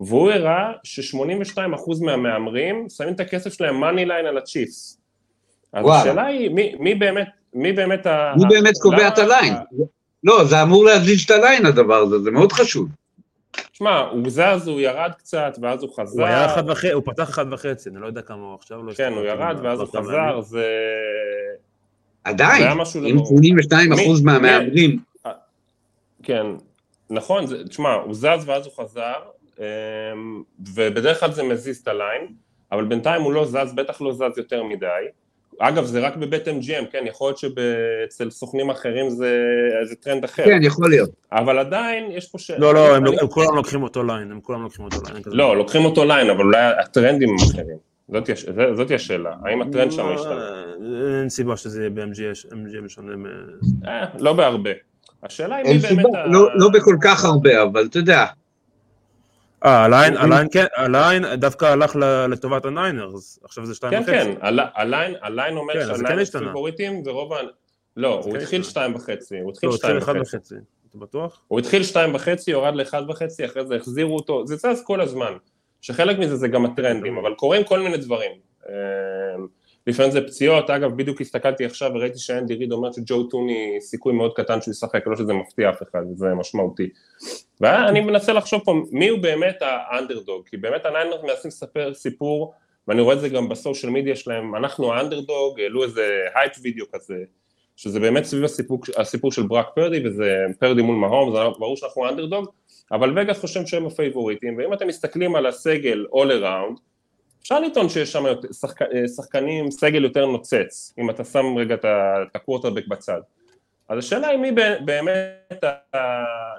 והוא 0.00 0.30
הראה 0.30 0.72
ש-82% 0.84 2.04
מהמהמרים 2.04 2.86
שמים 2.88 3.14
את 3.14 3.20
הכסף 3.20 3.52
שלהם 3.52 3.80
money 3.80 4.06
line 4.06 4.26
על 4.26 4.38
הצ'יפס. 4.38 5.00
אז. 5.72 5.86
השאלה 6.00 6.26
היא, 6.26 6.50
מי, 6.50 6.74
מי 6.78 6.94
באמת, 6.94 7.28
מי 7.54 7.72
באמת 7.72 8.06
ה... 8.06 8.32
מי 8.36 8.44
באמת 8.48 8.74
קובע 8.82 9.08
את 9.08 9.18
ה 9.18 9.24
line? 9.24 9.54
לא, 10.24 10.44
זה 10.44 10.62
אמור 10.62 10.84
להזיז 10.84 11.24
את 11.24 11.30
ה 11.30 11.37
line 11.37 11.66
הדבר 11.66 11.96
הזה, 11.96 12.18
זה 12.18 12.30
מאוד 12.30 12.52
חשוב. 12.52 12.88
תשמע, 13.76 13.98
הוא 13.98 14.30
זז, 14.30 14.68
הוא 14.68 14.80
ירד 14.80 15.10
קצת, 15.18 15.58
ואז 15.62 15.82
הוא 15.82 15.90
חזר. 15.96 16.20
הוא 16.20 16.26
היה 16.28 16.46
אחד 16.46 16.70
וחצי, 16.70 16.92
הוא 16.92 17.02
פתח 17.06 17.30
אחד 17.30 17.52
וחצי, 17.52 17.88
אני 17.88 18.00
לא 18.00 18.06
יודע 18.06 18.22
כמה 18.22 18.42
הוא 18.42 18.54
עכשיו. 18.54 18.82
לא 18.82 18.92
כן, 18.92 19.12
הוא 19.12 19.24
ירד, 19.24 19.56
ואז 19.62 19.80
הוא 19.80 19.88
חזר. 19.88 20.40
זה... 20.40 20.66
עדיין, 22.24 22.62
היה 22.62 22.74
משהו 22.74 23.00
לא 23.00 23.08
אם 23.08 23.16
ברור. 23.16 23.38
82% 23.38 23.42
מי- 23.42 24.22
מהמהמרים, 24.24 24.98
כן, 26.22 26.46
נכון, 27.10 27.44
תשמע, 27.68 27.92
הוא 27.92 28.14
זז 28.14 28.24
ואז 28.46 28.66
הוא 28.66 28.74
חזר, 28.76 29.12
אמ, 29.58 29.64
ובדרך 30.74 31.20
כלל 31.20 31.32
זה 31.32 31.42
מזיז 31.42 31.78
את 31.78 31.88
הליין, 31.88 32.26
אבל 32.72 32.84
בינתיים 32.84 33.22
הוא 33.22 33.32
לא 33.32 33.44
זז, 33.44 33.72
בטח 33.74 34.00
לא 34.00 34.12
זז 34.12 34.38
יותר 34.38 34.62
מדי. 34.62 34.86
אגב, 35.58 35.84
זה 35.84 36.00
רק 36.00 36.16
בבית 36.16 36.48
MGM, 36.48 36.86
כן, 36.92 37.04
יכול 37.06 37.28
להיות 37.28 37.38
שאצל 37.38 38.30
סוכנים 38.30 38.70
אחרים 38.70 39.10
זה, 39.10 39.40
זה 39.84 39.94
טרנד 39.94 40.24
אחר, 40.24 40.44
כן, 40.44 40.58
יכול 40.62 40.90
להיות. 40.90 41.10
אבל 41.32 41.58
עדיין 41.58 42.10
יש 42.10 42.28
פה 42.28 42.38
ש... 42.38 42.50
לא, 42.50 42.74
לא, 42.74 42.96
הם 42.96 43.06
אני- 43.06 43.16
הם 43.20 43.26
כולם 43.26 43.56
לוקחים 43.56 43.82
אותו 43.82 44.02
line, 44.02 44.30
הם 44.32 44.40
כולם 44.40 44.62
לוקחים 44.62 44.84
אותו 44.84 44.96
ליין. 45.10 45.22
כזה. 45.22 45.36
לא, 45.36 45.56
לוקחים 45.56 45.84
אותו 45.84 46.04
line, 46.04 46.30
אבל 46.30 46.44
אולי 46.44 46.58
הטרנדים 46.80 47.28
הם 47.28 47.36
אחרים. 47.50 47.76
זאת, 48.12 48.30
זאת 48.76 48.90
השאלה, 48.90 49.32
האם 49.44 49.62
הטרנד 49.62 49.92
שם 49.92 50.06
לא, 50.06 50.14
השתנה? 50.14 50.62
אין 51.20 51.28
סיבה 51.28 51.56
שזה 51.56 51.80
יהיה 51.80 51.90
ב-MGM 51.90 52.88
שונה 52.88 53.16
מ... 53.16 53.26
אה, 53.86 54.04
לא 54.18 54.32
בהרבה. 54.32 54.70
השאלה 55.22 55.56
היא 55.56 55.64
מי 55.74 55.78
באמת. 55.78 56.04
לא- 56.26 56.48
לא 56.58 56.68
בכל 56.74 56.96
כך 57.02 57.24
הרבה, 57.24 57.62
אבל 57.62 57.86
אתה 57.90 57.98
יודע, 57.98 58.24
אה, 59.66 59.84
ה 59.84 59.89
line, 59.89 60.16
ה 60.16 60.22
line 60.22 60.48
כן, 60.52 60.64
ה 60.76 60.86
line 60.86 61.24
דווקא 61.34 61.64
הלך 61.64 61.96
לטובת 62.30 62.64
הניינרס, 62.64 63.38
עכשיו 63.44 63.66
זה 63.66 63.74
שתיים 63.74 63.92
כן, 63.92 64.00
וחצי. 64.02 64.12
כן, 64.12 64.46
הל- 64.46 64.60
ה 65.22 65.28
line, 65.28 65.56
אומר 65.56 65.74
כן, 65.74 65.90
אז 65.90 65.96
זה 65.98 66.04
כן. 66.32 66.38
פיבוריטים 66.38 67.02
ורוב 67.06 67.32
ה... 67.32 67.36
לא, 67.96 68.14
הוא 68.24 68.32
כן 68.32 68.40
התחיל. 68.40 68.62
שתיים 68.62 68.94
וחצי, 68.94 69.34
הוא 69.34 69.44
לא, 69.44 69.50
התחיל 69.50 69.68
הוא 69.68 69.76
שתיים 69.76 69.96
וחצי. 70.20 70.54
אתה 70.90 70.98
בטוח? 70.98 71.42
הוא 71.48 71.58
התחיל 71.58 71.82
שתיים 71.82 72.14
וחצי, 72.14 72.50
יורד 72.50 72.74
לאחד 72.74 73.02
וחצי, 73.08 73.44
אחרי 73.44 73.66
זה 73.66 73.76
החזירו 73.76 74.16
אותו, 74.16 74.46
זה 74.46 74.56
זז 74.56 74.82
כל 74.84 75.00
הזמן. 75.00 75.32
שחלק 75.80 76.18
מזה 76.18 76.36
זה 76.36 76.48
גם 76.48 76.64
הטרנדים, 76.64 77.18
אבל 77.18 77.34
קורים 77.34 77.64
כל 77.64 77.80
מיני 77.80 77.96
דברים. 77.96 78.32
לפעמים 79.86 80.12
זה 80.12 80.20
פציעות, 80.26 80.70
אגב, 80.70 80.96
בדיוק 80.96 81.20
הסתכלתי 81.20 81.64
עכשיו 81.64 81.90
וראיתי 81.94 82.18
שאנדי 82.18 82.54
ריד 82.54 82.72
אומר 82.72 82.92
שג'ו 82.92 83.24
טוני 83.24 83.76
סיכוי 83.80 84.12
מאוד 84.12 84.32
קטן 84.34 84.60
שהוא 84.60 84.72
ישחק, 84.72 85.06
לא 85.06 85.16
שזה 85.16 85.32
מפתיע 85.32 85.70
אף 85.70 85.82
אחד, 85.82 86.02
זה 86.14 86.26
משמעותי. 86.34 86.88
ואני 87.60 88.00
מנסה 88.00 88.32
לחשוב 88.32 88.60
פה 88.64 88.74
מי 88.92 89.08
הוא 89.08 89.18
באמת 89.18 89.56
האנדרדוג, 89.60 90.46
כי 90.48 90.56
באמת 90.56 90.86
הניינרס 90.86 91.20
מנסים 91.22 91.48
לספר 91.48 91.94
סיפור, 91.94 92.54
ואני 92.88 93.00
רואה 93.00 93.14
את 93.14 93.20
זה 93.20 93.28
גם 93.28 93.48
ב 93.48 93.54
social 93.54 93.92
media 93.92 94.16
שלהם, 94.16 94.56
אנחנו 94.56 94.92
האנדרדוג, 94.92 95.60
העלו 95.60 95.84
איזה 95.84 96.20
hype 96.34 96.52
video 96.62 96.86
כזה, 96.92 97.16
שזה 97.76 98.00
באמת 98.00 98.24
סביב 98.24 98.44
הסיפור, 98.44 98.80
הסיפור 98.96 99.32
של 99.32 99.42
ברק 99.42 99.66
פרדי, 99.74 100.06
וזה 100.06 100.44
פרדי 100.58 100.82
מול 100.82 100.96
מהומס, 100.96 101.32
זה 101.32 101.38
ברור 101.58 101.76
שאנחנו 101.76 102.06
האנדרדוג, 102.06 102.46
אבל 102.92 103.18
וגאס 103.18 103.38
חושב 103.38 103.66
שהם 103.66 103.86
הפייבוריטים, 103.86 104.58
ואם 104.58 104.72
אתם 104.72 104.86
מסתכלים 104.86 105.36
על 105.36 105.46
הסגל 105.46 106.06
all 106.12 106.42
around, 106.42 106.80
אפשר 107.46 107.60
לטעון 107.60 107.88
שיש 107.88 108.12
שם 108.12 108.24
שחק, 108.60 108.80
שחקנים, 109.16 109.70
סגל 109.70 110.04
יותר 110.04 110.26
נוצץ, 110.26 110.94
אם 110.98 111.10
אתה 111.10 111.24
שם 111.24 111.56
רגע 111.56 111.74
את 111.74 111.84
הקוורטרבק 112.34 112.86
בצד. 112.86 113.20
אז 113.88 113.98
השאלה 113.98 114.28
היא 114.28 114.38
מי 114.38 114.50
באמת 114.84 115.64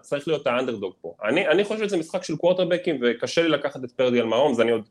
צריך 0.02 0.28
להיות 0.28 0.48
האנדרדוג 0.48 0.94
פה. 1.02 1.14
אני, 1.24 1.48
אני 1.48 1.64
חושב 1.64 1.88
שזה 1.88 1.98
משחק 1.98 2.24
של 2.24 2.36
קוורטרבקים 2.36 3.00
וקשה 3.02 3.42
לי 3.42 3.50
לקחת 3.50 3.84
את 3.84 3.92
פרדי 3.92 4.20
על 4.20 4.26
מהומס, 4.26 4.62
אני 4.62 4.72
עוד 4.72 4.84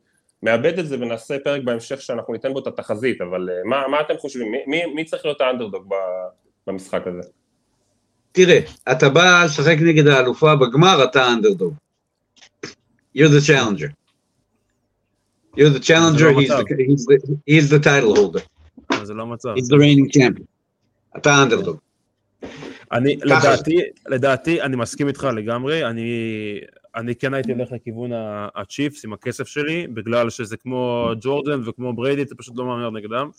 מאבד 0.43 0.79
את 0.79 0.87
זה 0.87 0.97
ונעשה 1.01 1.39
פרק 1.45 1.63
בהמשך 1.63 2.03
שאנחנו 2.03 2.33
ניתן 2.33 2.53
בו 2.53 2.59
את 2.59 2.67
התחזית, 2.67 3.21
אבל 3.21 3.49
אה, 3.51 3.55
מה, 3.65 3.89
מה 3.89 4.01
אתם 4.01 4.15
חושבים? 4.19 4.51
מי, 4.51 4.59
מי, 4.67 4.87
מי 4.95 5.05
צריך 5.05 5.25
להיות 5.25 5.41
האנדרדוג 5.41 5.95
במשחק 6.67 7.07
הזה? 7.07 7.29
תראה, 8.33 8.59
אתה 8.93 9.09
בא 9.09 9.45
לשחק 9.45 9.77
נגד 9.81 10.07
האלופה 10.07 10.57
בגמר, 10.57 11.05
אתה 11.05 11.25
האנדרדוג. 11.25 11.75
You're 13.17 13.31
the 13.31 13.49
challenger. 13.49 14.06
You're 15.57 15.79
the 15.79 15.83
challenger, 15.83 16.25
לא 16.25 16.41
he's 16.41 16.45
מצב. 16.45 16.59
the, 16.59 16.87
he's, 16.89 17.07
the, 17.07 17.37
he's 17.47 17.71
the 17.71 17.85
title 17.85 18.17
holder. 18.17 18.43
אבל 18.91 19.07
זה 19.07 19.15
לא 19.15 19.23
המצב. 19.23 19.49
He's 19.57 19.69
the 19.69 19.77
reigning 19.77 20.19
champion. 20.19 20.43
אתה 21.17 21.35
האנדרדוג. 21.35 21.77
אני. 22.93 23.17
לדעתי, 23.23 23.81
לדעתי, 24.09 24.63
אני 24.63 24.77
מסכים 24.77 25.09
איתך 25.09 25.29
לגמרי, 25.37 25.87
אני, 25.87 26.61
אני 26.95 27.15
כן 27.15 27.35
הייתי 27.35 27.53
הולך 27.53 27.73
לכיוון 27.73 28.11
הצ'יפס 28.55 29.05
עם 29.05 29.13
הכסף 29.13 29.47
שלי, 29.47 29.87
בגלל 29.87 30.31
שזה 30.31 30.57
כמו 30.57 31.11
ג'ורדן 31.21 31.69
וכמו 31.69 31.93
בריידי, 31.93 32.23
אתה 32.23 32.35
פשוט 32.35 32.55
לא 32.57 32.65
מהמר 32.65 32.91
נגדם, 32.91 33.31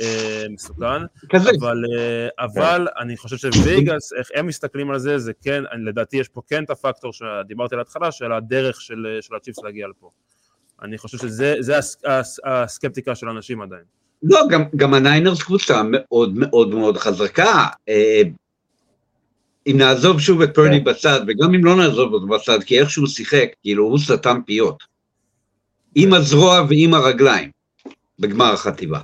אה, 0.00 0.44
מסוכן. 0.50 1.02
אבל, 1.36 1.84
אה, 1.98 2.28
אבל 2.38 2.86
אני 3.00 3.16
חושב 3.16 3.36
שוויגאס, 3.52 4.12
איך 4.12 4.28
הם 4.34 4.46
מסתכלים 4.46 4.90
על 4.90 4.98
זה, 4.98 5.18
זה 5.18 5.32
כן, 5.42 5.62
לדעתי 5.86 6.16
יש 6.16 6.28
פה 6.28 6.40
כן 6.48 6.64
את 6.64 6.70
הפקטור 6.70 7.12
שדיברתי 7.12 7.74
על 7.74 7.78
ההתחלה, 7.78 8.12
של 8.12 8.32
הדרך 8.32 8.80
של, 8.80 9.18
של 9.20 9.34
הצ'יפס 9.34 9.64
להגיע 9.64 9.86
לפה. 9.88 10.10
אני 10.82 10.98
חושב 10.98 11.18
שזה 11.18 11.54
זה 11.60 11.78
הס, 11.78 11.96
הס, 12.04 12.38
הסקפטיקה 12.44 13.14
של 13.14 13.28
אנשים 13.28 13.62
עדיין. 13.62 13.82
לא, 14.22 14.40
גם, 14.50 14.64
גם 14.76 14.94
הניינרס 14.94 15.42
קבוצה 15.42 15.82
מאוד 15.84 16.32
מאוד 16.34 16.74
מאוד 16.74 16.96
חזקה. 16.96 17.66
אה, 17.88 18.22
אם 19.66 19.74
נעזוב 19.78 20.20
שוב 20.20 20.42
את 20.42 20.54
פרדי 20.54 20.78
כן. 20.78 20.84
בצד, 20.84 21.20
וגם 21.26 21.54
אם 21.54 21.64
לא 21.64 21.76
נעזוב 21.76 22.12
אותו 22.12 22.26
בצד, 22.26 22.62
כי 22.62 22.80
איך 22.80 22.90
שהוא 22.90 23.06
שיחק, 23.06 23.46
כאילו 23.62 23.84
הוא 23.84 23.98
סתם 23.98 24.40
פיות. 24.46 24.84
עם 25.94 26.14
הזרוע 26.14 26.64
ועם 26.68 26.94
הרגליים, 26.94 27.50
בגמר 28.18 28.52
החטיבה. 28.52 29.00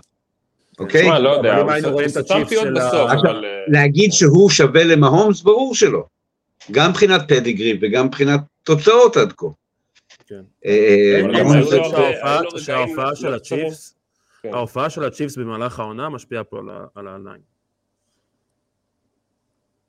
אוקיי? 0.78 1.02
תשמע, 1.02 1.18
לא 1.18 1.28
יודע, 1.28 1.56
הוא 1.56 2.02
סתם 2.08 2.44
פיות 2.48 2.66
בסוף, 2.76 3.10
אבל... 3.10 3.44
אה, 3.44 3.50
להגיד 3.68 4.12
שהוא 4.12 4.50
שווה 4.50 4.84
למהומס, 4.84 5.42
ברור 5.42 5.74
שלא. 5.74 6.04
גם 6.70 6.90
מבחינת 6.90 7.20
פדיגרי 7.28 7.78
וגם 7.80 8.06
מבחינת 8.06 8.40
תוצאות 8.62 9.16
עד 9.16 9.32
כה. 9.36 9.46
שההופעה- 12.58 13.16
של 13.16 13.28
לא. 13.30 13.34
הצ'יפס, 13.36 13.94
כן. 14.42 14.54
ההופעה 14.54 14.90
של 14.90 15.04
הצ'יפס 15.04 15.36
במהלך 15.36 15.78
העונה 15.80 16.08
משפיעה 16.08 16.44
פה 16.44 16.58
על 16.58 16.68
ה- 16.70 16.86
על 16.94 17.08
הליין. 17.08 17.40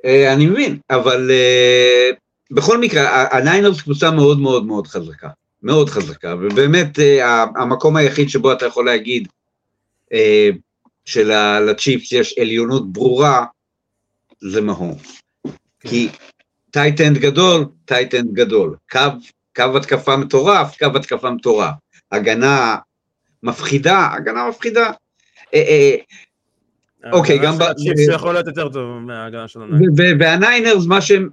אה, 0.05 0.33
אני 0.33 0.45
מבין, 0.45 0.79
אבל 0.89 1.31
אה, 1.31 2.09
בכל 2.51 2.77
מקרה, 2.77 3.27
הניינרס 3.37 3.81
קבוצה 3.81 4.11
מאוד 4.11 4.39
מאוד 4.39 4.65
מאוד 4.65 4.87
חזקה. 4.87 5.29
מאוד 5.63 5.89
חזקה, 5.89 6.35
ובאמת 6.41 6.99
אה, 6.99 7.43
המקום 7.43 7.95
היחיד 7.95 8.29
שבו 8.29 8.53
אתה 8.53 8.65
יכול 8.65 8.85
להגיד 8.85 9.27
אה, 10.13 10.49
שלצ'יפס 11.05 12.11
יש 12.11 12.37
עליונות 12.39 12.93
ברורה, 12.93 13.45
זה 14.41 14.61
מהומס. 14.61 14.95
כי 15.79 16.09
tight 16.71 17.00
end 17.00 17.17
גדול, 17.17 17.65
tight 17.85 18.15
end 18.15 18.33
גדול. 18.33 18.75
קו, 18.91 18.99
קו 19.57 19.77
התקפה 19.77 20.17
מטורף, 20.17 20.77
קו 20.77 20.97
התקפה 20.97 21.31
מטורף. 21.31 21.73
הגנה 22.11 22.75
מפחידה, 23.43 24.09
הגנה 24.13 24.49
מפחידה. 24.49 24.91
אה, 25.53 25.59
אה, 25.59 25.95
אוקיי, 27.11 27.35
ההגנה 27.35 27.51
גם 27.51 27.61
הצ'יפס 27.71 28.07
יכול 28.13 28.33
להיות 28.33 28.47
יותר 28.47 28.69
טוב 28.69 28.99
מההגנה 28.99 29.47
של 29.47 29.61
הניינרס. 29.61 29.81
ו- 29.81 30.01
ו- 30.01 30.19
והניינרס, 30.19 30.85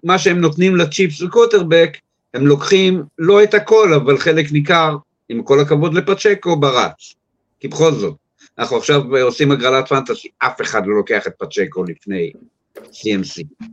מה 0.02 0.18
שהם, 0.18 0.40
נותנים 0.40 0.76
לצ'יפס 0.76 1.22
בקוורטרבק, 1.22 1.96
הם 2.34 2.46
לוקחים 2.46 3.02
לא 3.18 3.42
את 3.42 3.54
הכל, 3.54 3.94
אבל 3.94 4.18
חלק 4.18 4.52
ניכר, 4.52 4.96
עם 5.28 5.42
כל 5.42 5.60
הכבוד 5.60 5.94
לפצ'קו, 5.94 6.56
ברץ. 6.56 7.14
כי 7.60 7.68
בכל 7.68 7.92
זאת, 7.92 8.14
אנחנו 8.58 8.76
עכשיו 8.76 9.16
עושים 9.16 9.50
הגרלת 9.50 9.88
פנטסי, 9.88 10.28
אף 10.38 10.60
אחד 10.60 10.86
לא 10.86 10.96
לוקח 10.96 11.26
את 11.26 11.32
פצ'קו 11.38 11.84
לפני 11.84 12.32
CMC. 12.78 13.66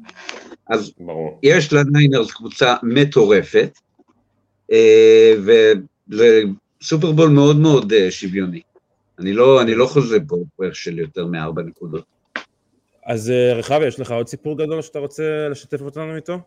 אז 0.69 0.91
ברור. 0.99 1.39
יש 1.43 1.73
לניינרס 1.73 2.31
קבוצה 2.31 2.75
מטורפת, 2.83 3.69
אה, 3.69 3.90
וזה 5.37 6.41
סופרבול 6.81 7.29
מאוד 7.29 7.59
מאוד 7.59 7.93
אה, 7.93 8.11
שוויוני. 8.11 8.61
אני 9.19 9.33
לא, 9.33 9.61
אני 9.61 9.75
לא 9.75 9.85
חוזה 9.85 10.17
פה 10.27 10.35
פרק 10.57 10.73
של 10.73 10.99
יותר 10.99 11.25
מארבע 11.25 11.61
נקודות. 11.61 12.03
אז 13.05 13.31
אה, 13.31 13.53
רחבי, 13.53 13.87
יש 13.87 13.99
לך 13.99 14.11
עוד 14.11 14.27
סיפור 14.27 14.57
גדול 14.57 14.81
שאתה 14.81 14.99
רוצה 14.99 15.47
לשתף 15.51 15.81
אותנו 15.81 16.15
איתו? 16.15 16.39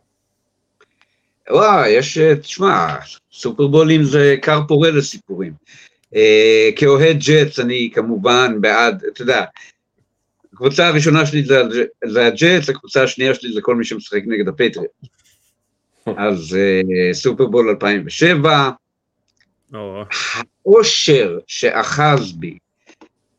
וואי, 1.51 1.91
יש, 1.91 2.19
אה, 2.19 2.37
תשמע, 2.37 2.97
סופרבולים 3.33 4.05
זה 4.05 4.37
כר 4.43 4.61
פורה 4.69 4.91
לסיפורים. 4.91 5.53
אה, 6.15 6.71
כאוהד 6.77 7.17
ג'טס, 7.19 7.61
אני 7.61 7.91
כמובן 7.95 8.61
בעד, 8.61 9.05
אתה 9.13 9.23
יודע, 9.23 9.45
הקבוצה 10.53 10.89
הראשונה 10.89 11.27
שלי 11.27 11.45
זה, 11.45 11.63
זה 12.07 12.27
הג'טס, 12.27 12.69
הקבוצה 12.69 13.03
השנייה 13.03 13.35
שלי 13.35 13.53
זה 13.53 13.61
כל 13.63 13.75
מי 13.75 13.85
שמשחק 13.85 14.23
נגד 14.27 14.49
הפטריוטס. 14.49 14.91
אז 16.17 16.57
אה, 16.57 16.81
סופרבול 17.15 17.69
2007, 17.69 18.71
או, 19.75 20.03
האושר 20.67 21.39
שאחז 21.47 22.33
בי 22.33 22.59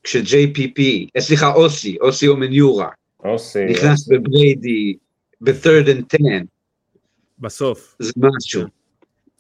כש-JPP, 0.03 0.82
אה, 1.16 1.22
סליחה, 1.22 1.53
אוסי, 1.53 1.97
אוסי 2.01 2.28
אומניורה. 2.28 2.89
נכנס 3.70 4.07
בבריידי 4.07 4.95
ב-third 5.41 5.86
and 5.88 6.16
10, 6.16 6.18
בסוף. 7.39 7.95
זה 7.99 8.11
משהו. 8.18 8.61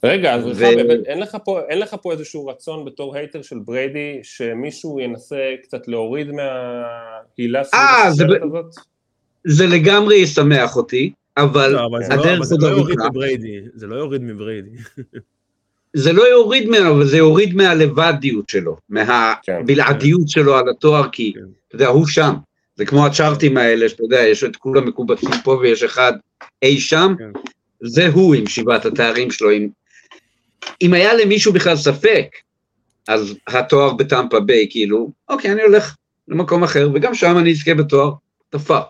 רגע, 0.03 0.33
אז 0.33 0.45
ו- 0.45 0.49
רחב, 0.49 0.61
באמת, 0.75 0.99
אין 1.05 1.19
לך 1.19 1.37
פה- 1.45 1.59
אין 1.69 1.79
לך 1.79 1.95
פה 2.01 2.11
איזשהו 2.11 2.47
רצון 2.47 2.85
בתור 2.85 3.15
hater 3.15 3.41
של 3.41 3.59
בריידי, 3.65 4.19
שמישהו 4.23 4.99
ינסה 4.99 5.35
קצת 5.63 5.87
להוריד 5.87 6.27
מההילה 6.31 7.63
סביב 7.63 7.79
אה, 7.81 8.11
זה 8.11 8.23
השושלת 8.25 8.41
ב- 8.41 8.45
הזאת? 8.45 8.65
זה 9.43 9.67
לגמרי 9.67 10.15
ישמח 10.15 10.75
אותי, 10.75 11.11
אבל 11.37 11.71
לא, 11.71 11.89
לא- 11.91 11.97
הדרך 12.11 12.43
זה 12.43 12.55
עוד 12.55 12.63
לא 12.63 12.69
ארוכה. 12.69 12.93
זה 13.73 13.87
לא 13.87 13.95
יוריד 13.95 14.21
מבריידי. 14.21 14.69
זה 15.93 16.13
לא 16.13 16.23
יוריד 16.23 16.67
ממנו, 16.67 16.91
אבל 16.91 17.05
זה 17.05 17.17
יוריד 17.17 17.55
מהלבדיות 17.55 18.49
שלו, 18.49 18.77
מהבלעדיות 18.89 20.29
שלו 20.29 20.57
על 20.57 20.69
התואר, 20.69 21.09
כי 21.11 21.33
כן. 21.35 21.39
אתה 21.67 21.75
יודע, 21.75 21.87
הוא 21.87 22.07
שם. 22.07 22.33
זה 22.75 22.85
כמו 22.85 23.05
הצ'ארטים 23.05 23.57
האלה, 23.57 23.89
שאתה 23.89 24.03
יודע, 24.03 24.19
יש 24.19 24.43
את 24.43 24.55
כולם 24.55 24.87
מקובצים 24.87 25.29
פה 25.43 25.51
ויש 25.51 25.83
אחד 25.83 26.13
אי 26.61 26.79
שם, 26.79 27.13
כן. 27.17 27.31
זה 27.83 28.07
הוא 28.07 28.35
עם 28.35 28.47
שבעת 28.47 28.85
התארים 28.85 29.31
שלו. 29.31 29.51
אם, 29.51 29.67
אם 30.81 30.93
היה 30.93 31.13
למישהו 31.13 31.53
בכלל 31.53 31.75
ספק, 31.75 32.27
אז 33.07 33.35
התואר 33.47 33.93
בטמפה 33.93 34.39
ביי, 34.39 34.67
כאילו, 34.69 35.11
אוקיי, 35.29 35.51
אני 35.51 35.61
הולך 35.61 35.95
למקום 36.27 36.63
אחר, 36.63 36.89
וגם 36.93 37.15
שם 37.15 37.37
אני 37.37 37.51
אזכה 37.51 37.73
בתואר, 37.73 38.11
what 38.49 38.55
the 38.55 38.59
fuck. 38.59 38.85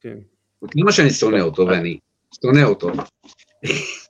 כן. 0.00 0.18
כמה 0.70 0.92
שאני 0.92 1.10
שונא 1.10 1.40
אותו, 1.40 1.66
ואני 1.66 1.98
שונא 2.42 2.62
אותו. 2.62 2.90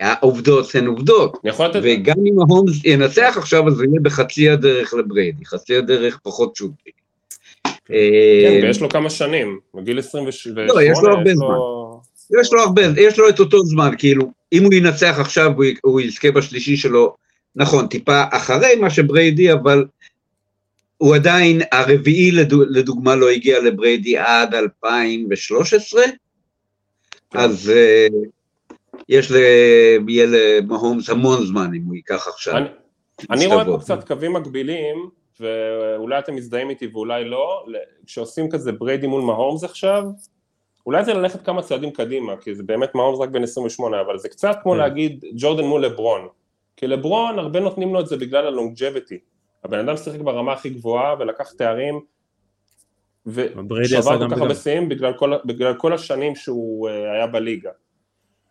העובדות 0.00 0.74
הן 0.74 0.86
עובדות. 0.86 1.38
וגם 1.82 2.16
אם 2.26 2.40
מהומס 2.40 2.84
ינצח 2.84 3.34
עכשיו, 3.38 3.68
אז 3.68 3.74
זה 3.74 3.84
יהיה 3.84 4.00
בחצי 4.02 4.48
הדרך 4.48 4.94
לבריידי, 4.94 5.44
חצי 5.44 5.76
הדרך 5.76 6.18
פחות 6.22 6.56
שוטי. 6.56 6.90
כן, 7.64 7.94
אה, 7.94 8.60
ויש 8.62 8.80
לו 8.80 8.88
כמה 8.88 9.10
שנים, 9.10 9.58
בגיל 9.74 9.98
28, 9.98 10.66
לא, 10.66 10.82
יש 10.82 10.98
לו 11.02 11.12
הרבה 11.12 11.34
זמן. 11.34 11.54
יש 12.40 12.52
לו 12.52 12.62
הרבה, 12.62 12.82
יש 12.96 13.18
לו 13.18 13.28
את 13.28 13.40
אותו 13.40 13.64
זמן, 13.64 13.90
כאילו, 13.98 14.30
אם 14.52 14.64
הוא 14.64 14.74
ינצח 14.74 15.16
עכשיו, 15.18 15.52
הוא 15.82 16.00
יזכה 16.00 16.30
בשלישי 16.30 16.76
שלו, 16.76 17.14
נכון, 17.56 17.86
טיפה 17.86 18.22
אחרי 18.32 18.74
מה 18.74 18.90
שבריידי, 18.90 19.52
אבל 19.52 19.84
הוא 20.98 21.14
עדיין, 21.14 21.60
הרביעי 21.72 22.30
לדו- 22.30 22.64
לדוגמה 22.70 23.14
לא 23.16 23.28
הגיע 23.30 23.60
לבריידי 23.60 24.18
עד 24.18 24.54
2013, 24.54 26.02
אז 27.34 27.70
אה, 27.76 28.06
יש 29.08 29.30
ל... 29.30 29.36
יהיה 30.08 30.26
למהומס 30.28 31.10
המון 31.10 31.46
זמן 31.46 31.70
אם 31.76 31.82
הוא 31.82 31.94
ייקח 31.94 32.28
עכשיו. 32.28 32.56
אני- 32.56 32.68
אני 33.30 33.46
רואה 33.46 33.64
פה. 33.64 33.78
קצת 33.80 34.06
קווים 34.06 34.32
מקבילים, 34.32 35.08
ואולי 35.40 36.18
אתם 36.18 36.34
מזדהים 36.36 36.70
איתי 36.70 36.86
ואולי 36.86 37.24
לא, 37.24 37.64
כשעושים 38.06 38.50
כזה 38.50 38.72
בריידי 38.72 39.06
מול 39.06 39.22
מהורמס 39.22 39.64
עכשיו, 39.64 40.02
אולי 40.86 41.04
זה 41.04 41.14
ללכת 41.14 41.44
כמה 41.46 41.62
צעדים 41.62 41.90
קדימה, 41.90 42.36
כי 42.36 42.54
זה 42.54 42.62
באמת 42.62 42.94
מהורמס 42.94 43.20
רק 43.20 43.28
בן 43.28 43.42
28, 43.42 44.00
אבל 44.00 44.18
זה 44.18 44.28
קצת 44.28 44.56
כמו 44.62 44.72
כן. 44.72 44.78
להגיד 44.78 45.24
ג'ורדן 45.36 45.64
מול 45.64 45.84
לברון. 45.84 46.28
כי 46.76 46.86
לברון, 46.86 47.38
הרבה 47.38 47.60
נותנים 47.60 47.94
לו 47.94 48.00
את 48.00 48.06
זה 48.06 48.16
בגלל 48.16 48.46
ה 48.46 48.53
longevity. 48.53 49.18
הבן 49.64 49.78
אדם 49.78 49.96
שיחק 49.96 50.20
ברמה 50.20 50.52
הכי 50.52 50.70
גבוהה 50.70 51.14
ולקח 51.18 51.52
תארים, 51.52 52.00
ושבר 53.26 54.18
כל 54.28 54.34
כך. 54.34 54.40
הרבה 54.42 54.54
שיאים 54.54 54.88
בגלל, 54.88 55.12
כל- 55.12 55.32
בגלל 55.44 55.74
כל 55.74 55.92
השנים 55.92 56.36
שהוא 56.36 56.88
אה, 56.88 57.12
היה 57.12 57.26
בליגה. 57.26 57.70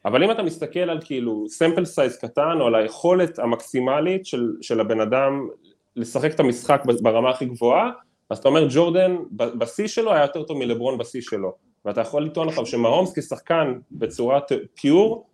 אבל 0.05 0.23
אם 0.23 0.31
אתה 0.31 0.43
מסתכל 0.43 0.79
על 0.79 0.99
כאילו 1.01 1.45
sample 1.49 1.85
size 1.85 2.17
קטן, 2.17 2.57
או 2.61 2.67
על 2.67 2.75
היכולת 2.75 3.39
המקסימלית 3.39 4.25
של, 4.25 4.51
של 4.61 4.79
הבן 4.79 4.99
אדם 4.99 5.47
לשחק 5.95 6.33
את 6.33 6.39
המשחק 6.39 6.81
ברמה 7.01 7.29
הכי 7.29 7.45
גבוהה, 7.45 7.91
אז 8.29 8.37
אתה 8.37 8.47
אומר 8.47 8.67
ג'ורדן 8.69 9.15
בשיא 9.31 9.87
שלו 9.87 10.13
היה 10.13 10.21
יותר 10.21 10.43
טוב 10.43 10.57
מלברון 10.57 10.97
בשיא 10.97 11.21
שלו. 11.21 11.55
ואתה 11.85 12.01
יכול 12.01 12.25
לטעון 12.25 12.47
עכשיו 12.49 12.65
שמהומס 12.65 13.19
כשחקן 13.19 13.73
בצורת 13.91 14.51
pure, 14.75 15.27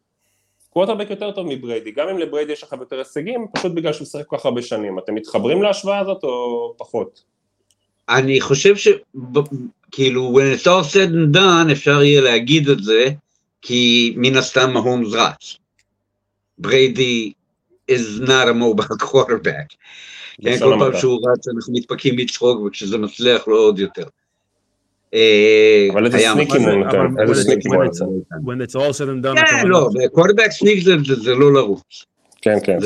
קווטרבק 0.73 1.09
יותר 1.09 1.31
טוב 1.31 1.47
מבריידי, 1.49 1.91
גם 1.91 2.09
אם 2.09 2.17
לבריידי 2.17 2.53
יש 2.53 2.63
לך 2.63 2.75
יותר 2.79 2.97
הישגים, 2.97 3.47
פשוט 3.53 3.71
בגלל 3.71 3.93
שהוא 3.93 4.07
שיחק 4.07 4.25
כל 4.27 4.37
כך 4.37 4.45
הרבה 4.45 4.61
שנים. 4.61 4.99
אתם 4.99 5.15
מתחברים 5.15 5.63
להשוואה 5.63 5.99
הזאת 5.99 6.23
או 6.23 6.73
פחות? 6.77 7.23
אני 8.09 8.41
חושב 8.41 8.75
ש... 8.75 8.87
כאילו, 9.91 10.33
when 10.39 10.59
it's 10.59 10.65
all 10.65 10.93
said 10.93 11.11
and 11.11 11.35
done, 11.37 11.71
אפשר 11.71 12.03
יהיה 12.03 12.21
להגיד 12.21 12.69
את 12.69 12.83
זה, 12.83 13.09
כי 13.61 14.13
מן 14.17 14.35
הסתם 14.35 14.73
מהומס 14.73 15.13
רץ. 15.13 15.57
בריידי 16.57 17.31
is 17.91 18.21
not 18.21 18.47
a 18.47 18.53
mobile 18.53 19.05
quarterback. 19.05 19.75
כן, 20.41 20.59
כל 20.59 20.75
פעם. 20.79 20.99
שהוא 20.99 21.19
רץ 21.29 21.47
אנחנו 21.47 21.73
מתפקים 21.73 22.15
מצחוק, 22.15 22.61
וכשזה 22.61 22.97
מצליח 22.97 23.47
לו 23.47 23.57
עוד 23.57 23.79
יותר. 23.79 24.03
אה, 25.13 25.87
אבל 25.93 26.05
איזה 26.05 26.17
סניקים 26.33 26.61
הוא 26.61 26.85
נותן, 26.85 27.21
איזה 27.21 27.43
סניקים 27.43 27.73
הוא 27.73 27.83
נותן. 27.83 28.05
When 28.45 28.67
it's 28.67 28.75
all 28.75 28.93
said 28.97 29.07
and 29.07 29.25
done, 29.25 29.39
כן, 29.49 29.67
לא, 29.67 29.89
קורדבק 30.11 30.51
סניק 30.51 30.83
זה- 30.83 31.33
לא 31.35 31.53
לרוץ. 31.53 32.05
כן, 32.41 32.57
כן, 32.63 32.77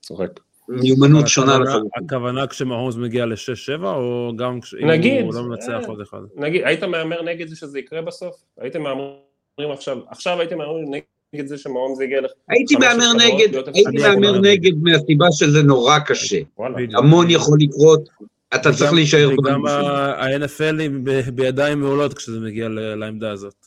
צוחק. 0.00 0.40
מיומנות 0.68 1.28
שונה 1.28 1.58
לחלוטין. 1.58 1.90
הכוונה 2.04 2.46
כשמהומס 2.46 2.96
מגיע 2.96 3.26
ל-6-7, 3.26 3.84
או 3.84 4.32
גם 4.36 4.60
כש- 4.60 4.74
אם 4.82 4.90
נגיד, 4.90 5.24
הוא 5.24 5.34
לא 5.34 5.42
מנצח 5.42 5.68
אה. 5.82 5.86
עוד 5.86 6.00
אחד? 6.00 6.18
נגיד, 6.36 6.62
היית 6.64 6.84
מהמר 6.84 7.22
נגד 7.22 7.48
זה 7.48 7.56
שזה 7.56 7.78
יקרה 7.78 8.02
בסוף? 8.02 8.34
הייתם 8.60 8.82
מהמרים 8.82 9.72
עכשיו, 9.72 9.98
עכשיו 10.08 10.40
הייתם 10.40 10.58
מהמרים 10.58 10.84
נגד 11.34 11.46
זה 11.46 11.58
שמהום 11.58 11.94
זה 11.94 12.04
יגיע 12.04 12.20
לך? 12.20 12.30
הייתי 12.48 12.76
מהמר 12.76 13.12
נגד, 13.12 13.54
הייתי. 13.74 13.98
מהמר 14.02 14.38
נגד 14.40 14.72
מהסיבה 14.82 15.26
שזה 15.32 15.62
נורא 15.62 15.98
קשה. 15.98 16.38
המון 16.94 17.26
יכול 17.30 17.58
לקרות, 17.60 18.08
אתה 18.54 18.72
צריך 18.72 18.92
להישאר 18.92 19.30
שלך. 19.30 19.70
ה-NFL 19.70 20.80
היא 20.80 20.90
בידיים 21.34 21.80
מעולות 21.80 22.14
כשזה 22.14 22.40
מגיע 22.40 22.68
לעמדה 22.68 23.30
הזאת. 23.30 23.66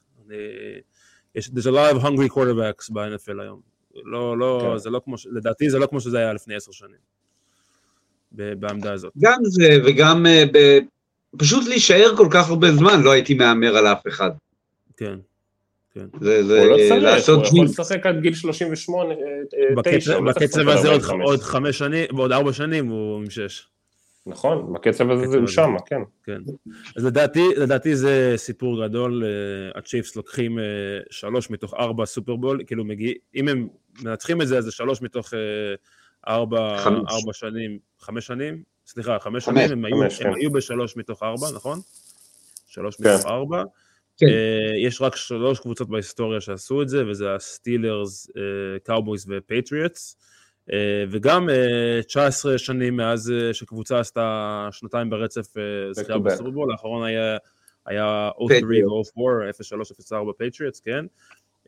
יש, 1.36 1.48
there's 1.48 1.68
a 1.68 1.72
lot 1.72 1.96
of 1.96 2.02
hungry 2.04 2.36
quarterbacks 2.36 2.94
ב-NFL 2.94 3.42
היום. 3.42 3.60
לא, 4.04 4.38
לא, 4.38 4.68
כן. 4.72 4.78
זה 4.78 4.90
לא 4.90 5.02
כמו, 5.06 5.16
לדעתי 5.32 5.70
זה 5.70 5.80
לא 5.80 5.86
כמו 5.86 6.00
שזה 6.00 6.18
היה 6.18 6.34
לפני 6.34 6.56
עשר 6.56 6.72
שנים. 6.72 7.16
בעמדה 8.32 8.94
הזאת. 8.94 9.14
גם 9.18 9.40
זה 9.44 9.70
וגם 9.86 10.26
אה, 10.26 10.44
ב- 10.54 10.80
פשוט 11.38 11.68
להישאר 11.68 12.14
כל 12.18 12.28
כך 12.32 12.50
הרבה 12.50 12.72
זמן, 12.72 13.02
לא 13.02 13.12
הייתי 13.12 13.34
מהמר 13.34 13.78
על 13.78 13.88
אף 13.88 14.08
אחד. 14.08 14.32
כן. 14.98 15.16
כן. 15.94 16.06
זה 16.20 16.44
זה 16.44 16.60
הוא 16.60 16.68
לא 16.68 16.78
צריך, 16.90 17.04
לעשות 17.04 17.40
הוא 17.40 17.48
יכול. 17.48 17.66
לשחק 17.66 18.06
עד 18.06 18.22
גיל 18.22 18.34
38, 18.34 19.14
אה, 19.14 19.18
אה, 19.18 19.76
בקצב, 19.76 20.62
9, 20.62 20.74
הזה 20.74 20.88
עוד, 20.88 21.02
45. 21.02 21.26
עוד 21.26 21.40
חמש 21.40 21.78
שנים, 21.78 22.06
בעוד 22.12 22.32
ארבע 22.32 22.54
שנים 22.54 22.88
הוא 22.88 23.18
עם 23.18 23.30
שש. 23.30 23.68
נכון, 24.28 24.74
בקצב 24.74 25.10
הזה 25.10 25.26
בקצב 25.26 25.38
הוא. 25.38 25.48
שמה, 25.48 25.80
כן. 25.86 26.02
כן. 26.24 26.42
אז 26.98 27.06
לדעתי, 27.06 27.44
לדעתי 27.58 27.96
זה 27.96 28.34
סיפור 28.36 28.88
גדול, 28.88 29.24
אה, 29.24 29.80
הצ'יפס 29.80 30.16
לוקחים 30.16 30.60
אה, 30.60 30.64
שלוש 31.10 31.50
מתוך 31.50 31.74
ארבע 31.74 32.06
סופרבול, 32.06 32.64
כאילו 32.68 32.86
מגיע, 32.86 33.14
אם 33.36 33.48
הם 33.48 33.68
מנצחים 34.04 34.42
את 34.42 34.48
זה, 34.48 34.58
אז 34.58 34.64
זה 34.64 34.72
שלוש 34.72 35.02
מתוך 35.02 35.34
אה, 35.34 35.40
ארבע. 36.28 36.84
ארבע 36.86 37.34
שנים, 37.34 37.80
חמש 38.00 38.28
שנים? 38.28 38.64
סליחה, 38.88 39.20
חמש 39.20 39.46
חמש, 39.46 39.64
שנים, 39.64 39.72
הם 39.72 39.86
היו, 39.86 39.98
חמש, 39.98 40.22
הם 40.22 40.34
כן. 40.34 40.40
היו 40.40 40.52
בשלוש 40.52 40.98
מתוך 40.98 41.24
ארבע, 41.24 41.48
נכון? 41.56 41.80
שלוש 42.68 42.96
כן. 42.96 43.14
מתוך 43.14 43.26
ארבע. 43.26 43.64
כן. 44.18 44.26
אה, 44.26 44.78
יש 44.78 45.02
רק 45.02 45.16
שלוש 45.16 45.60
קבוצות 45.60 45.90
בהיסטוריה 45.90 46.42
שעשו 46.42 46.82
את 46.82 46.90
זה, 46.90 47.08
וזה 47.08 47.36
הסטילרס, 47.36 48.28
קאובויס 48.84 49.26
ופטריוטס. 49.30 50.18
אה, 50.74 51.04
וגם 51.10 51.50
אה, 51.50 52.00
19 52.08 52.58
שנים 52.58 52.98
מאז 52.98 53.32
אה, 53.32 53.54
שקבוצה 53.54 54.00
עשתה 54.00 54.68
שנתיים 54.72 55.10
ברצף 55.10 55.58
אה, 55.58 55.94
זכייה. 55.94 56.18
בסופרבול, 56.18 56.72
האחרון 56.72 57.04
היה, 57.04 57.38
היה 57.86 58.30
03 58.48 58.52
Patriots. 58.52 59.20
ו-04, 59.20 60.24
03-04 60.30 60.34
פטריוטס, 60.38 60.80
כן? 60.80 61.06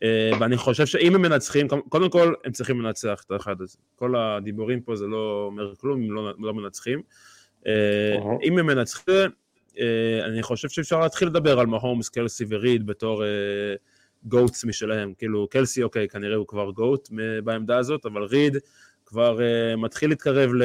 אה, 0.02 0.30
ואני 0.40 0.56
חושב 0.56 0.86
שאם 0.86 1.14
הם 1.14 1.22
מנצחים, 1.22 1.68
קודם 1.68 2.10
כל 2.10 2.34
הם 2.44 2.52
צריכים 2.52 2.80
לנצח 2.80 3.22
את 3.26 3.30
האחד 3.30 3.60
הזה. 3.60 3.78
כל 3.96 4.16
הדיבורים 4.16 4.80
פה 4.80 4.96
זה 4.96 5.06
לא 5.06 5.44
אומר 5.46 5.74
כלום 5.74 6.02
אם 6.02 6.12
לא, 6.12 6.32
לא 6.38 6.54
מנצחים. 6.54 7.02
אה, 7.66 7.72
אהה. 8.18 8.36
אם 8.42 8.58
הם 8.58 8.66
מנצחים, 8.66 9.30
אה, 9.78 10.24
אני 10.24 10.42
חושב 10.42 10.68
שאפשר 10.68 11.00
להתחיל 11.00 11.28
לדבר 11.28 11.60
על 11.60 11.66
מהומס, 11.66 12.08
קלסי 12.08 12.44
וריד 12.48 12.86
בתור 12.86 13.22
GOATs 14.24 14.64
משלהם. 14.64 15.12
כאילו, 15.18 15.46
קלסי, 15.50 15.82
אוקיי, 15.82 16.08
כנראה 16.08 16.36
הוא 16.36 16.46
כבר 16.46 16.70
GOAT 16.70 17.08
בעמדה 17.44 17.78
הזאת, 17.78 18.06
אבל 18.06 18.22
ריד 18.22 18.56
כבר 19.08 19.40
אה, 19.42 19.76
מתחיל 19.76 20.10
להתקרב 20.10 20.50
ל- 20.54 20.62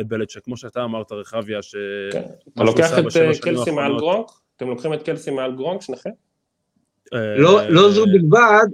לבלצ'ק, 0.00 0.44
כמו 0.44 0.56
שאתה 0.56 0.84
אמרת, 0.84 1.12
רחביה, 1.12 1.62
ש... 1.62 1.74
כן. 2.12 2.22
אתה 2.54 2.64
לוקח 2.64 2.98
את 2.98 3.16
אה, 3.16 3.30
קלסי 3.40 3.70
מעל. 3.70 3.96
גרונק? 3.98 4.26
אתם 4.56 4.68
לוקחים 4.68 4.94
את 4.94 5.02
קלסי 5.02 5.30
מעל 5.30 5.52
גרונק 5.56 5.82
שניכם? 5.82 6.10
אה, 7.14 7.36
לא 7.38 7.68
לא 7.68 7.90
זו 7.90 8.04
בלבד, 8.06 8.66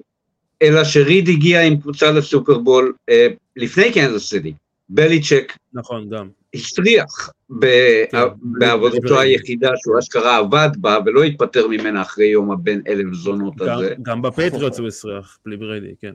אלא 0.62 0.84
שריד 0.84 1.28
הגיע 1.28 1.62
עם 1.62 1.80
קבוצה 1.80 2.10
לסופרבול 2.10 2.94
אה, 3.08 3.26
לפני 3.56 3.92
קנזס 3.92 4.30
סיטי. 4.30 4.52
בליצ'ק 4.88 5.52
נכון, 5.72 6.08
גם. 6.10 6.28
הצליח 6.54 7.30
ב- 7.60 8.04
כן, 8.10 8.18
בעבודתו 8.42 9.20
היחידה 9.20 9.70
שהוא 9.76 9.98
אשכרה 9.98 10.36
עבד 10.36 10.68
בה 10.76 10.98
ולא 11.06 11.22
התפטר 11.22 11.66
ממנה 11.68 12.02
אחרי 12.02 12.26
יום 12.26 12.50
הבן 12.52 12.80
אלף 12.88 13.14
זונות 13.14 13.56
גם- 13.56 13.68
הזה. 13.78 13.94
גם 14.02 14.22
בפטריוטס 14.22 14.78
הוא 14.78 14.88
הצליח, 14.88 15.38
בלי 15.44 15.56
בריידי, 15.56 15.94
כן. 16.00 16.14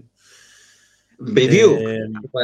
בדיוק. 1.19 1.79
אבל 2.33 2.41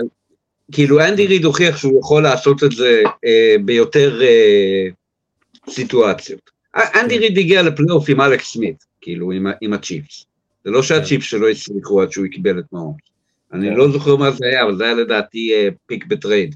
כאילו 0.72 1.00
אנדי 1.02 1.28
ריד 1.28 1.46
הוכיח 1.46 1.78
שהוא 1.78 2.00
יכול 2.00 2.24
לעשות 2.24 2.64
את 2.64 2.72
זה 2.72 3.02
אה, 3.26 3.56
ביותר 3.66 4.22
אה, 4.22 4.88
סיטואציות. 5.70 6.50
א- 6.76 7.00
אנדי 7.00 7.16
כן. 7.16 7.22
ריד 7.22 7.38
הגיע 7.38 7.62
לפלייאוף 7.62 8.10
עם 8.10 8.22
אלכס 8.22 8.48
סמית, 8.54 8.86
כאילו 9.02 9.32
עם, 9.32 9.48
עם 9.62 9.74
הצ'יפס. 9.74 10.26
זה 10.66 10.72
לא 10.72 10.84
שהצ'יפס 10.84 11.26
שלו 11.26 11.48
הצליחו 11.50 12.02
עד 12.02 12.12
שהוא 12.12 12.26
קיבל 12.32 12.60
את 12.60 12.64
מהום. 12.72 12.94
אני 13.54 13.70
כן. 13.70 13.74
לא 13.76 13.92
זוכר 13.92 14.16
מה 14.16 14.32
זה 14.32 14.46
היה, 14.46 14.64
אבל 14.64 14.76
זה 14.78 14.84
היה 14.84 14.94
לדעתי 14.94 15.54
אה, 15.54 15.68
pick 15.86 16.06
ב 16.06 16.13
trade, 16.13 16.56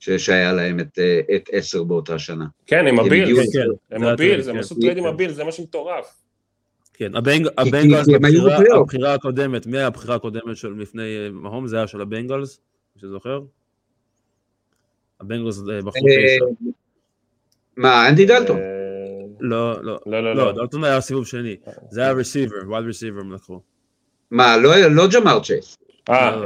שהיה 0.00 0.52
להם 0.52 0.80
את, 0.80 0.98
אה, 0.98 1.20
את 1.36 1.48
עשר 1.52 1.82
באותה 1.82 2.18
שנה. 2.18 2.44
כן, 2.66 2.86
עם. 2.86 2.98
הגיעו- 3.00 3.40
כן, 3.52 3.60
הם 3.96 4.02
היה 4.02 4.12
הבילס, 4.12 4.44
טרייד, 4.44 4.48
הם 4.48 4.54
כן. 4.54 4.60
עשו 4.60 4.74
טרייד 4.74 4.98
עם 4.98 5.06
הבילס, 5.06 5.34
זה 5.34 5.44
מה 5.44 5.52
שמטורף. 5.52 6.06
כן, 6.94 7.12
הבנגלס, 7.16 8.06
הבחירה- 8.74 9.14
הקודמת, 9.14 9.66
מי 9.66 9.76
היה 9.78 9.86
הבחירה 9.86 10.14
הקודמת 10.14 10.56
של 10.56 10.74
לפני 10.78 11.02
אה, 11.02 11.30
מהום? 11.32 11.66
זה 11.66 11.76
היה 11.76 11.86
של 11.86 12.00
הבנגלס, 12.00 12.60
שזוכר? 12.98 13.40
הבנגלס 15.20 15.58
אה, 15.58 15.78
בחרו 15.82 16.08
אה. 16.08 16.36
מה, 17.76 18.08
אנדי 18.08 18.26
דלטון? 18.26 18.56
אה, 18.58 18.62
לא, 19.40 19.82
לא, 19.82 19.98
לא, 20.06 20.22
לא, 20.22 20.34
לא, 20.34 20.46
לא. 20.46 20.52
דלטון 20.52 20.84
היה 20.84 21.00
סיבוב 21.00 21.26
שני. 21.26 21.56
זה 21.90 22.00
היה 22.02 22.12
רסיבר, 22.12 22.56
וייד 22.70 22.84
רסיבר 22.88 23.20
הם 23.20 23.32
לקחו. 23.32 23.60
מה, 24.30 24.56
לא 24.56 24.76
לא 24.90 25.04
ג'מאר 25.14 25.40
צ'ייס. 25.40 25.76
אה, 26.10 26.44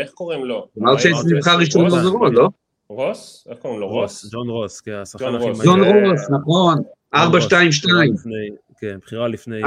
איך 0.00 0.10
קוראים 0.10 0.44
לו? 0.44 0.68
ג'מאר 0.78 0.96
צ'ייס 0.98 1.16
נבחר 1.32 1.58
ראשון? 1.58 1.86
בזרון, 1.86 2.34
לא? 2.34 2.48
רוס? 2.88 3.46
איך 3.50 3.58
קוראים 3.58 3.80
לו? 3.80 3.88
רוס? 3.88 4.30
ג'ון 4.32 4.48
רוס, 4.48 4.80
כן, 4.80 4.92
השחקן 4.92 5.24
ג'ון 5.24 5.34
הכי 5.34 5.44
רוס. 5.48 5.58
מהיר. 5.58 5.70
ג'ון 5.70 5.80
רוס, 6.10 6.30
נכון. 6.30 6.76
ג'ון 7.14 7.22
4-2-2. 7.32 7.34
רוס, 7.34 7.44
בחירה 7.84 8.04
לפני- 8.04 8.50
כן, 8.80 8.98
בחירה 9.02 9.28
לפני... 9.28 9.62
4-2-2 9.64 9.66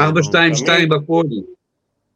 בפודי. 0.90 1.42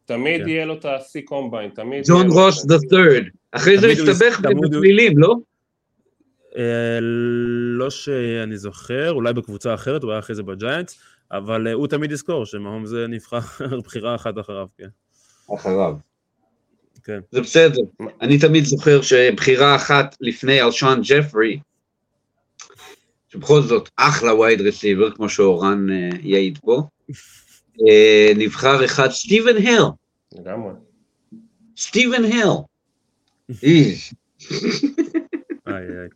תמיד 0.04 0.42
כן. 0.42 0.48
יהיה 0.48 0.64
לו 0.64 0.74
את 0.74 0.84
ה-C 0.84 1.20
קומביין, 1.24 1.70
תמיד. 1.70 2.04
ג'ון 2.06 2.16
יהיה 2.16 2.28
לו 2.28 2.34
רוס 2.34 2.64
the 2.64 2.92
third. 2.92 3.30
אחרי 3.52 3.78
זה 3.78 3.86
הוא 3.86 3.92
הסתבך 3.92 4.40
בפלילים, 4.40 5.18
לא? 5.18 5.34
אה, 6.56 6.98
לא 7.78 7.90
שאני 7.90 8.56
זוכר, 8.56 9.12
אולי 9.12 9.32
בקבוצה 9.32 9.74
אחרת, 9.74 10.02
הוא 10.02 10.10
היה 10.10 10.18
אחרי 10.18 10.36
זה 10.36 10.42
בג'יינטס, 10.42 10.98
אבל 11.32 11.68
אה, 11.68 11.72
הוא 11.72 11.86
תמיד 11.86 12.12
יזכור 12.12 12.46
שמהום 12.46 12.86
זה 12.86 13.06
נבחר 13.08 13.38
בחירה 13.84 14.14
אחת 14.14 14.38
אחריו, 14.38 14.66
כן. 14.78 14.88
אחריו. 15.54 15.94
כן. 17.04 17.20
זה 17.30 17.40
בסדר. 17.40 17.80
אני 18.20 18.38
תמיד 18.38 18.64
זוכר 18.64 19.02
שבחירה 19.02 19.76
אחת 19.76 20.16
לפני 20.20 20.62
אלשון 20.62 21.00
ג'פרי, 21.04 21.58
שבכל 23.28 23.62
זאת 23.62 23.88
אחלה 23.96 24.34
וייד 24.34 24.60
רסיבר, 24.60 25.10
כמו 25.10 25.28
שאורן 25.28 25.86
אה, 25.90 26.08
יעיד 26.22 26.58
פה, 26.58 26.82
נבחר 28.36 28.84
אחד 28.84 29.08
סטיבן 29.10 29.56
היל. 29.56 29.82
לגמרי. 30.34 30.72
סטיבן 31.76 32.24
היל. 32.24 32.48
איי. 35.66 36.08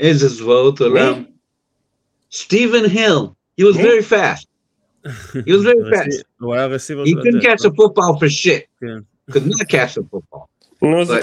איזה 0.00 0.28
זוועות 0.28 0.80
עולם. 0.80 1.24
סטיבן 2.32 2.84
היל. 2.84 3.16
He 3.60 3.64
was 3.64 3.76
very 3.76 4.02
fast. 4.10 4.46
He 5.34 5.52
was 5.52 5.62
very 5.64 5.84
fast. 5.94 6.22
הוא 6.40 6.54
היה 6.54 6.66
receiver 6.66 7.04
He 7.04 7.08
couldn't 7.08 7.42
catch 7.42 7.64
a 7.64 7.70
football 7.70 8.18
for 8.20 8.28
shit. 8.28 8.62
כן. 8.80 8.98
Could 9.32 9.44
not 9.46 9.66
catch 9.68 9.96
a 9.98 10.02
football. 10.14 10.38
נו, 10.82 11.04
זה 11.04 11.20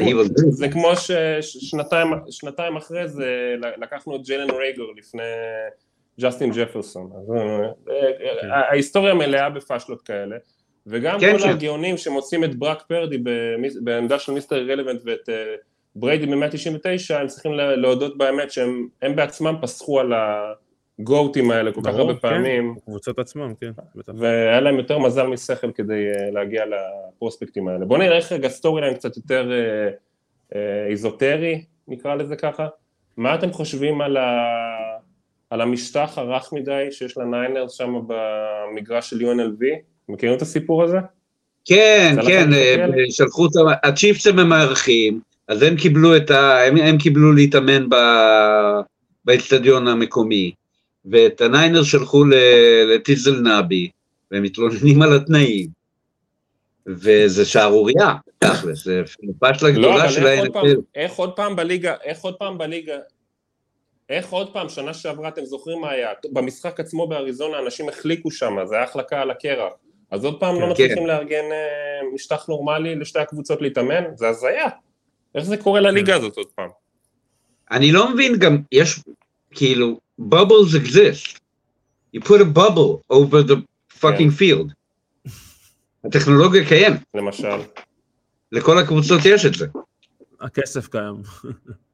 כמו- 0.72 0.96
זה 0.96 1.38
ששנתיים 1.42 2.78
אחרי 2.78 3.08
זה 3.08 3.56
לקחנו 3.82 4.16
את 4.16 4.22
ג'לן 4.28 4.50
רייגר 4.52 4.84
לפני 4.98 5.22
ג'סטין 6.22 6.52
ג'פרסון. 6.52 7.10
אז, 7.18 7.32
אה, 7.32 7.94
אה, 8.52 8.70
ההיסטוריה 8.70 9.14
מלאה 9.14 9.50
בפאשלות 9.50 10.02
כאלה. 10.02 10.36
וגם 10.88 11.20
כן, 11.20 11.38
כל 11.38 11.44
כן. 11.44 11.50
הגאונים 11.50 11.98
שמוצאים 11.98 12.44
את 12.44 12.56
ברוק 12.56 12.84
פרדי 12.88 13.18
בעמדה 13.84 14.20
של 14.20 14.32
Mr. 14.32 14.56
Irrelevant 14.56 15.02
ואת 15.06 15.30
אה, 15.30 15.56
בריידי 15.96 16.26
ב-199, 16.26 17.16
הם 17.20 17.28
צריכים 17.28 17.54
לה- 17.54 17.76
להודות 17.76 18.18
באמת 18.18 18.52
שהם 18.52 18.88
הם 19.02 19.16
בעצמם 19.16 19.56
פסחו 19.62 20.00
על 20.00 20.14
ה 21.00 21.07
GOAT 21.07 21.37
ים 21.37 21.52
האלה 21.52 21.72
כל 21.72 21.82
כך 21.84 21.94
הרבה 21.94 22.14
כן. 22.14 22.20
פעמים, 22.20 22.76
קבוצות 22.86 23.20
עצמם, 23.20 23.54
כן. 23.62 23.72
והיה 24.18 24.60
להם 24.60 24.78
יותר 24.78 25.00
מזל 25.00 25.28
משכל 25.28 25.72
כדי 25.72 26.06
להגיע 26.32 26.64
לפרוספקטים 26.66 27.68
האלה. 27.68 27.86
בואו 27.86 28.00
נראה 28.00 28.20
רגע 28.32 28.50
storyline 28.50 28.94
קצת 28.94 29.18
יותר 29.18 29.52
אה, 29.52 29.90
אה, 30.56 30.86
איזוטרי, 30.88 31.64
נקרא 31.88 32.16
לזה 32.16 32.36
ככה. 32.36 32.68
מה 33.18 33.36
אתם 33.36 33.52
חושבים 33.52 34.02
על, 34.02 34.18
ה... 34.18 34.46
על 35.56 35.62
המשטח 35.62 36.18
הרך 36.18 36.54
מדי 36.54 36.88
שיש 36.92 37.18
לניינרס 37.18 37.74
שם 37.74 37.94
במגרש 38.08 39.10
של 39.10 39.22
UNLV? 39.22 39.64
מכירים 40.10 40.38
את 40.38 40.42
הסיפור 40.42 40.84
הזה? 40.84 40.98
כן, 41.66 42.16
כן, 42.28 42.54
אה? 42.54 42.86
שלחו 43.10 43.44
אותם, 43.44 43.60
הצ'יפס 43.84 44.28
הם 44.28 44.40
המארחים, 44.40 45.20
אז 45.48 45.62
הם 45.62 45.76
קיבלו 45.76 46.18
את 46.18 46.32
ה... 46.32 46.66
הם, 46.66 46.78
הם 46.78 46.98
קיבלו 46.98 47.34
להתאמן 47.34 47.90
ב... 47.90 47.96
באצטדיון 49.26 49.88
המקומי, 49.88 50.52
ואת 51.06 51.42
הניינר 51.42 51.84
שלחו 51.84 52.26
לטיזל 52.96 53.36
נבי, 53.40 53.90
והם 54.32 54.44
מתלוננים 54.44 55.02
על 55.02 55.16
התנאים, 55.16 55.68
וזה 56.88 57.46
שערורייה, 57.46 58.14
תכל'ס, 58.40 58.84
זה 58.84 59.02
פשלה 59.40 59.70
לא, 59.70 59.76
גדולה 59.76 60.12
של 60.12 60.22
פעם, 60.22 60.66
ה-NFL. 60.66 60.80
איך 60.96 61.14
עוד 61.14 61.32
פעם 61.36 61.56
בליגה, 61.56 61.94
איך 62.04 62.22
עוד 62.22 62.34
פעם 62.34 62.58
בליגה, 62.58 62.96
איך 64.10 64.30
עוד 64.30 64.54
פעם, 64.54 64.70
שנה 64.70 64.94
שעברה, 64.94 65.28
אתם 65.28 65.46
זוכרים 65.46 65.82
מה 65.82 65.90
היה? 65.90 66.10
במשחק 66.34 66.80
עצמו 66.80 67.08
באריזונה 67.08 67.60
אנשים 67.60 67.90
החליקו 67.90 68.32
שם, 68.32 68.58
זה 68.66 68.76
היה 68.76 68.84
החלקה 68.84 69.22
על 69.22 69.32
הקרח. 69.32 69.74
אז 70.12 70.26
עוד 70.26 70.40
פעם 70.40 70.56
כן. 70.56 70.62
לא 70.62 70.68
מצליחים 70.68 71.08
לארגן 71.08 71.52
אה, 71.52 72.14
משטח 72.14 72.48
נורמלי 72.48 72.96
לשתי 72.96 73.20
הקבוצות 73.20 73.62
להתאמן? 73.62 74.04
זה 74.16 74.28
הזיה. 74.28 74.70
איך 75.36 75.44
זה 75.44 75.58
קורה 75.58 75.80
לליגה 75.80 76.16
הזאת 76.16 76.38
עוד 76.38 76.48
פעם? 76.56 76.70
אני 77.72 77.92
לא 77.92 78.14
מבין 78.14 78.40
גם, 78.40 78.58
יש, 78.72 79.00
כאילו, 79.52 80.00
bubbles 80.22 80.76
exist. 80.84 81.40
You 82.16 82.20
put 82.20 82.40
a 82.42 82.58
bubble 82.58 83.14
over 83.14 83.52
the 83.52 83.58
fucking 84.00 84.32
field. 84.40 84.72
הטכנולוגיה 86.06 86.68
קיימת, 86.68 87.00
למשל. 87.14 87.58
לכל 88.52 88.78
הקבוצות 88.78 89.22
יש 89.26 89.46
את 89.46 89.54
זה. 89.54 89.68
הכסף 90.42 90.88
קיים. 90.88 91.16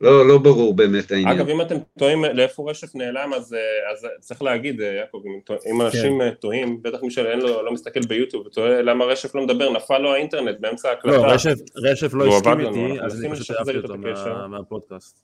לא, 0.00 0.28
לא 0.28 0.38
ברור 0.38 0.74
באמת 0.74 1.10
העניין. 1.12 1.28
אגב, 1.40 1.48
אם 1.48 1.60
אתם 1.60 1.74
תוהים 1.98 2.24
לאיפה 2.24 2.70
רשף 2.70 2.94
נעלם, 2.94 3.32
אז, 3.34 3.54
אה, 3.54 3.58
אז 3.92 4.06
צריך 4.20 4.42
להגיד, 4.42 4.80
אה, 4.80 4.86
יעקב, 4.86 5.22
אם, 5.26 5.40
טוע- 5.44 5.56
אם 5.70 5.82
אנשים 5.82 6.20
אה, 6.22 6.30
תוהים, 6.30 6.82
בטח 6.82 7.02
מי 7.02 7.10
שאין 7.10 7.40
לו, 7.40 7.62
לא 7.62 7.72
מסתכל 7.72 8.00
ביוטיוב 8.08 8.46
ותוהה 8.46 8.82
למה 8.82 9.04
רשף 9.04 9.34
לא 9.34 9.42
מדבר, 9.42 9.70
נפל 9.72 9.98
לו 9.98 10.12
האינטרנט 10.12 10.60
באמצע 10.60 10.88
ההקלטה. 10.88 11.16
לא, 11.16 11.24
רשף- 11.26 11.58
רשף 11.76 12.14
לא 12.14 12.26
הסכים 12.36 12.60
איתי, 12.60 13.00
אז 13.02 13.24
אני 13.24 13.32
פשוט 13.34 13.56
העפתי 13.56 13.76
אותו. 13.76 13.96
מה- 13.98 14.46
מהפודקאסט. 14.48 15.20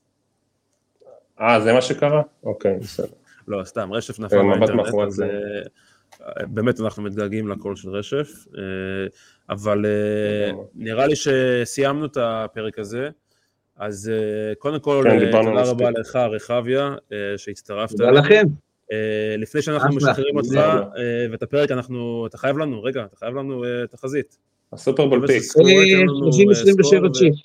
אה, 1.41 1.61
זה 1.61 1.73
מה 1.73 1.83
שקרה? 1.83 2.23
אוקיי, 2.45 2.77
בסדר. 2.81 3.07
לא, 3.49 3.65
סתם, 3.65 3.93
רשף 3.93 4.19
נפל 4.19 4.37
אה, 4.37 4.43
מהאינטרנט, 4.43 4.95
אז 5.07 5.23
אה, 5.23 6.47
באמת 6.47 6.81
אנחנו 6.81 7.03
מתגעגעים 7.03 7.49
לקול 7.49 7.77
של 7.77 7.89
רשף, 7.91 8.29
אה, 8.59 8.63
אבל 9.51 9.87
אה, 9.87 10.47
לגמרי. 10.49 10.65
נראה 10.75 11.07
לי 11.07 11.15
שסיימנו 11.17 12.07
את 12.07 12.17
הפרק 12.21 12.79
הזה, 12.79 13.09
אז 13.77 14.11
אה, 14.15 14.55
קודם 14.55 14.81
כל, 14.81 15.05
כן, 15.05 15.11
אה, 15.27 15.33
תודה. 15.43 15.63
רבה 15.63 15.91
לך, 15.91 16.17
רחביה, 16.17 16.95
אה, 17.13 17.17
שהצטרפת. 17.37 17.97
תודה. 17.97 18.11
לכם. 18.11 18.43
לפני 19.39 19.63
שאנחנו. 19.63 19.95
משחררים 19.97 20.37
אותך, 20.37 20.61
ואת 21.31 21.43
הפרק 21.43 21.71
אנחנו, 21.71 22.27
אתה 22.27 22.39
חייב 22.39 22.59
לנו, 22.59 22.83
רגע, 22.83 23.05
אתה 23.05 23.17
חייב 23.17 23.35
לנו 23.35 23.65
תחזית. 23.91 24.37
הסופרבול 24.73 25.27
פיק. 25.27 25.43
סקור, 25.43 25.63
תן 25.65 25.71
לנו, 26.01 26.27
אה, 26.27 26.33
30-27 26.33 26.83
סקור 26.83 27.05
ו- 27.05 27.13
צ'יפס. 27.13 27.39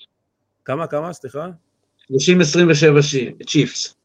כמה, 0.65 0.88
כמה, 0.88 1.13
סליחה? 1.13 1.49
30-27 2.11 3.01
צ'י- 3.11 3.32
צ'יפס. 3.47 3.95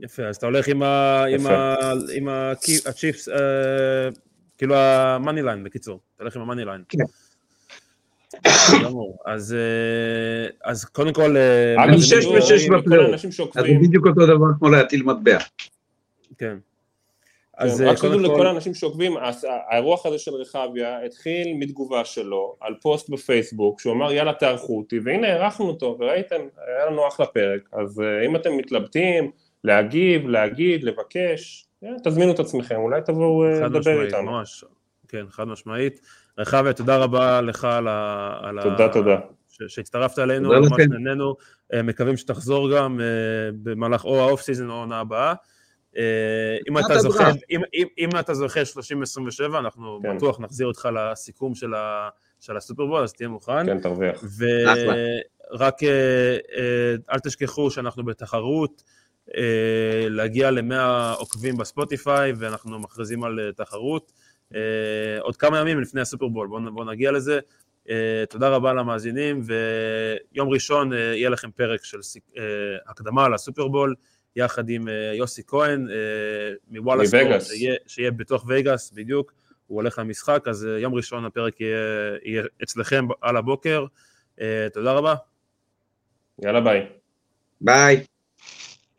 יפה, 0.00 0.22
אז 0.22 0.36
אתה 0.36 0.46
הולך 0.46 0.68
עם 0.68 0.82
ה- 0.82 1.24
עם 1.24 1.40
יפה. 1.40 1.54
ה- 1.54 1.92
עם 2.14 2.28
ה- 2.28 2.50
הצ'יפס, 2.86 3.28
כאילו 4.58 4.74
ה 4.76 4.87
money 4.87 5.42
line, 5.42 5.64
בקיצור, 5.64 6.00
אתה 6.16 6.24
הולך 6.24 6.36
עם 6.36 6.42
ה 6.42 6.46
money 6.46 6.64
line. 6.64 6.82
כן. 6.88 6.98
אז 9.26 9.54
אה, 9.54 10.48
אז 10.64 10.84
קודם 10.84 11.12
כל, 11.12 11.36
אה, 11.36 11.84
אני 11.84 11.98
זה 11.98 12.06
שש 12.06 12.26
ושש 12.26 12.68
בפלייאוף. 12.68 13.24
אז 13.56 13.64
זה 13.66 13.72
בדיוק 13.82 14.06
אותו 14.06 14.26
דבר 14.26 14.46
כמו 14.58 14.68
להטיל 14.68 15.02
מטבע. 15.02 15.38
כן. 16.38 16.56
אז 17.58 17.82
אה, 17.82 17.90
רק 17.90 17.96
שתדעו 17.96 18.12
קודם 18.12 18.24
לכל 18.24 18.36
כל, 18.36 18.46
האנשים 18.46 18.74
שעוקבים, 18.74 19.16
האירוח 19.70 20.06
הזה 20.06 20.18
של 20.18 20.34
רחביה 20.34 21.04
התחיל 21.04 21.56
מתגובה 21.58 22.04
שלו 22.04 22.56
על 22.60 22.74
פוסט 22.82 23.10
בפייסבוק, 23.10 23.80
שהוא 23.80 23.92
אמר 23.92 24.12
יאללה 24.12 24.32
תארחו 24.32 24.78
אותי, 24.78 24.98
והנה 24.98 25.28
אירחנו 25.28 25.66
אותו, 25.66 25.96
וראיתם, 26.00 26.40
היה 26.66 26.86
לנו 26.86 27.08
אחלה 27.08 27.26
פרק, 27.26 27.68
אז 27.72 28.02
אם 28.26 28.36
אתם 28.36 28.56
מתלבטים, 28.56 29.30
להגיב, 29.64 30.28
להגיד, 30.28 30.84
לבקש, 30.84 31.66
תזמינו 32.04 32.32
את 32.32 32.40
עצמכם, 32.40 32.76
אולי 32.76 33.00
תבואו 33.06 33.44
חד 33.60 33.64
לדבר 33.64 33.78
משמעית, 33.78 34.14
איתנו. 34.14 34.22
ממש, 34.22 34.64
כן, 35.08 35.24
חד 35.30 35.44
משמעית. 35.44 36.00
רחביה, 36.38 36.72
תודה 36.72 36.96
רבה 36.96 37.40
לך 37.40 37.64
על 37.64 37.88
ה... 37.88 38.32
על 38.42 38.58
ה- 38.58 38.62
תודה, 38.62 38.88
תודה. 38.92 39.16
ש- 39.48 39.62
שהצטרפת 39.74 40.18
אלינו, 40.18 40.48
תודה 40.48 40.60
ממש 40.60 40.72
לכם. 40.72 40.92
נהנינו, 40.92 41.34
אה, 41.74 41.82
מקווים 41.82 42.16
שתחזור 42.16 42.76
גם 42.76 43.00
אה, 43.00 43.06
במהלך 43.62 44.04
או 44.04 44.20
האוף 44.20 44.40
סיזון 44.40 44.70
או 44.70 44.74
העונה 44.74 45.00
הבאה. 45.00 45.34
אה, 45.96 46.02
אם 46.68 46.78
אתה 46.78 46.94
ברח. 47.02 47.34
אם, 47.50 47.60
אם, 47.74 47.86
אם 47.98 48.08
אתה 48.20 48.34
זוכה 48.34 48.60
30-27, 48.60 49.58
אנחנו 49.58 50.00
כן. 50.02 50.16
בטוח 50.16 50.40
נחזיר 50.40 50.66
אותך 50.66 50.88
לסיכום 50.94 51.54
של 51.54 51.70
של 52.40 52.56
הסופרבול, 52.56 53.02
אז 53.02 53.12
תהיה 53.12 53.28
מוכן. 53.28 53.66
כן, 53.66 53.80
תרוויח. 53.80 54.24
ורק 54.38 55.74
אל 57.12 57.18
תשכחו 57.24 57.70
שאנחנו 57.70 58.04
בתחרות 58.04 58.82
להגיע 60.08 60.50
ל-100 60.50 61.16
עוקבים 61.18 61.56
בספוטיפיי, 61.56 62.32
ואנחנו 62.38 62.78
מכריזים 62.78 63.24
על 63.24 63.52
תחרות. 63.56 64.12
אה, 64.54 64.60
עוד 65.20 65.36
כמה 65.36 65.58
ימים 65.60 65.80
לפני 65.80 66.00
הסופרבול, 66.00 66.48
בואו 66.48 66.72
בוא 66.74 66.84
נגיע 66.84 67.12
לזה. 67.12 67.38
אה, 67.90 68.24
תודה 68.30 68.48
רבה 68.48 68.72
למאזינים, 68.72 69.42
ויום 70.32 70.48
ראשון 70.48 70.92
אה, 70.92 70.98
יהיה 70.98 71.30
לכם 71.30 71.50
פרק 71.50 71.84
של 71.84 72.02
סיק- 72.02 72.30
אה, 72.36 72.42
הקדמה 72.86 73.28
לסופרבול, 73.28 73.94
יחד 74.36 74.68
עם 74.68 74.88
אה, 74.88 75.12
יוסי 75.14 75.42
כהן 75.46 75.88
אה, 75.90 75.94
מוואלה 76.68 77.02
ספורט. 77.06 77.22
שיהיה, 77.42 77.74
שיהיה 77.86 78.10
בתוך 78.10 78.44
וייגאס, 78.48 78.92
בדיוק, 78.92 79.32
הוא 79.66 79.76
הולך 79.76 79.98
למשחק, 79.98 80.44
אז 80.48 80.66
אה, 80.66 80.78
יום 80.78 80.94
ראשון 80.94 81.24
הפרק 81.24 81.60
יהיה, 81.60 81.78
יהיה 82.24 82.42
אצלכם 82.62 83.06
על 83.20 83.36
הבוקר. 83.36 83.84
אה, 84.40 84.66
תודה 84.72 84.92
רבה. 84.92 85.14
יאללה 86.42 86.60
ביי. 86.60 86.86
ביי. 87.60 88.04